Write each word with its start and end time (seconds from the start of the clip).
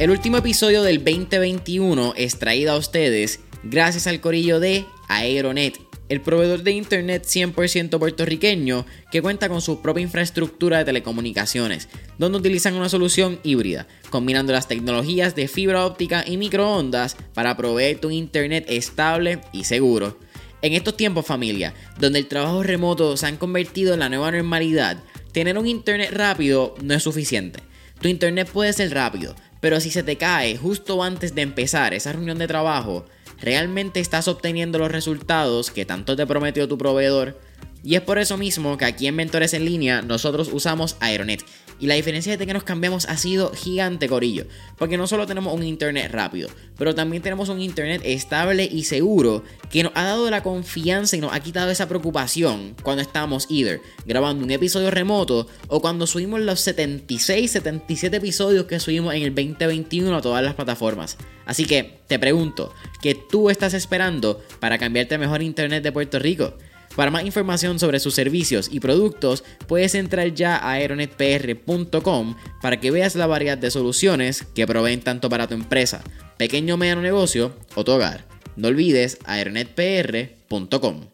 El 0.00 0.08
último 0.08 0.38
episodio 0.38 0.82
del 0.82 1.04
2021 1.04 2.14
es 2.16 2.38
traído 2.38 2.72
a 2.72 2.78
ustedes 2.78 3.40
gracias 3.62 4.06
al 4.06 4.22
corillo 4.22 4.58
de 4.58 4.86
Aeronet, 5.08 5.78
el 6.08 6.22
proveedor 6.22 6.62
de 6.62 6.70
internet 6.70 7.26
100% 7.26 7.98
puertorriqueño 7.98 8.86
que 9.12 9.20
cuenta 9.20 9.50
con 9.50 9.60
su 9.60 9.82
propia 9.82 10.00
infraestructura 10.00 10.78
de 10.78 10.86
telecomunicaciones, 10.86 11.90
donde 12.16 12.38
utilizan 12.38 12.76
una 12.76 12.88
solución 12.88 13.40
híbrida, 13.42 13.88
combinando 14.08 14.54
las 14.54 14.68
tecnologías 14.68 15.34
de 15.34 15.48
fibra 15.48 15.84
óptica 15.84 16.24
y 16.26 16.38
microondas 16.38 17.18
para 17.34 17.58
proveer 17.58 17.98
tu 17.98 18.10
internet 18.10 18.64
estable 18.68 19.42
y 19.52 19.64
seguro. 19.64 20.18
En 20.62 20.72
estos 20.72 20.96
tiempos 20.96 21.26
familia, 21.26 21.74
donde 21.98 22.20
el 22.20 22.26
trabajo 22.26 22.62
remoto 22.62 23.18
se 23.18 23.26
han 23.26 23.36
convertido 23.36 23.92
en 23.92 24.00
la 24.00 24.08
nueva 24.08 24.30
normalidad, 24.30 24.96
tener 25.32 25.58
un 25.58 25.66
internet 25.66 26.08
rápido 26.10 26.74
no 26.80 26.94
es 26.94 27.02
suficiente. 27.02 27.60
Tu 28.00 28.08
internet 28.08 28.48
puede 28.50 28.72
ser 28.72 28.94
rápido, 28.94 29.36
pero 29.60 29.80
si 29.80 29.90
se 29.90 30.02
te 30.02 30.16
cae 30.16 30.56
justo 30.56 31.02
antes 31.02 31.34
de 31.34 31.42
empezar 31.42 31.94
esa 31.94 32.12
reunión 32.12 32.38
de 32.38 32.48
trabajo, 32.48 33.04
¿realmente 33.40 34.00
estás 34.00 34.26
obteniendo 34.28 34.78
los 34.78 34.90
resultados 34.90 35.70
que 35.70 35.84
tanto 35.84 36.16
te 36.16 36.26
prometió 36.26 36.66
tu 36.66 36.78
proveedor? 36.78 37.38
Y 37.82 37.94
es 37.94 38.02
por 38.02 38.18
eso 38.18 38.36
mismo 38.36 38.76
que 38.76 38.84
aquí 38.84 39.06
en 39.06 39.16
Mentores 39.16 39.54
en 39.54 39.64
Línea 39.64 40.02
nosotros 40.02 40.50
usamos 40.52 40.96
Aeronet. 41.00 41.44
Y 41.80 41.86
la 41.86 41.94
diferencia 41.94 42.36
de 42.36 42.46
que 42.46 42.52
nos 42.52 42.62
cambiamos 42.62 43.06
ha 43.06 43.16
sido 43.16 43.52
gigante, 43.54 44.06
Corillo. 44.06 44.44
Porque 44.76 44.98
no 44.98 45.06
solo 45.06 45.26
tenemos 45.26 45.54
un 45.54 45.62
internet 45.62 46.12
rápido, 46.12 46.50
pero 46.76 46.94
también 46.94 47.22
tenemos 47.22 47.48
un 47.48 47.60
internet 47.62 48.02
estable 48.04 48.68
y 48.70 48.84
seguro 48.84 49.44
que 49.70 49.82
nos 49.82 49.92
ha 49.94 50.04
dado 50.04 50.30
la 50.30 50.42
confianza 50.42 51.16
y 51.16 51.20
nos 51.20 51.32
ha 51.32 51.40
quitado 51.40 51.70
esa 51.70 51.88
preocupación 51.88 52.76
cuando 52.82 53.02
estamos 53.02 53.46
either 53.48 53.80
grabando 54.04 54.44
un 54.44 54.50
episodio 54.50 54.90
remoto 54.90 55.46
o 55.68 55.80
cuando 55.80 56.06
subimos 56.06 56.40
los 56.40 56.60
76, 56.60 57.50
77 57.50 58.18
episodios 58.18 58.66
que 58.66 58.78
subimos 58.78 59.14
en 59.14 59.22
el 59.22 59.34
2021 59.34 60.14
a 60.14 60.20
todas 60.20 60.44
las 60.44 60.54
plataformas. 60.54 61.16
Así 61.46 61.64
que 61.64 62.00
te 62.06 62.18
pregunto, 62.18 62.74
¿qué 63.00 63.14
tú 63.14 63.48
estás 63.48 63.72
esperando 63.72 64.42
para 64.60 64.76
cambiarte 64.76 65.16
mejor 65.16 65.42
internet 65.42 65.82
de 65.82 65.92
Puerto 65.92 66.18
Rico? 66.18 66.54
Para 67.00 67.10
más 67.10 67.24
información 67.24 67.78
sobre 67.78 67.98
sus 67.98 68.12
servicios 68.12 68.68
y 68.70 68.78
productos, 68.78 69.42
puedes 69.66 69.94
entrar 69.94 70.34
ya 70.34 70.58
a 70.58 70.72
aeronetpr.com 70.72 72.34
para 72.60 72.78
que 72.78 72.90
veas 72.90 73.14
la 73.14 73.26
variedad 73.26 73.56
de 73.56 73.70
soluciones 73.70 74.44
que 74.54 74.66
proveen 74.66 75.00
tanto 75.00 75.30
para 75.30 75.46
tu 75.46 75.54
empresa, 75.54 76.04
pequeño 76.36 76.74
o 76.74 76.76
mediano 76.76 77.00
negocio 77.00 77.56
o 77.74 77.84
tu 77.84 77.92
hogar. 77.92 78.26
No 78.56 78.68
olvides 78.68 79.16
aeronetpr.com. 79.24 81.06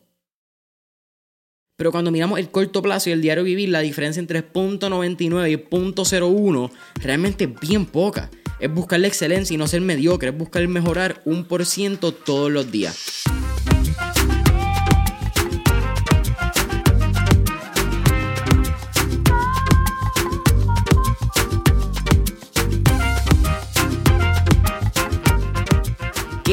Pero 1.77 1.93
cuando 1.93 2.11
miramos 2.11 2.41
el 2.41 2.51
corto 2.51 2.83
plazo 2.83 3.11
y 3.11 3.13
el 3.13 3.23
diario 3.23 3.45
vivir, 3.45 3.69
la 3.69 3.79
diferencia 3.79 4.19
entre 4.19 4.43
0.99 4.43 5.53
y 5.53 5.57
0.01 5.57 6.71
realmente 6.97 7.45
es 7.45 7.61
bien 7.61 7.87
poca. 7.87 8.29
Es 8.59 8.75
buscar 8.75 8.99
la 8.99 9.07
excelencia 9.07 9.55
y 9.55 9.57
no 9.57 9.69
ser 9.69 9.83
mediocre, 9.83 10.31
es 10.31 10.37
buscar 10.37 10.67
mejorar 10.67 11.23
un 11.27 11.45
por 11.45 11.65
ciento 11.65 12.11
todos 12.11 12.51
los 12.51 12.73
días. 12.73 13.23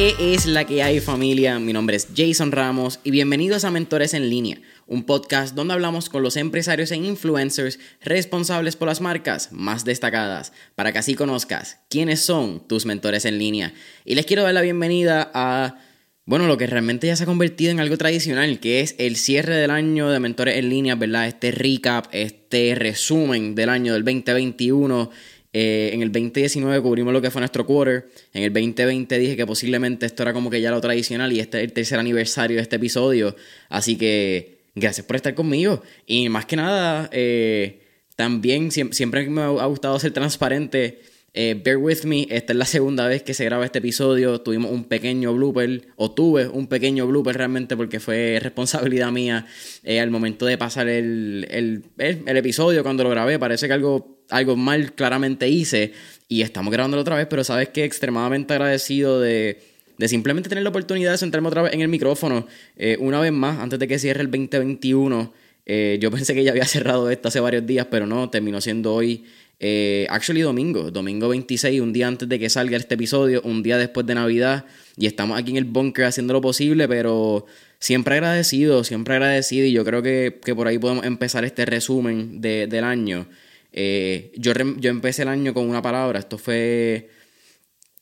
¿Qué 0.04 0.34
es 0.34 0.48
la 0.48 0.66
que 0.66 0.84
hay 0.84 1.00
familia? 1.00 1.60
Mi 1.60 1.72
nombre 1.72 1.96
es 1.96 2.10
Jason 2.14 2.52
Ramos 2.52 3.00
y 3.06 3.12
bienvenidos 3.12 3.64
a 3.64 3.72
Mentores 3.72 4.14
en 4.14 4.30
línea, 4.30 4.60
un 4.86 5.06
podcast 5.06 5.56
donde 5.56 5.76
hablamos 5.76 6.10
con 6.10 6.22
los 6.24 6.36
empresarios 6.36 6.92
e 6.92 6.98
influencers 6.98 7.80
responsables 8.02 8.76
por 8.76 8.90
las 8.90 9.00
marcas 9.00 9.54
más 9.54 9.86
destacadas, 9.86 10.52
para 10.76 10.92
que 10.92 11.00
así 11.00 11.16
conozcas 11.16 11.80
quiénes 11.90 12.20
son 12.20 12.68
tus 12.68 12.86
mentores 12.86 13.24
en 13.24 13.38
línea. 13.38 13.74
Y 14.04 14.16
les 14.16 14.26
quiero 14.26 14.44
dar 14.44 14.54
la 14.54 14.60
bienvenida 14.60 15.32
a, 15.34 15.78
bueno, 16.26 16.48
lo 16.48 16.58
que 16.58 16.68
realmente 16.68 17.08
ya 17.08 17.16
se 17.16 17.24
ha 17.24 17.26
convertido 17.26 17.72
en 17.72 17.80
algo 17.80 17.98
tradicional, 17.98 18.60
que 18.60 18.82
es 18.82 18.96
el 18.98 19.16
cierre 19.16 19.56
del 19.56 19.72
año 19.72 20.10
de 20.10 20.20
Mentores 20.20 20.58
en 20.58 20.68
línea, 20.68 20.96
¿verdad? 20.96 21.30
Este 21.30 21.52
recap, 21.52 22.08
este 22.12 22.76
resumen 22.76 23.56
del 23.56 23.70
año 23.70 23.94
del 23.94 24.04
2021 24.04 25.12
eh, 25.54 25.92
en 25.94 26.02
el 26.02 26.12
2019 26.12 26.82
cubrimos 26.82 27.14
lo 27.14 27.22
que 27.22 27.30
fue 27.30 27.40
nuestro 27.40 27.66
quarter. 27.66 28.10
En 28.34 28.44
el 28.44 28.52
2020 28.52 29.20
dije 29.20 29.38
que 29.38 29.46
posiblemente 29.46 30.08
esto 30.08 30.24
era 30.24 30.34
como 30.34 30.50
que 30.50 30.60
ya 30.60 30.72
lo 30.72 30.82
tradicional 30.82 31.32
y 31.32 31.40
este 31.40 31.60
es 31.60 31.64
el 31.66 31.74
tercer 31.74 32.00
aniversario 32.00 32.58
de 32.58 32.64
este 32.64 32.78
episodio. 32.78 33.36
Así 33.70 33.96
que 33.96 34.58
gracias 34.74 35.06
por 35.06 35.16
estar 35.16 35.36
conmigo. 35.36 35.84
Y 36.08 36.28
más 36.30 36.46
que 36.46 36.56
nada, 36.56 37.08
eh, 37.12 37.82
también 38.16 38.72
siempre, 38.72 39.30
me 39.30 39.42
ha 39.42 39.66
gustado 39.66 40.00
ser 40.00 40.12
transparente. 40.12 41.02
Eh, 41.36 41.60
bear 41.64 41.78
with 41.78 42.04
me, 42.04 42.28
esta 42.30 42.54
es 42.54 42.60
la 42.60 42.66
segunda 42.66 43.08
vez 43.08 43.24
que 43.24 43.34
se 43.34 43.46
graba 43.46 43.66
este 43.66 43.80
episodio. 43.80 44.42
Tuvimos 44.42 44.72
un 44.72 44.84
pequeño 44.84 45.34
blooper, 45.34 45.88
o 45.96 46.12
tuve 46.12 46.48
un 46.48 46.68
pequeño 46.68 47.08
blooper 47.08 47.36
realmente 47.38 47.76
porque 47.76 48.00
fue 48.00 48.40
responsabilidad 48.42 49.12
mía 49.12 49.48
al 49.86 50.12
momento 50.12 50.46
de 50.46 50.58
pasar 50.58 50.88
el, 50.88 51.48
el, 51.50 51.84
el 51.98 52.38
episodio 52.38 52.84
cuando 52.84 53.04
lo 53.04 53.10
grabé. 53.10 53.40
Parece 53.40 53.68
que 53.68 53.74
algo 53.74 54.14
algo 54.30 54.56
mal 54.56 54.94
claramente 54.94 55.48
hice 55.48 55.94
y 56.28 56.42
estamos 56.42 56.72
grabándolo 56.72 57.02
otra 57.02 57.16
vez, 57.16 57.28
pero 57.30 57.44
sabes 57.44 57.70
que 57.70 57.84
extremadamente 57.84 58.54
agradecido 58.54 59.20
de, 59.20 59.62
simplemente 60.08 60.50
tener 60.50 60.64
la 60.64 60.70
oportunidad 60.70 61.12
de 61.12 61.18
sentarme 61.18 61.48
otra 61.48 61.62
vez 61.62 61.74
en 61.74 61.82
el 61.82 61.88
micrófono 61.88 62.48
eh, 62.76 62.98
una 63.00 63.20
vez 63.20 63.32
más 63.32 63.60
antes 63.60 63.80
de 63.80 63.88
que 63.88 64.00
cierre 64.00 64.22
el 64.22 64.32
2021. 64.32 65.34
Eh, 65.66 65.98
yo 66.02 66.12
pensé 66.12 66.34
que 66.34 66.44
ya 66.44 66.52
había 66.52 66.66
cerrado 66.66 67.10
esto 67.10 67.28
hace 67.28 67.40
varios 67.40 67.66
días, 67.66 67.88
pero 67.90 68.06
no, 68.06 68.30
terminó 68.30 68.60
siendo 68.60 68.94
hoy, 68.94 69.24
eh, 69.66 70.06
actually 70.10 70.42
domingo, 70.42 70.92
domingo 70.92 71.30
26, 71.30 71.80
un 71.80 71.94
día 71.94 72.10
antes 72.10 72.28
de 72.28 72.38
que 72.38 72.50
salga 72.50 72.76
este 72.76 72.96
episodio, 72.96 73.42
un 73.46 73.64
día 73.64 73.78
después 73.78 74.06
de 74.06 74.14
Navidad, 74.14 74.66
y 74.98 75.06
estamos 75.06 75.40
aquí 75.40 75.52
en 75.52 75.58
el 75.58 75.64
bunker 75.64 76.04
haciendo 76.04 76.34
lo 76.34 76.42
posible, 76.42 76.86
pero 76.90 77.46
siempre 77.80 78.16
agradecido, 78.16 78.84
siempre 78.84 79.14
agradecido, 79.14 79.66
y 79.66 79.72
yo 79.72 79.86
creo 79.86 80.04
que, 80.04 80.38
por 80.54 80.68
ahí 80.68 80.78
podemos 80.80 81.06
empezar 81.06 81.46
este 81.46 81.66
resumen 81.66 82.42
del 82.42 82.84
año. 82.84 83.26
Eh, 83.72 84.34
yo, 84.36 84.52
yo 84.80 84.90
empecé 84.90 85.22
el 85.22 85.30
año 85.30 85.54
con 85.54 85.70
una 85.70 85.82
palabra, 85.82 86.20
esto 86.20 86.38
fue 86.38 87.08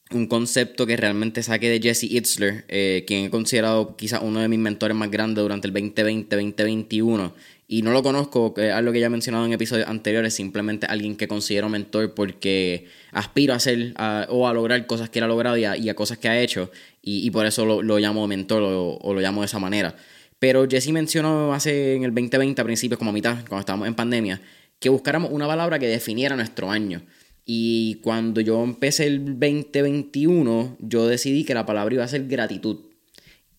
un 0.09 0.25
concepto 0.25 0.87
que 0.87 0.97
realmente 0.97 1.43
saqué 1.43 1.69
de 1.69 1.79
Jesse 1.79 2.05
Itzler, 2.05 2.65
eh, 2.69 3.03
quien 3.05 3.25
he 3.25 3.29
considerado 3.29 3.95
quizás 3.95 4.21
uno 4.23 4.39
de 4.39 4.47
mis 4.47 4.59
mentores 4.59 4.97
más 4.97 5.11
grandes 5.11 5.43
durante 5.43 5.67
el 5.67 5.73
2020-2021. 5.75 7.33
Y 7.73 7.83
no 7.83 7.91
lo 7.93 8.03
conozco, 8.03 8.53
es 8.57 8.73
algo 8.73 8.91
que 8.91 8.99
ya 8.99 9.05
he 9.05 9.09
mencionado 9.09 9.45
en 9.45 9.53
episodios 9.53 9.87
anteriores, 9.87 10.33
simplemente 10.33 10.87
alguien 10.87 11.15
que 11.15 11.29
considero 11.29 11.69
mentor 11.69 12.13
porque 12.13 12.87
aspiro 13.13 13.53
a 13.53 13.55
hacer 13.55 13.93
o 14.27 14.45
a 14.45 14.53
lograr 14.53 14.85
cosas 14.87 15.09
que 15.09 15.19
él 15.19 15.23
ha 15.23 15.29
logrado 15.29 15.55
y 15.55 15.63
a, 15.63 15.95
cosas 15.95 16.17
que 16.17 16.27
ha 16.27 16.41
hecho. 16.41 16.69
Y, 17.01 17.31
por 17.31 17.45
eso 17.45 17.65
lo, 17.65 17.97
llamo 17.97 18.27
mentor 18.27 18.61
o, 18.61 18.97
o, 18.97 19.13
lo 19.13 19.21
llamo 19.21 19.39
de 19.39 19.45
esa 19.45 19.57
manera. 19.57 19.95
Pero 20.37 20.67
Jesse 20.69 20.89
mencionó 20.89 21.53
hace 21.53 21.95
en 21.95 22.03
el 22.03 22.13
2020, 22.13 22.61
a 22.61 22.65
principios, 22.65 22.97
como 22.97 23.11
a 23.11 23.13
mitad, 23.13 23.37
cuando 23.47 23.61
estábamos 23.61 23.87
en 23.87 23.95
pandemia, 23.95 24.41
que 24.77 24.89
buscáramos 24.89 25.31
una 25.31 25.47
palabra 25.47 25.79
que 25.79 25.87
definiera 25.87 26.35
nuestro 26.35 26.69
año. 26.69 27.01
Y 27.45 27.99
cuando 28.03 28.41
yo 28.41 28.61
empecé 28.65 29.07
el 29.07 29.39
2021, 29.39 30.75
yo 30.81 31.07
decidí 31.07 31.45
que 31.45 31.53
la 31.53 31.65
palabra 31.65 31.95
iba 31.95 32.03
a 32.03 32.09
ser 32.09 32.27
gratitud. 32.27 32.79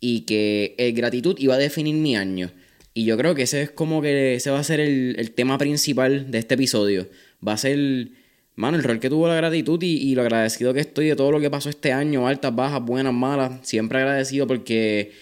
Y 0.01 0.27
que 0.27 0.75
el 0.77 0.93
gratitud 0.93 1.37
iba 1.39 1.55
a 1.55 1.59
definir 1.59 1.95
mi 1.95 2.15
año. 2.15 2.51
Y 2.95 3.05
yo 3.05 3.17
creo 3.17 3.35
que 3.35 3.43
ese 3.43 3.63
es 3.63 3.71
como 3.71 4.03
que 4.03 4.35
ese 4.35 4.51
va 4.51 4.59
a 4.61 4.65
ser 4.65 4.81
el, 4.81 5.33
tema 5.35 5.59
principal 5.59 6.31
de 6.31 6.39
este 6.39 6.55
episodio. 6.55 7.09
Va 7.47 7.55
a 7.55 7.57
ser, 7.57 8.11
mano, 8.55 8.77
el 8.77 8.85
rol 8.85 9.01
que 9.01 9.09
tuvo 9.09 9.29
la 9.29 9.35
gratitud 9.35 9.83
y, 9.83 9.97
y, 9.97 10.15
lo 10.15 10.23
agradecido 10.23 10.75
que 10.75 10.81
estoy 10.81 11.09
de 11.09 11.17
todo 11.17 11.33
lo 11.33 11.41
que 11.41 11.51
pasó 11.51 11.71
este 11.71 11.93
año, 11.93 12.29
altas, 12.29 12.55
bajas, 12.55 12.83
buenas, 12.85 13.15
malas. 13.15 13.67
Siempre 13.67 13.99
agradecido 13.99 14.47
porque 14.47 15.13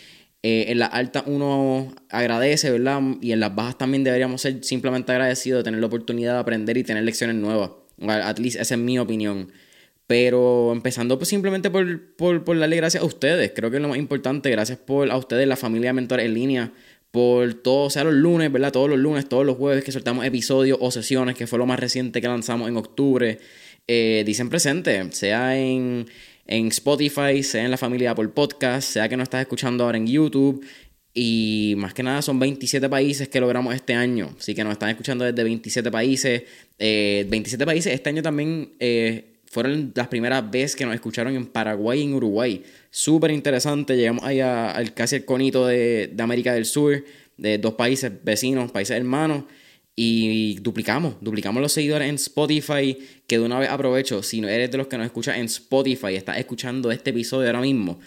eh, 0.43 0.67
en 0.69 0.79
las 0.79 0.93
altas 0.95 1.25
uno 1.27 1.95
agradece, 2.09 2.71
¿verdad? 2.71 3.03
Y 3.21 3.33
en 3.33 3.41
las 3.41 3.55
bajas 3.55 3.77
también 3.77 4.05
deberíamos 4.05 4.41
ser 4.41 4.65
simplemente 4.65 5.13
agradecidos 5.13 5.61
de 5.61 5.65
tener 5.65 5.81
la 5.81 5.87
oportunidad 5.87 6.35
de 6.35 6.39
aprender 6.41 6.77
y 6.79 6.85
tener 6.85 7.05
lecciones 7.05 7.37
nuevas. 7.37 7.73
At 8.09 8.39
least 8.39 8.59
esa 8.59 8.75
es 8.75 8.81
mi 8.81 8.99
opinión. 8.99 9.53
Pero 10.07 10.73
empezando 10.73 11.19
pues 11.19 11.29
simplemente 11.29 11.71
por, 11.71 12.15
por, 12.17 12.43
por, 12.43 12.59
darle 12.59 12.77
gracias 12.77 13.03
a 13.03 13.07
ustedes. 13.07 13.53
Creo 13.55 13.71
que 13.71 13.77
es 13.77 13.83
lo 13.83 13.89
más 13.89 13.99
importante. 13.99 14.51
Gracias 14.51 14.79
por 14.79 15.11
a 15.11 15.17
ustedes, 15.17 15.47
la 15.47 15.57
familia 15.57 15.93
Mentor 15.93 16.21
en 16.21 16.35
línea. 16.35 16.73
Por 17.11 17.55
todo, 17.55 17.91
sea 17.91 18.05
los 18.05 18.15
lunes, 18.15 18.53
¿verdad? 18.53 18.73
Todos 18.73 18.89
los 18.89 18.99
lunes, 18.99 19.29
todos 19.29 19.45
los 19.45 19.57
jueves 19.57 19.83
que 19.83 19.93
soltamos 19.93 20.25
episodios 20.25 20.79
o 20.81 20.91
sesiones, 20.91 21.37
que 21.37 21.47
fue 21.47 21.59
lo 21.59 21.67
más 21.67 21.81
reciente 21.81 22.21
que 22.21 22.29
lanzamos 22.29 22.69
en 22.69 22.77
octubre. 22.77 23.39
Eh, 23.89 24.23
dicen 24.25 24.49
presente, 24.49 25.11
sea 25.11 25.59
en 25.59 26.07
en 26.51 26.67
Spotify, 26.67 27.43
sea 27.45 27.65
en 27.65 27.71
la 27.71 27.77
familia 27.77 28.11
Apple 28.11 28.29
Podcast, 28.29 28.91
sea 28.91 29.09
que 29.09 29.17
nos 29.17 29.25
estás 29.25 29.43
escuchando 29.43 29.85
ahora 29.85 29.99
en 29.99 30.07
YouTube. 30.07 30.67
Y 31.15 31.75
más 31.77 31.95
que 31.95 32.03
nada 32.03 32.23
son 32.23 32.39
27 32.39 32.89
países 32.89 33.29
que 33.29 33.41
logramos 33.41 33.75
este 33.75 33.95
año. 33.95 34.35
Así 34.39 34.55
que 34.55 34.65
nos 34.65 34.73
están 34.73 34.91
escuchando 34.91 35.25
desde 35.25 35.43
27 35.45 35.91
países. 35.91 36.43
27 36.79 37.63
eh, 37.63 37.67
países. 37.67 37.93
Este 37.95 38.11
año 38.11 38.23
también 38.23 38.73
eh, 38.81 39.30
fueron 39.51 39.93
las 39.97 40.07
primeras 40.07 40.49
veces 40.49 40.77
que 40.77 40.87
nos 40.87 40.95
escucharon 40.95 41.35
en 41.35 41.45
Paraguay 41.45 42.01
y 42.01 42.05
en 42.05 42.15
Uruguay. 42.15 42.63
Súper 42.89 43.33
interesante. 43.33 43.97
Llegamos 43.97 44.23
ahí 44.23 44.39
al 44.41 44.95
casi 44.95 45.17
el 45.17 45.25
conito 45.25 45.67
de, 45.67 46.07
de 46.13 46.23
América 46.23 46.55
del 46.55 46.65
Sur. 46.65 47.05
De 47.37 47.59
dos 47.59 47.75
países 47.75 48.13
vecinos, 48.23 48.71
países 48.71 48.97
hermanos. 48.97 49.45
y 49.97 50.55
duplicamos, 50.61 51.17
duplicamos 51.21 51.61
los 51.61 51.73
seguidores 51.73 52.09
en 52.09 52.15
Spotify, 52.15 52.97
que 53.27 53.39
de 53.39 53.45
una 53.45 53.59
vez 53.59 53.69
aprovecho, 53.69 54.23
si 54.23 54.41
no 54.41 54.49
eres 54.49 54.71
de 54.71 54.79
los 54.79 54.87
que 54.87 54.97
nos 54.97 55.07
escuchas 55.07 55.37
en 55.37 55.47
Spotify, 55.47 56.15
estás 56.15 56.39
escuchando 56.39 56.91
este 56.91 57.11
episodio 57.11 57.49
ahora 57.49 57.61
mismo, 57.61 57.99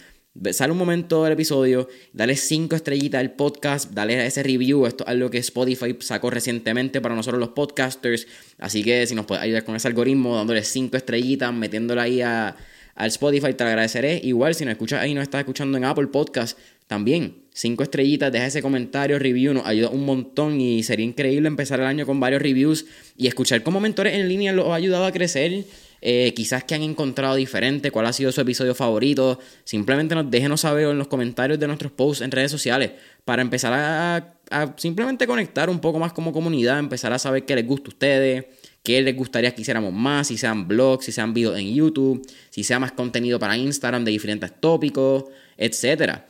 sale 0.52 0.72
un 0.72 0.78
momento 0.78 1.24
del 1.24 1.32
episodio, 1.34 1.88
dale 2.12 2.36
cinco 2.36 2.76
estrellitas 2.76 3.20
al 3.20 3.32
podcast, 3.32 3.92
dale 3.92 4.26
ese 4.26 4.42
review, 4.42 4.86
esto 4.86 5.04
es 5.04 5.10
algo 5.10 5.30
que 5.30 5.38
Spotify 5.38 5.96
sacó 6.00 6.30
recientemente 6.30 7.00
para 7.00 7.14
nosotros 7.14 7.38
los 7.38 7.50
podcasters, 7.50 8.26
así 8.58 8.82
que 8.82 9.06
si 9.06 9.14
nos 9.14 9.26
puedes 9.26 9.44
ayudar 9.44 9.64
con 9.64 9.76
ese 9.76 9.88
algoritmo, 9.88 10.36
dándole 10.36 10.64
cinco 10.64 10.96
estrellitas, 10.96 11.52
metiéndole 11.52 12.00
ahí 12.00 12.20
a, 12.20 12.56
al 12.94 13.08
Spotify, 13.08 13.54
te 13.54 13.64
lo 13.64 13.70
agradeceré. 13.70 14.20
Igual 14.22 14.54
si 14.54 14.64
nos 14.64 14.72
escuchas 14.72 15.00
ahí, 15.00 15.14
no 15.14 15.22
estás 15.22 15.40
escuchando 15.40 15.78
en 15.78 15.84
Apple 15.84 16.08
Podcast, 16.08 16.58
también 16.86 17.44
cinco 17.52 17.84
estrellitas, 17.84 18.32
deja 18.32 18.46
ese 18.46 18.60
comentario, 18.60 19.18
review, 19.18 19.54
nos 19.54 19.66
ayuda 19.66 19.88
un 19.88 20.04
montón 20.04 20.60
y 20.60 20.82
sería 20.82 21.06
increíble 21.06 21.46
empezar 21.48 21.80
el 21.80 21.86
año 21.86 22.04
con 22.04 22.18
varios 22.18 22.42
reviews 22.42 22.86
y 23.16 23.28
escuchar 23.28 23.62
cómo 23.62 23.80
mentores 23.80 24.14
en 24.14 24.28
línea 24.28 24.52
los 24.52 24.66
ha 24.66 24.74
ayudado 24.74 25.06
a 25.06 25.12
crecer. 25.12 25.64
Eh, 26.06 26.34
quizás 26.36 26.64
que 26.64 26.74
han 26.74 26.82
encontrado 26.82 27.34
diferente, 27.34 27.90
cuál 27.90 28.04
ha 28.04 28.12
sido 28.12 28.30
su 28.30 28.38
episodio 28.38 28.74
favorito. 28.74 29.38
Simplemente 29.64 30.14
nos 30.14 30.30
déjenos 30.30 30.60
saber 30.60 30.88
en 30.88 30.98
los 30.98 31.08
comentarios 31.08 31.58
de 31.58 31.66
nuestros 31.66 31.92
posts 31.92 32.22
en 32.22 32.30
redes 32.30 32.50
sociales 32.50 32.92
para 33.24 33.40
empezar 33.40 33.72
a, 33.72 34.36
a 34.50 34.74
simplemente 34.76 35.26
conectar 35.26 35.70
un 35.70 35.80
poco 35.80 35.98
más 35.98 36.12
como 36.12 36.30
comunidad, 36.30 36.78
empezar 36.78 37.14
a 37.14 37.18
saber 37.18 37.46
qué 37.46 37.54
les 37.54 37.66
gusta 37.66 37.88
a 37.88 37.88
ustedes, 37.88 38.44
qué 38.82 39.00
les 39.00 39.16
gustaría 39.16 39.54
que 39.54 39.62
hiciéramos 39.62 39.94
más, 39.94 40.28
si 40.28 40.36
sean 40.36 40.68
blogs, 40.68 41.06
si 41.06 41.12
sean 41.12 41.32
videos 41.32 41.58
en 41.58 41.74
YouTube, 41.74 42.20
si 42.50 42.64
sea 42.64 42.78
más 42.78 42.92
contenido 42.92 43.38
para 43.38 43.56
Instagram 43.56 44.04
de 44.04 44.10
diferentes 44.10 44.52
tópicos, 44.60 45.24
etcétera. 45.56 46.26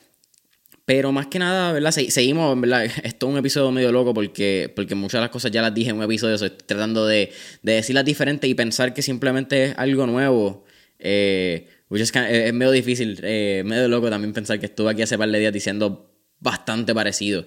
Pero 0.87 1.13
más 1.13 1.29
que 1.29 1.39
nada, 1.39 1.73
¿verdad? 1.73 1.93
seguimos, 1.93 2.61
¿verdad? 2.61 2.85
Esto 3.05 3.27
es 3.27 3.33
un 3.33 3.39
episodio 3.39 3.71
medio 3.71 3.91
loco 3.91 4.13
porque, 4.13 4.73
porque 4.75 4.95
muchas 4.95 5.19
de 5.19 5.23
las 5.23 5.31
cosas 5.31 5.51
ya 5.51 5.63
las 5.63 5.75
dije 5.75 5.91
en 5.91 5.97
un 5.97 6.03
episodio. 6.03 6.35
Estoy 6.35 6.51
tratando 6.51 7.07
de, 7.07 7.33
de 7.63 7.73
decirlas 7.73 8.05
diferentes 8.05 8.49
y 8.49 8.55
pensar 8.55 8.93
que 8.93 9.03
simplemente 9.03 9.65
es 9.65 9.79
algo 9.79 10.07
nuevo. 10.07 10.65
Eh, 10.99 11.69
es, 11.91 12.53
medio 12.53 12.71
difícil, 12.71 13.19
eh, 13.23 13.63
medio 13.65 13.89
loco 13.89 14.11
también 14.11 14.33
pensar 14.33 14.59
que 14.59 14.67
estuve 14.67 14.91
aquí 14.91 15.03
hace 15.03 15.19
par 15.19 15.31
de 15.31 15.39
días 15.39 15.53
diciendo 15.53 16.11
bastante 16.41 16.95
parecido. 16.95 17.47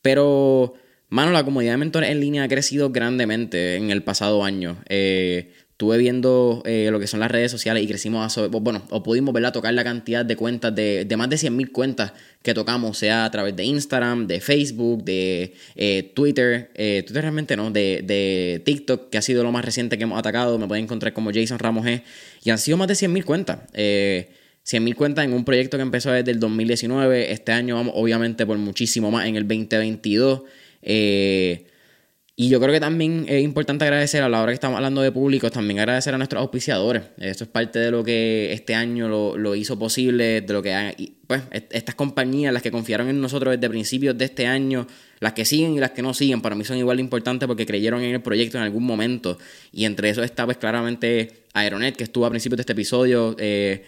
Pero, 0.00 0.74
mano, 1.08 1.30
la 1.30 1.44
comunidad 1.44 1.74
de 1.74 1.78
mentores 1.78 2.10
en 2.10 2.20
línea 2.20 2.44
ha 2.44 2.48
crecido 2.48 2.90
grandemente 2.90 3.76
en 3.76 3.90
el 3.90 4.02
pasado 4.02 4.44
año. 4.44 4.78
Eh, 4.88 5.52
estuve 5.72 5.98
viendo 5.98 6.62
eh, 6.64 6.88
lo 6.92 7.00
que 7.00 7.06
son 7.06 7.18
las 7.18 7.30
redes 7.30 7.50
sociales 7.50 7.82
y 7.82 7.86
crecimos, 7.88 8.38
a, 8.38 8.46
bueno, 8.46 8.82
o 8.90 9.02
pudimos 9.02 9.34
verla 9.34 9.50
tocar 9.52 9.74
la 9.74 9.82
cantidad 9.82 10.24
de 10.24 10.36
cuentas, 10.36 10.74
de, 10.74 11.04
de 11.04 11.16
más 11.16 11.28
de 11.28 11.36
100.000 11.36 11.72
cuentas 11.72 12.12
que 12.42 12.54
tocamos, 12.54 12.98
sea 12.98 13.24
a 13.24 13.30
través 13.30 13.56
de 13.56 13.64
Instagram, 13.64 14.26
de 14.26 14.40
Facebook, 14.40 15.02
de 15.04 15.54
eh, 15.74 16.12
Twitter, 16.14 16.70
eh, 16.74 17.02
Twitter 17.04 17.22
realmente 17.22 17.56
no, 17.56 17.70
de, 17.70 18.02
de, 18.04 18.62
TikTok, 18.64 19.10
que 19.10 19.18
ha 19.18 19.22
sido 19.22 19.42
lo 19.42 19.50
más 19.50 19.64
reciente 19.64 19.98
que 19.98 20.04
hemos 20.04 20.18
atacado, 20.18 20.58
me 20.58 20.68
pueden 20.68 20.84
encontrar 20.84 21.12
como 21.12 21.32
Jason 21.32 21.58
Ramos 21.58 21.84
G, 21.84 22.02
y 22.44 22.50
han 22.50 22.58
sido 22.58 22.76
más 22.76 22.88
de 22.88 22.94
100.000 22.94 23.24
cuentas. 23.24 23.58
100.000 23.72 24.94
cuentas 24.94 25.24
en 25.24 25.32
un 25.32 25.44
proyecto 25.44 25.76
que 25.76 25.82
empezó 25.82 26.12
desde 26.12 26.30
el 26.30 26.38
2019, 26.38 27.32
este 27.32 27.50
año 27.50 27.74
vamos 27.74 27.94
obviamente 27.96 28.46
por 28.46 28.56
muchísimo 28.58 29.10
más 29.10 29.26
en 29.26 29.36
el 29.36 29.48
2022. 29.48 30.42
Eh, 30.82 31.66
y 32.34 32.48
yo 32.48 32.60
creo 32.60 32.72
que 32.72 32.80
también 32.80 33.26
es 33.28 33.44
importante 33.44 33.84
agradecer, 33.84 34.22
a 34.22 34.28
la 34.28 34.40
hora 34.40 34.52
que 34.52 34.54
estamos 34.54 34.76
hablando 34.76 35.02
de 35.02 35.12
públicos, 35.12 35.52
también 35.52 35.80
agradecer 35.80 36.14
a 36.14 36.18
nuestros 36.18 36.40
auspiciadores. 36.40 37.02
Esto 37.18 37.44
es 37.44 37.50
parte 37.50 37.78
de 37.78 37.90
lo 37.90 38.02
que 38.02 38.54
este 38.54 38.74
año 38.74 39.06
lo, 39.36 39.54
hizo 39.54 39.78
posible, 39.78 40.40
de 40.40 40.52
lo 40.52 40.62
que 40.62 41.12
pues 41.26 41.42
estas 41.70 41.94
compañías, 41.94 42.52
las 42.52 42.62
que 42.62 42.70
confiaron 42.70 43.08
en 43.08 43.20
nosotros 43.20 43.54
desde 43.54 43.68
principios 43.68 44.16
de 44.16 44.24
este 44.24 44.46
año, 44.46 44.86
las 45.20 45.34
que 45.34 45.44
siguen 45.44 45.74
y 45.74 45.78
las 45.78 45.90
que 45.90 46.00
no 46.00 46.14
siguen, 46.14 46.40
para 46.40 46.54
mí 46.54 46.64
son 46.64 46.78
igual 46.78 46.96
de 46.96 47.02
importantes 47.02 47.46
porque 47.46 47.66
creyeron 47.66 48.00
en 48.02 48.14
el 48.14 48.22
proyecto 48.22 48.56
en 48.56 48.64
algún 48.64 48.84
momento. 48.84 49.36
Y 49.70 49.84
entre 49.84 50.08
eso 50.08 50.22
está 50.22 50.46
pues 50.46 50.56
claramente 50.56 51.44
Aeronet, 51.52 51.96
que 51.96 52.04
estuvo 52.04 52.24
a 52.24 52.30
principios 52.30 52.56
de 52.56 52.62
este 52.62 52.72
episodio, 52.72 53.36
eh, 53.38 53.84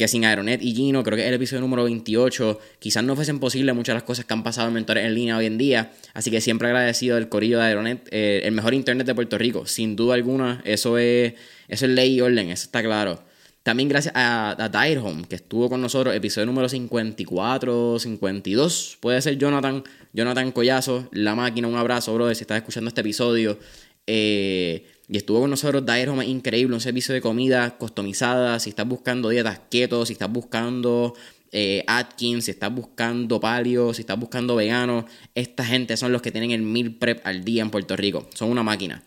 que 0.00 0.08
sin 0.08 0.24
Aeronet 0.24 0.62
y 0.62 0.74
Gino, 0.74 1.02
creo 1.02 1.14
que 1.14 1.24
es 1.24 1.28
el 1.28 1.34
episodio 1.34 1.60
número 1.60 1.84
28, 1.84 2.58
quizás 2.78 3.04
no 3.04 3.14
fuesen 3.16 3.38
posibles 3.38 3.74
muchas 3.74 3.92
de 3.92 3.96
las 3.96 4.04
cosas 4.04 4.24
que 4.24 4.32
han 4.32 4.42
pasado 4.42 4.68
en 4.68 4.72
Mentores 4.72 5.04
en 5.04 5.14
línea 5.14 5.36
hoy 5.36 5.44
en 5.44 5.58
día, 5.58 5.92
así 6.14 6.30
que 6.30 6.40
siempre 6.40 6.68
agradecido 6.68 7.16
del 7.16 7.28
corillo 7.28 7.58
de 7.58 7.64
Aeronet, 7.64 8.08
eh, 8.10 8.40
el 8.44 8.52
mejor 8.52 8.72
internet 8.72 9.06
de 9.06 9.14
Puerto 9.14 9.36
Rico, 9.36 9.66
sin 9.66 9.96
duda 9.96 10.14
alguna, 10.14 10.62
eso 10.64 10.96
es, 10.96 11.34
eso 11.68 11.84
es 11.84 11.92
ley 11.92 12.14
y 12.14 12.22
orden, 12.22 12.48
eso 12.48 12.64
está 12.64 12.82
claro. 12.82 13.22
También 13.62 13.90
gracias 13.90 14.14
a, 14.16 14.52
a 14.52 15.00
Home, 15.02 15.24
que 15.28 15.34
estuvo 15.34 15.68
con 15.68 15.82
nosotros, 15.82 16.14
episodio 16.14 16.46
número 16.46 16.66
54, 16.66 17.98
52, 17.98 18.96
puede 19.00 19.20
ser 19.20 19.36
Jonathan, 19.36 19.84
Jonathan 20.14 20.50
Collazo, 20.52 21.10
La 21.12 21.34
Máquina, 21.34 21.68
un 21.68 21.76
abrazo, 21.76 22.14
brother, 22.14 22.34
si 22.34 22.44
estás 22.44 22.56
escuchando 22.56 22.88
este 22.88 23.02
episodio. 23.02 23.58
Eh, 24.06 24.86
y 25.10 25.16
estuvo 25.16 25.40
con 25.40 25.50
nosotros 25.50 25.84
Diet 25.84 26.08
Home, 26.08 26.24
increíble, 26.24 26.72
un 26.72 26.80
servicio 26.80 27.12
de 27.12 27.20
comida 27.20 27.76
customizada. 27.78 28.60
Si 28.60 28.70
estás 28.70 28.86
buscando 28.86 29.28
dietas 29.28 29.60
keto, 29.68 30.06
si 30.06 30.12
estás 30.12 30.30
buscando 30.30 31.14
eh, 31.50 31.82
Atkins, 31.88 32.44
si 32.44 32.52
estás 32.52 32.72
buscando 32.72 33.40
palio, 33.40 33.92
si 33.92 34.02
estás 34.02 34.16
buscando 34.20 34.54
vegano, 34.54 35.06
esta 35.34 35.64
gente 35.64 35.96
son 35.96 36.12
los 36.12 36.22
que 36.22 36.30
tienen 36.30 36.52
el 36.52 36.62
meal 36.62 36.94
prep 36.94 37.26
al 37.26 37.42
día 37.42 37.62
en 37.62 37.70
Puerto 37.70 37.96
Rico. 37.96 38.28
Son 38.34 38.50
una 38.50 38.62
máquina. 38.62 39.02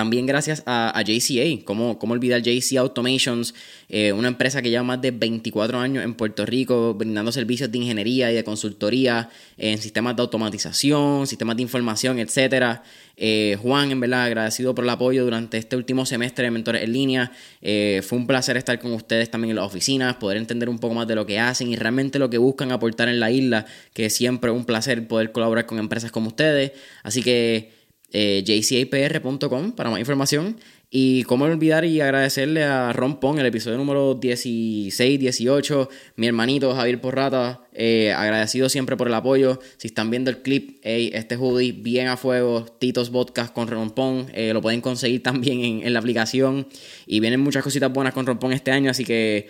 También 0.00 0.24
gracias 0.24 0.62
a, 0.64 0.98
JCA, 1.06 1.62
¿cómo, 1.62 1.98
cómo 1.98 2.14
olvidar 2.14 2.40
JCA 2.40 2.80
Automations, 2.80 3.54
eh, 3.90 4.14
una 4.14 4.28
empresa 4.28 4.62
que 4.62 4.70
lleva 4.70 4.82
más 4.82 5.02
de 5.02 5.10
24 5.10 5.78
años 5.78 6.02
en 6.02 6.14
Puerto 6.14 6.46
Rico 6.46 6.94
brindando 6.94 7.30
servicios 7.32 7.70
de 7.70 7.76
ingeniería 7.76 8.32
y 8.32 8.34
de 8.34 8.42
consultoría 8.42 9.28
en 9.58 9.76
sistemas 9.76 10.16
de 10.16 10.22
automatización, 10.22 11.26
sistemas 11.26 11.56
de 11.56 11.62
información, 11.64 12.18
etc. 12.18 12.80
Eh, 13.18 13.58
Juan, 13.60 13.90
en 13.90 14.00
verdad, 14.00 14.24
agradecido 14.24 14.74
por 14.74 14.84
el 14.84 14.88
apoyo 14.88 15.22
durante 15.22 15.58
este 15.58 15.76
último 15.76 16.06
semestre 16.06 16.46
de 16.46 16.50
Mentores 16.50 16.82
en 16.82 16.94
Línea. 16.94 17.32
Eh, 17.60 18.00
fue 18.02 18.16
un 18.16 18.26
placer 18.26 18.56
estar 18.56 18.78
con 18.78 18.94
ustedes 18.94 19.30
también 19.30 19.50
en 19.50 19.56
las 19.56 19.66
oficinas, 19.66 20.16
poder 20.16 20.38
entender 20.38 20.70
un 20.70 20.78
poco 20.78 20.94
más 20.94 21.08
de 21.08 21.14
lo 21.14 21.26
que 21.26 21.38
hacen 21.38 21.68
y 21.68 21.76
realmente 21.76 22.18
lo 22.18 22.30
que 22.30 22.38
buscan 22.38 22.72
aportar 22.72 23.10
en 23.10 23.20
la 23.20 23.30
isla, 23.30 23.66
que 23.92 24.06
es 24.06 24.16
siempre 24.16 24.50
un 24.50 24.64
placer 24.64 25.06
poder 25.06 25.30
colaborar 25.30 25.66
con 25.66 25.78
empresas 25.78 26.10
como 26.10 26.28
ustedes. 26.28 26.72
Así 27.02 27.22
que 27.22 27.79
eh, 28.12 28.42
jcapr.com 28.44 29.72
para 29.72 29.90
más 29.90 30.00
información. 30.00 30.56
Y 30.92 31.22
cómo 31.22 31.44
olvidar 31.44 31.84
y 31.84 32.00
agradecerle 32.00 32.64
a 32.64 32.92
Ron 32.92 33.20
Pong, 33.20 33.38
el 33.38 33.46
episodio 33.46 33.78
número 33.78 34.14
16, 34.14 35.20
18, 35.20 35.88
mi 36.16 36.26
hermanito 36.26 36.74
Javier 36.74 37.00
Porrata, 37.00 37.60
eh, 37.72 38.12
agradecido 38.12 38.68
siempre 38.68 38.96
por 38.96 39.06
el 39.06 39.14
apoyo. 39.14 39.60
Si 39.76 39.86
están 39.86 40.10
viendo 40.10 40.30
el 40.30 40.42
clip, 40.42 40.80
este 40.82 41.36
hoodie 41.36 41.70
bien 41.70 42.08
a 42.08 42.16
fuego, 42.16 42.64
Titos 42.64 43.10
Podcast 43.10 43.54
con 43.54 43.68
Ron 43.68 43.92
Pong, 43.92 44.26
eh, 44.34 44.52
lo 44.52 44.60
pueden 44.60 44.80
conseguir 44.80 45.22
también 45.22 45.84
en, 45.84 45.92
la 45.92 46.00
aplicación. 46.00 46.66
Y 47.06 47.20
vienen 47.20 47.38
muchas 47.38 47.62
cositas 47.62 47.92
buenas 47.92 48.12
con 48.12 48.26
Ron 48.26 48.40
Pong 48.40 48.52
este 48.52 48.72
año, 48.72 48.90
así 48.90 49.04
que 49.04 49.48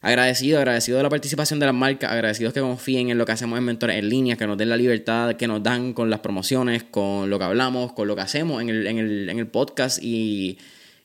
agradecido, 0.00 0.58
agradecido 0.58 0.96
de 0.96 1.02
la 1.02 1.10
participación 1.10 1.60
de 1.60 1.66
las 1.66 1.74
marcas, 1.74 2.10
agradecidos 2.10 2.54
que 2.54 2.60
confíen 2.60 3.10
en 3.10 3.18
lo 3.18 3.26
que 3.26 3.32
hacemos 3.32 3.58
en 3.58 3.64
Mentores 3.64 3.96
en 3.96 4.08
línea, 4.08 4.36
que 4.36 4.46
nos 4.46 4.56
den 4.56 4.70
la 4.70 4.76
libertad 4.76 5.36
que 5.36 5.46
nos 5.46 5.62
dan 5.62 5.92
con 5.92 6.08
las 6.08 6.20
promociones, 6.20 6.84
con 6.84 7.28
lo 7.28 7.38
que 7.38 7.44
hablamos, 7.44 7.92
con 7.92 8.08
lo 8.08 8.16
que 8.16 8.22
hacemos 8.22 8.62
en 8.62 8.70
el, 8.70 8.86
en 8.86 8.98
el, 8.98 9.28
en 9.28 9.38
el 9.38 9.46
podcast 9.46 10.02
y, 10.02 10.58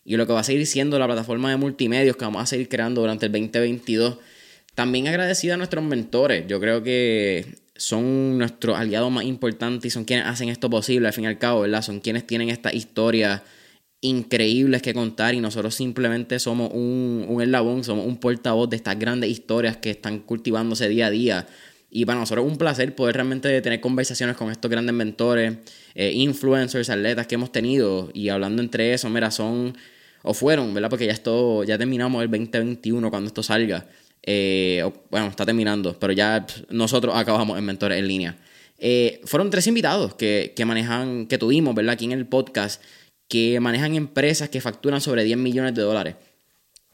y, 0.06 0.16
lo 0.16 0.26
que 0.26 0.34
va 0.34 0.40
a 0.40 0.44
seguir 0.44 0.66
siendo 0.66 0.98
la 0.98 1.08
plataforma 1.08 1.50
de 1.50 1.58
multimedios 1.58 2.16
que 2.16 2.26
vamos 2.26 2.42
a 2.42 2.46
seguir 2.46 2.70
creando 2.70 3.02
durante 3.02 3.26
el 3.26 3.32
2022. 3.34 4.18
También 4.76 5.08
agradecido 5.08 5.54
a 5.54 5.58
nuestros 5.58 5.84
mentores, 5.84 6.46
yo 6.48 6.60
creo 6.60 6.84
que 6.84 7.46
son 7.76 8.38
nuestros 8.38 8.78
aliados 8.78 9.12
más 9.12 9.26
importantes 9.26 9.88
y 9.88 9.90
son 9.90 10.06
quienes 10.06 10.26
hacen 10.26 10.50
esto 10.50 10.70
posible 10.70 11.08
al 11.08 11.14
fin 11.14 11.26
y 11.26 11.28
al 11.28 11.38
cabo, 11.38 11.62
¿verdad? 11.62 11.82
Son 11.82 12.00
quienes 12.00 12.26
tienen 12.26 12.50
esta 12.50 12.74
historia 12.74 13.44
increíbles 14.06 14.82
que 14.82 14.94
contar 14.94 15.36
y 15.36 15.42
nosotros 15.42 15.76
simplemente 15.76 16.40
somos 16.40 16.72
un, 16.74 17.26
un 17.28 17.42
eslabón, 17.42 17.84
somos 17.84 18.06
un 18.06 18.18
portavoz 18.18 18.70
de 18.70 18.78
estas 18.78 18.98
grandes 18.98 19.30
historias 19.30 19.78
que 19.78 19.92
están 19.92 20.20
cultivándose 20.20 20.88
día 20.88 21.08
a 21.08 21.10
día. 21.12 21.48
Y 21.92 22.06
para 22.06 22.20
nosotros 22.20 22.46
es 22.46 22.52
un 22.52 22.58
placer 22.58 22.94
poder 22.94 23.16
realmente 23.16 23.62
tener 23.62 23.80
conversaciones 23.80 24.36
con 24.36 24.52
estos 24.52 24.70
grandes 24.70 24.94
mentores, 24.94 25.58
eh, 25.94 26.12
influencers, 26.14 26.90
atletas 26.90 27.26
que 27.26 27.36
hemos 27.36 27.52
tenido. 27.52 28.10
Y 28.14 28.30
hablando 28.30 28.62
entre 28.62 28.94
eso, 28.94 29.10
mira, 29.10 29.32
son 29.32 29.78
o 30.22 30.34
fueron, 30.34 30.74
¿verdad? 30.74 30.90
Porque 30.90 31.06
ya 31.06 31.14
esto, 31.14 31.64
ya 31.64 31.78
terminamos 31.78 32.22
el 32.22 32.30
2021 32.30 33.10
cuando 33.10 33.28
esto 33.28 33.44
salga. 33.44 33.88
Eh, 34.24 34.84
bueno, 35.12 35.28
está 35.28 35.46
terminando, 35.46 35.98
pero 36.00 36.12
ya 36.12 36.46
nosotros 36.70 37.16
acabamos 37.16 37.58
en 37.58 37.64
Mentores 37.64 38.00
en 38.00 38.08
Línea. 38.08 38.38
Eh, 38.78 39.22
fueron 39.24 39.50
tres 39.50 39.68
invitados 39.68 40.16
que, 40.16 40.52
que 40.56 40.66
manejan, 40.66 41.28
que 41.28 41.38
tuvimos, 41.38 41.76
¿verdad? 41.76 41.94
Aquí 41.94 42.06
en 42.06 42.12
el 42.12 42.26
podcast 42.26 42.84
que 43.28 43.60
manejan 43.60 43.96
empresas 43.96 44.50
que 44.50 44.62
facturan 44.62 45.02
sobre 45.02 45.24
10 45.24 45.38
millones 45.38 45.74
de 45.74 45.82
dólares. 45.82 46.16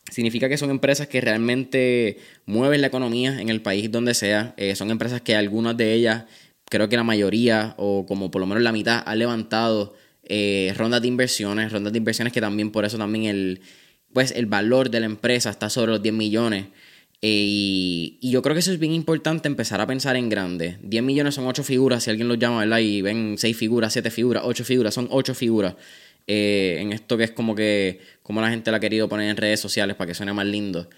Significa 0.09 0.50
que 0.50 0.57
son 0.57 0.69
empresas 0.69 1.07
que 1.07 1.21
realmente 1.21 2.17
mueven 2.45 2.81
la 2.81 2.88
economía 2.88 3.39
en 3.39 3.50
el 3.50 3.61
país 3.61 3.91
donde 3.91 4.13
sea. 4.13 4.53
Eh, 4.57 4.75
son 4.75 4.91
empresas 4.91 5.21
que 5.21 5.35
algunas 5.35 5.77
de 5.77 5.93
ellas, 5.93 6.25
creo 6.69 6.89
que 6.89 6.97
la 6.97 7.03
mayoría, 7.03 7.75
o 7.77 8.05
como 8.05 8.31
por 8.31 8.41
lo 8.41 8.47
menos 8.47 8.63
la 8.63 8.71
mitad, 8.71 9.03
han 9.05 9.19
levantado 9.19 9.95
eh, 10.23 10.73
rondas 10.75 11.01
de 11.01 11.07
inversiones, 11.07 11.71
rondas 11.71 11.93
de 11.93 12.00
inversiones 12.00 12.33
que 12.33 12.41
también 12.41 12.71
por 12.71 12.83
eso 12.83 12.97
también 12.97 13.25
el, 13.25 13.61
pues, 14.13 14.31
el 14.31 14.47
valor 14.47 14.89
de 14.89 15.00
la 15.00 15.05
empresa 15.05 15.50
está 15.50 15.69
sobre 15.69 15.91
los 15.91 16.01
10 16.01 16.13
millones. 16.13 16.65
y, 17.21 18.17
yo 18.21 18.41
creo 18.41 18.55
que 18.55 18.59
eso 18.61 18.71
es 18.71 18.79
bien 18.79 18.93
importante 18.93 19.47
empezar 19.47 19.79
a 19.81 19.88
pensar 19.88 20.15
en 20.15 20.29
grande. 20.29 20.77
10 20.83 21.03
millones 21.03 21.35
son 21.35 21.47
8 21.47 21.63
figuras, 21.63 22.03
si 22.03 22.09
alguien 22.09 22.27
los 22.27 22.39
llama, 22.39 22.59
¿verdad? 22.59 22.79
Y 22.79 23.01
ven 23.01 23.35
6 23.38 23.55
figuras, 23.55 23.93
7 23.93 24.09
figuras, 24.09 24.43
8 24.45 24.65
figuras, 24.65 24.93
son 24.93 25.07
8 25.11 25.35
figuras. 25.35 25.75
Eh, 26.27 26.77
en 26.79 26.93
esto 26.93 27.17
que 27.17 27.23
es 27.25 27.31
como 27.31 27.55
que, 27.55 27.99
como 28.23 28.41
la 28.41 28.49
gente 28.49 28.71
la 28.71 28.77
ha 28.77 28.79
querido 28.79 29.09
poner 29.09 29.29
en 29.29 29.37
redes 29.37 29.59
sociales 29.59 29.95
para 29.95 30.07
que 30.07 30.13
suene 30.13 30.33
más 30.33 30.45
lindo. 30.45 30.89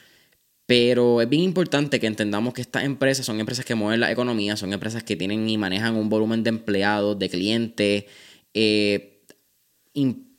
Pero 0.66 1.22
es 1.22 1.30
bien 1.30 1.44
importante 1.44 2.00
que 2.00 2.08
entendamos 2.08 2.54
que 2.54 2.62
estas 2.62 2.84
empresas 2.84 3.26
son 3.26 3.40
empresas 3.40 3.66
que 3.66 3.76
mueven 3.76 4.00
la 4.00 4.12
economía, 4.12 4.56
son 4.56 4.72
empresas 4.74 5.04
que 5.04 5.16
tienen 5.16 5.50
y 5.50 5.58
manejan 5.58 5.96
un 5.96 6.10
volumen 6.10 6.44
de 6.44 6.50
empleados, 6.50 7.20
de 7.20 7.30
clientes, 7.30 8.06
eh, 8.54 9.22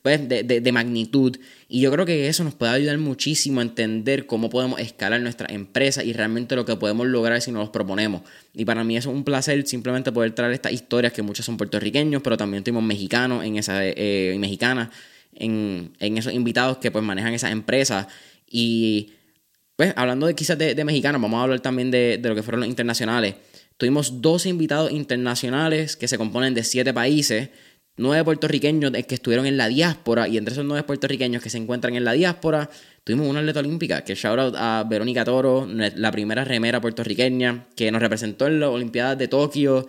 pues, 0.05 0.29
de, 0.29 0.43
de, 0.43 0.71
magnitud. 0.71 1.35
Y 1.67 1.81
yo 1.81 1.91
creo 1.91 2.05
que 2.05 2.27
eso 2.27 2.43
nos 2.43 2.53
puede 2.53 2.73
ayudar 2.73 2.99
muchísimo 2.99 3.59
a 3.59 3.63
entender 3.63 4.27
cómo 4.27 4.51
podemos 4.51 4.79
escalar 4.79 5.19
nuestra 5.19 5.51
empresa 5.51 6.03
y 6.03 6.13
realmente 6.13 6.55
lo 6.55 6.63
que 6.63 6.75
podemos 6.75 7.07
lograr 7.07 7.41
si 7.41 7.51
nos 7.51 7.61
los 7.61 7.69
proponemos. 7.71 8.21
Y 8.53 8.65
para 8.65 8.83
mí 8.83 8.97
es 8.97 9.07
un 9.07 9.23
placer 9.23 9.65
simplemente 9.65 10.11
poder 10.11 10.35
traer 10.35 10.53
estas 10.53 10.73
historias 10.73 11.11
que 11.11 11.23
muchas 11.23 11.47
son 11.47 11.57
puertorriqueños, 11.57 12.21
pero 12.21 12.37
también 12.37 12.63
tenemos 12.63 12.83
mexicanos 12.83 13.43
en 13.43 13.57
esa, 13.57 13.79
eh, 13.83 14.37
mexicanas 14.39 14.89
en, 15.33 15.93
en, 15.99 16.19
esos 16.19 16.33
invitados 16.33 16.77
que 16.77 16.91
pues 16.91 17.03
manejan 17.03 17.33
esas 17.33 17.51
empresas. 17.51 18.05
Y 18.47 19.13
pues 19.75 19.91
hablando 19.95 20.27
de 20.27 20.35
quizás 20.35 20.59
de, 20.59 20.75
de 20.75 20.85
mexicanos, 20.85 21.19
vamos 21.19 21.39
a 21.39 21.41
hablar 21.45 21.61
también 21.61 21.89
de, 21.89 22.19
de 22.19 22.29
lo 22.29 22.35
que 22.35 22.43
fueron 22.43 22.59
los 22.59 22.69
internacionales. 22.69 23.37
Tuvimos 23.77 24.21
dos 24.21 24.45
invitados 24.45 24.91
internacionales 24.91 25.95
que 25.97 26.07
se 26.07 26.19
componen 26.19 26.53
de 26.53 26.63
siete 26.63 26.93
países 26.93 27.49
nueve 27.97 28.23
puertorriqueños 28.23 28.91
que 28.91 29.15
estuvieron 29.15 29.45
en 29.45 29.57
la 29.57 29.67
diáspora 29.67 30.27
y 30.27 30.37
entre 30.37 30.53
esos 30.53 30.65
nueve 30.65 30.83
puertorriqueños 30.83 31.41
que 31.41 31.49
se 31.49 31.57
encuentran 31.57 31.95
en 31.95 32.03
la 32.03 32.13
diáspora 32.13 32.69
tuvimos 33.03 33.27
una 33.27 33.39
atleta 33.39 33.59
olímpica 33.59 34.03
que 34.03 34.15
shout 34.15 34.39
out 34.39 34.55
a 34.57 34.83
Verónica 34.89 35.23
Toro, 35.23 35.67
la 35.67 36.11
primera 36.11 36.43
remera 36.43 36.81
puertorriqueña 36.81 37.67
que 37.75 37.91
nos 37.91 38.01
representó 38.01 38.47
en 38.47 38.59
las 38.59 38.69
Olimpiadas 38.69 39.17
de 39.17 39.27
Tokio 39.27 39.87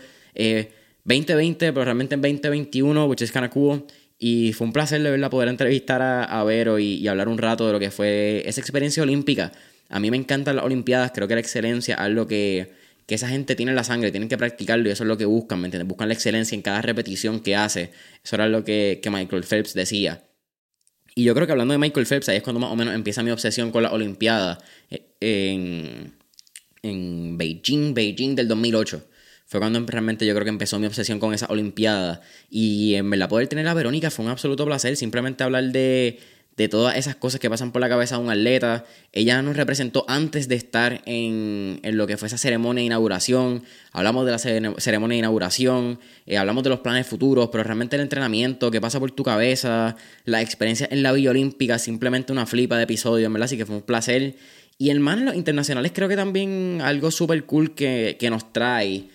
2020, 1.05 1.67
eh, 1.67 1.73
pero 1.73 1.85
realmente 1.85 2.15
en 2.15 2.21
2021, 2.21 3.07
which 3.07 3.23
is 3.23 3.33
kind 3.33 3.47
of 3.47 3.53
cool. 3.53 3.85
Y 4.19 4.53
fue 4.53 4.67
un 4.67 4.73
placer 4.73 5.03
de 5.03 5.11
verla 5.11 5.29
poder 5.29 5.49
entrevistar 5.49 6.01
a, 6.03 6.45
Vero 6.45 6.79
y, 6.79 7.07
hablar 7.07 7.29
un 7.29 7.39
rato 7.39 7.67
de 7.67 7.73
lo 7.73 7.79
que 7.79 7.91
fue 7.91 8.43
esa 8.47 8.61
experiencia 8.61 9.03
olímpica. 9.03 9.53
A 9.89 10.01
mí 10.01 10.11
me 10.11 10.17
encantan 10.17 10.57
las 10.57 10.65
Olimpiadas, 10.65 11.13
creo 11.15 11.29
que 11.29 11.35
la 11.35 11.41
excelencia 11.41 11.95
es 11.95 12.01
algo 12.01 12.27
que 12.27 12.71
que 13.07 13.15
esa 13.15 13.29
gente 13.29 13.55
tiene 13.55 13.73
la 13.73 13.85
sangre, 13.85 14.11
tienen 14.11 14.29
que 14.29 14.37
practicarlo 14.37 14.89
y 14.89 14.93
eso 14.93 15.05
es 15.05 15.09
lo 15.09 15.17
que 15.17 15.25
buscan, 15.25 15.61
¿me 15.61 15.69
entiendes? 15.69 15.89
Buscan 15.89 16.09
la 16.09 16.15
excelencia 16.15 16.55
en 16.55 16.63
cada 16.63 16.83
repetición 16.83 17.41
que 17.41 17.55
hace. 17.55 17.93
Eso 18.23 18.37
era 18.37 18.49
lo 18.49 18.65
que, 18.65 19.01
Michael 19.11 19.45
Phelps 19.45 19.75
decía. 19.75 20.25
Y 21.15 21.25
yo 21.25 21.35
creo 21.35 21.47
que 21.47 21.53
hablando 21.53 21.73
de 21.73 21.79
Michael 21.79 22.07
Phelps, 22.07 22.29
ahí 22.29 22.39
es 22.39 22.43
cuando 22.43 22.61
más 22.61 22.71
o 22.71 22.77
menos 22.77 22.95
empieza 22.95 23.23
mi 23.23 23.31
obsesión 23.31 23.71
con 23.71 23.85
la 23.85 23.93
Olimpiada 23.93 24.59
eh, 24.91 25.07
en, 25.21 26.15
en 26.83 27.39
Beijing, 27.39 27.95
Beijing 27.95 28.35
del 28.35 28.49
2008. 28.49 29.03
Fue 29.47 29.61
cuando 29.61 29.81
realmente 29.87 30.27
yo 30.27 30.35
creo 30.35 30.45
que 30.45 30.51
empezó 30.51 30.79
mi 30.81 30.87
obsesión 30.87 31.21
con 31.21 31.33
esa 31.33 31.47
Olimpiada. 31.47 32.21
Y 32.51 32.95
en 32.97 33.09
verdad 33.09 33.29
poder 33.29 33.47
tener 33.47 33.69
a 33.69 33.75
Verónica 33.75 34.11
fue 34.11 34.25
un 34.25 34.33
absoluto 34.33 34.67
placer. 34.67 34.97
Simplemente 34.97 35.45
hablar 35.45 35.71
de, 35.71 36.19
de 36.57 36.69
todas 36.69 36.97
esas 36.97 37.17
cosas 37.17 37.39
que 37.39 37.51
pasan 37.51 37.71
por 37.71 37.81
la 37.81 37.89
cabeza 37.89 38.17
de 38.17 38.23
un 38.23 38.31
atleta. 38.31 38.85
Ella 39.13 39.43
nos 39.43 39.57
representó 39.57 40.05
antes 40.09 40.49
de 40.49 40.55
estar 40.55 41.03
en, 41.05 41.81
en 41.83 41.97
lo 41.97 42.07
que 42.07 42.17
fue 42.17 42.29
esa 42.29 42.39
ceremonia 42.39 42.81
de 42.81 42.87
inauguración. 42.87 43.63
Hablamos 43.93 44.25
de 44.25 44.33
la 44.33 44.39
ceremonia 44.39 45.15
de 45.15 45.19
inauguración, 45.19 46.01
eh, 46.25 46.39
hablamos 46.39 46.65
de 46.65 46.71
los 46.71 46.81
planes 46.81 47.07
futuros, 47.07 47.51
pero 47.53 47.63
realmente 47.63 47.97
el 47.97 48.03
entrenamiento, 48.03 48.71
que 48.71 48.81
pasa 48.81 48.99
por 48.99 49.11
tu 49.11 49.23
cabeza, 49.23 49.97
la 50.25 50.41
experiencia 50.41 50.89
en 50.91 51.03
la 51.03 51.13
Villa 51.13 51.31
Olímpica, 51.31 51.79
simplemente 51.79 52.33
una 52.33 52.47
flipa 52.47 52.77
de 52.79 52.85
episodio, 52.85 53.31
¿verdad? 53.31 53.45
Así 53.45 53.57
que 53.57 53.67
fue 53.67 53.77
un 53.77 53.83
placer. 53.83 54.35
Y 54.79 54.91
el 54.91 55.01
man, 55.01 55.25
los 55.25 55.35
internacionales, 55.35 55.93
creo 55.95 56.09
que 56.09 56.17
también 56.17 56.81
algo 56.83 57.11
súper 57.11 57.45
cool 57.45 57.75
que, 57.75 58.17
que 58.19 58.31
nos 58.31 58.53
trae 58.53 59.09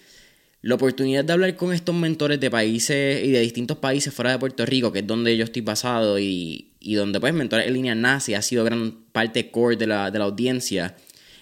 la 0.61 0.75
oportunidad 0.75 1.25
de 1.25 1.33
hablar 1.33 1.55
con 1.55 1.73
estos 1.73 1.95
mentores 1.95 2.39
de 2.39 2.51
países 2.51 3.25
y 3.25 3.31
de 3.31 3.39
distintos 3.39 3.77
países 3.77 4.13
fuera 4.13 4.31
de 4.31 4.39
Puerto 4.39 4.65
Rico, 4.65 4.91
que 4.91 4.99
es 4.99 5.07
donde 5.07 5.35
yo 5.35 5.43
estoy 5.43 5.63
basado 5.63 6.19
y, 6.19 6.67
y 6.79 6.93
donde 6.93 7.19
pues 7.19 7.33
Mentores 7.33 7.67
en 7.67 7.73
línea 7.73 7.95
nace, 7.95 8.35
ha 8.35 8.41
sido 8.41 8.63
gran 8.63 8.91
parte 9.11 9.49
core 9.49 9.75
de 9.75 9.87
la, 9.87 10.11
de 10.11 10.19
la 10.19 10.25
audiencia, 10.25 10.95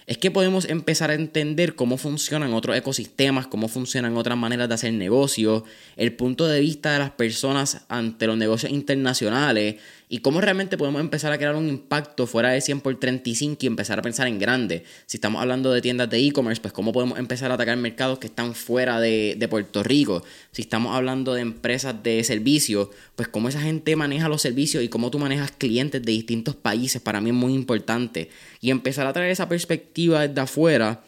es 0.06 0.18
que 0.18 0.30
podemos 0.30 0.64
empezar 0.64 1.10
a 1.10 1.14
entender 1.14 1.76
cómo 1.76 1.96
funcionan 1.96 2.52
otros 2.52 2.76
ecosistemas, 2.76 3.46
cómo 3.46 3.68
funcionan 3.68 4.16
otras 4.16 4.36
maneras 4.36 4.68
de 4.68 4.74
hacer 4.74 4.92
negocio, 4.92 5.64
el 5.96 6.14
punto 6.14 6.48
de 6.48 6.58
vista 6.58 6.92
de 6.92 6.98
las 6.98 7.10
personas 7.10 7.84
ante 7.88 8.26
los 8.26 8.36
negocios 8.36 8.72
internacionales 8.72 9.76
y 10.12 10.18
cómo 10.18 10.40
realmente 10.40 10.76
podemos 10.76 11.00
empezar 11.00 11.32
a 11.32 11.38
crear 11.38 11.54
un 11.54 11.68
impacto 11.68 12.26
fuera 12.26 12.50
de 12.50 12.60
100 12.60 12.80
por 12.80 12.98
35 12.98 13.58
y 13.60 13.66
empezar 13.68 14.00
a 14.00 14.02
pensar 14.02 14.26
en 14.26 14.40
grande. 14.40 14.82
Si 15.06 15.18
estamos 15.18 15.40
hablando 15.40 15.70
de 15.70 15.80
tiendas 15.80 16.10
de 16.10 16.18
e-commerce, 16.18 16.60
pues 16.60 16.72
cómo 16.72 16.92
podemos 16.92 17.16
empezar 17.16 17.52
a 17.52 17.54
atacar 17.54 17.76
mercados 17.76 18.18
que 18.18 18.26
están 18.26 18.56
fuera 18.56 18.98
de, 18.98 19.36
de 19.38 19.46
Puerto 19.46 19.84
Rico. 19.84 20.24
Si 20.50 20.62
estamos 20.62 20.96
hablando 20.96 21.32
de 21.32 21.42
empresas 21.42 22.02
de 22.02 22.24
servicios, 22.24 22.88
pues 23.14 23.28
cómo 23.28 23.48
esa 23.48 23.60
gente 23.60 23.94
maneja 23.94 24.28
los 24.28 24.42
servicios 24.42 24.82
y 24.82 24.88
cómo 24.88 25.12
tú 25.12 25.20
manejas 25.20 25.52
clientes 25.52 26.02
de 26.02 26.10
distintos 26.10 26.56
países, 26.56 27.00
para 27.00 27.20
mí 27.20 27.30
es 27.30 27.36
muy 27.36 27.54
importante. 27.54 28.30
Y 28.60 28.72
empezar 28.72 29.06
a 29.06 29.12
traer 29.12 29.30
esa 29.30 29.48
perspectiva 29.48 30.26
desde 30.26 30.40
afuera 30.40 31.04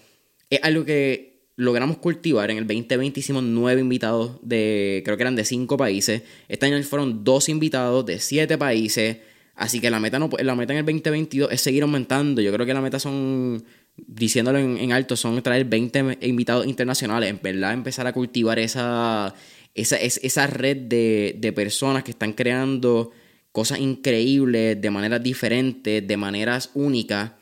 es 0.49 0.61
algo 0.63 0.85
que 0.85 1.32
logramos 1.57 1.99
cultivar. 1.99 2.51
En 2.51 2.59
el 2.59 2.67
2020 2.67 3.21
hicimos 3.21 3.43
nueve 3.43 3.81
invitados 3.81 4.39
de, 4.43 5.03
creo 5.05 5.17
que 5.17 5.23
eran 5.23 5.37
de 5.37 5.45
cinco 5.45 5.77
países. 5.77 6.23
Este 6.49 6.67
año 6.67 6.83
fueron 6.83 7.25
dos 7.25 7.49
invitados 7.49 8.07
de 8.07 8.19
siete 8.19 8.59
países. 8.59 9.19
Así 9.55 9.81
que 9.81 9.91
la 9.91 10.01
meta, 10.01 10.19
no, 10.19 10.31
la 10.41 10.55
meta 10.55 10.73
en 10.73 10.81
el 10.81 10.87
2022 10.87 11.53
es 11.53 11.61
seguir 11.61 11.83
aumentando. 11.83 12.41
Yo 12.41 12.53
creo 12.53 12.67
que 12.67 12.75
la 12.75 12.81
meta 12.81 12.99
son, 12.99 13.63
diciéndolo 13.97 14.59
en, 14.59 14.93
alto, 14.93 15.15
son 15.15 15.43
traer 15.43 15.67
20 15.67 16.19
invitados 16.23 16.67
internacionales. 16.67 17.29
En 17.29 17.41
verdad, 17.43 17.75
empezar 17.75 18.07
a 18.07 18.13
cultivar 18.13 18.59
esa, 18.59 19.35
esa, 19.75 19.97
esa 19.97 20.47
red 20.47 20.77
de, 20.79 21.37
de 21.39 21.53
personas 21.53 22.03
que 22.03 22.13
están 22.13 22.33
creando 22.33 23.13
cosas 23.53 23.79
increíbles 23.81 24.81
de 24.81 24.91
maneras 24.91 25.23
diferentes, 25.23 26.07
de 26.07 26.17
maneras 26.17 26.71
únicas 26.73 27.33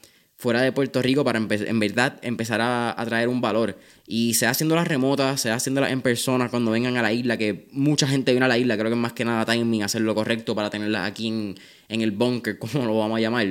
fuera 0.40 0.62
de 0.62 0.72
Puerto 0.72 1.02
Rico 1.02 1.22
para 1.22 1.38
en 1.38 1.80
verdad 1.80 2.18
empezar 2.22 2.62
a, 2.62 2.96
traer 3.04 3.28
un 3.28 3.42
valor. 3.42 3.76
Y 4.06 4.32
sea 4.32 4.50
haciéndolas 4.50 4.88
remotas, 4.88 5.42
sea 5.42 5.54
haciéndolas 5.54 5.92
en 5.92 6.00
persona 6.00 6.48
cuando 6.48 6.70
vengan 6.70 6.96
a 6.96 7.02
la 7.02 7.12
isla, 7.12 7.36
que 7.36 7.68
mucha 7.72 8.08
gente 8.08 8.32
viene 8.32 8.46
a 8.46 8.48
la 8.48 8.56
isla, 8.56 8.78
creo 8.78 8.88
que 8.88 8.96
más 8.96 9.12
que 9.12 9.26
nada 9.26 9.44
timing, 9.44 9.82
hacer 9.82 10.00
lo 10.00 10.14
correcto 10.14 10.54
para 10.54 10.70
tenerlas 10.70 11.06
aquí 11.06 11.28
en, 11.28 11.56
el 11.88 12.10
bunker, 12.12 12.58
como 12.58 12.86
lo 12.86 12.96
vamos 12.96 13.18
a 13.18 13.20
llamar. 13.20 13.48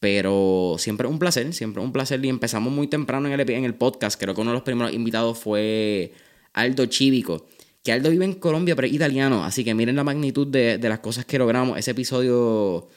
Pero 0.00 0.74
siempre 0.78 1.06
un 1.06 1.20
placer, 1.20 1.52
siempre 1.54 1.80
un 1.80 1.92
placer. 1.92 2.24
Y 2.24 2.28
empezamos 2.28 2.72
muy 2.72 2.88
temprano 2.88 3.28
en 3.28 3.38
el, 3.38 3.48
en 3.48 3.64
el 3.64 3.74
podcast. 3.74 4.20
Creo 4.20 4.34
que 4.34 4.40
uno 4.40 4.50
de 4.50 4.56
los 4.56 4.64
primeros 4.64 4.92
invitados 4.92 5.38
fue 5.38 6.12
Aldo 6.52 6.86
Chivico. 6.86 7.46
Que 7.84 7.92
Aldo 7.92 8.10
vive 8.10 8.24
en 8.24 8.34
Colombia, 8.34 8.74
pero 8.74 8.88
es 8.88 8.92
italiano. 8.92 9.44
Así 9.44 9.62
que 9.62 9.72
miren 9.72 9.94
la 9.94 10.02
magnitud 10.02 10.48
de, 10.48 10.78
de 10.78 10.88
las 10.88 10.98
cosas 10.98 11.24
que 11.24 11.38
logramos. 11.38 11.78
Ese 11.78 11.92
episodio 11.92 12.88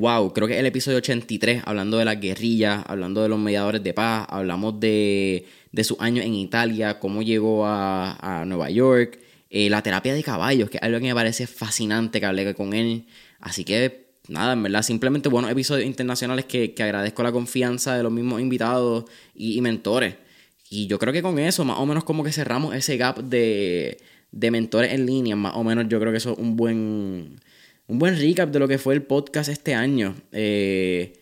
wow, 0.00 0.32
creo 0.32 0.46
que 0.46 0.58
el 0.58 0.66
episodio 0.66 0.98
83, 0.98 1.62
hablando 1.64 1.96
de 1.96 2.04
la 2.04 2.16
guerrilla, 2.16 2.82
hablando 2.82 3.22
de 3.22 3.28
los 3.28 3.38
mediadores 3.38 3.82
de 3.82 3.94
paz, 3.94 4.26
hablamos 4.28 4.78
de, 4.78 5.46
de 5.72 5.84
sus 5.84 5.98
años 6.00 6.24
en 6.24 6.34
Italia, 6.34 6.98
cómo 6.98 7.22
llegó 7.22 7.66
a, 7.66 8.40
a 8.40 8.44
Nueva 8.44 8.68
York, 8.70 9.18
eh, 9.48 9.70
la 9.70 9.82
terapia 9.82 10.14
de 10.14 10.22
caballos, 10.22 10.68
que 10.68 10.76
es 10.76 10.82
algo 10.82 10.98
que 10.98 11.06
me 11.06 11.14
parece 11.14 11.46
fascinante 11.46 12.20
que 12.20 12.26
hablé 12.26 12.54
con 12.54 12.74
él. 12.74 13.06
Así 13.40 13.64
que, 13.64 14.08
nada, 14.28 14.52
en 14.52 14.62
verdad, 14.62 14.82
simplemente 14.82 15.28
buenos 15.30 15.50
episodios 15.50 15.86
internacionales 15.86 16.44
que, 16.44 16.74
que 16.74 16.82
agradezco 16.82 17.22
la 17.22 17.32
confianza 17.32 17.96
de 17.96 18.02
los 18.02 18.12
mismos 18.12 18.40
invitados 18.40 19.04
y, 19.34 19.56
y, 19.56 19.60
mentores. 19.62 20.16
Y 20.68 20.88
yo 20.88 20.98
creo 20.98 21.12
que 21.12 21.22
con 21.22 21.38
eso, 21.38 21.64
más 21.64 21.78
o 21.78 21.86
menos 21.86 22.04
como 22.04 22.22
que 22.22 22.32
cerramos 22.32 22.74
ese 22.74 22.98
gap 22.98 23.22
de, 23.22 23.98
de 24.30 24.50
mentores 24.50 24.92
en 24.92 25.06
línea, 25.06 25.36
más 25.36 25.54
o 25.54 25.64
menos 25.64 25.86
yo 25.88 25.98
creo 26.00 26.12
que 26.12 26.18
eso 26.18 26.32
es 26.32 26.38
un 26.38 26.56
buen 26.56 27.40
un 27.88 27.98
buen 27.98 28.18
recap 28.18 28.50
de 28.50 28.58
lo 28.58 28.68
que 28.68 28.78
fue 28.78 28.94
el 28.94 29.02
podcast 29.02 29.48
este 29.48 29.74
año. 29.74 30.14
Eh, 30.32 31.12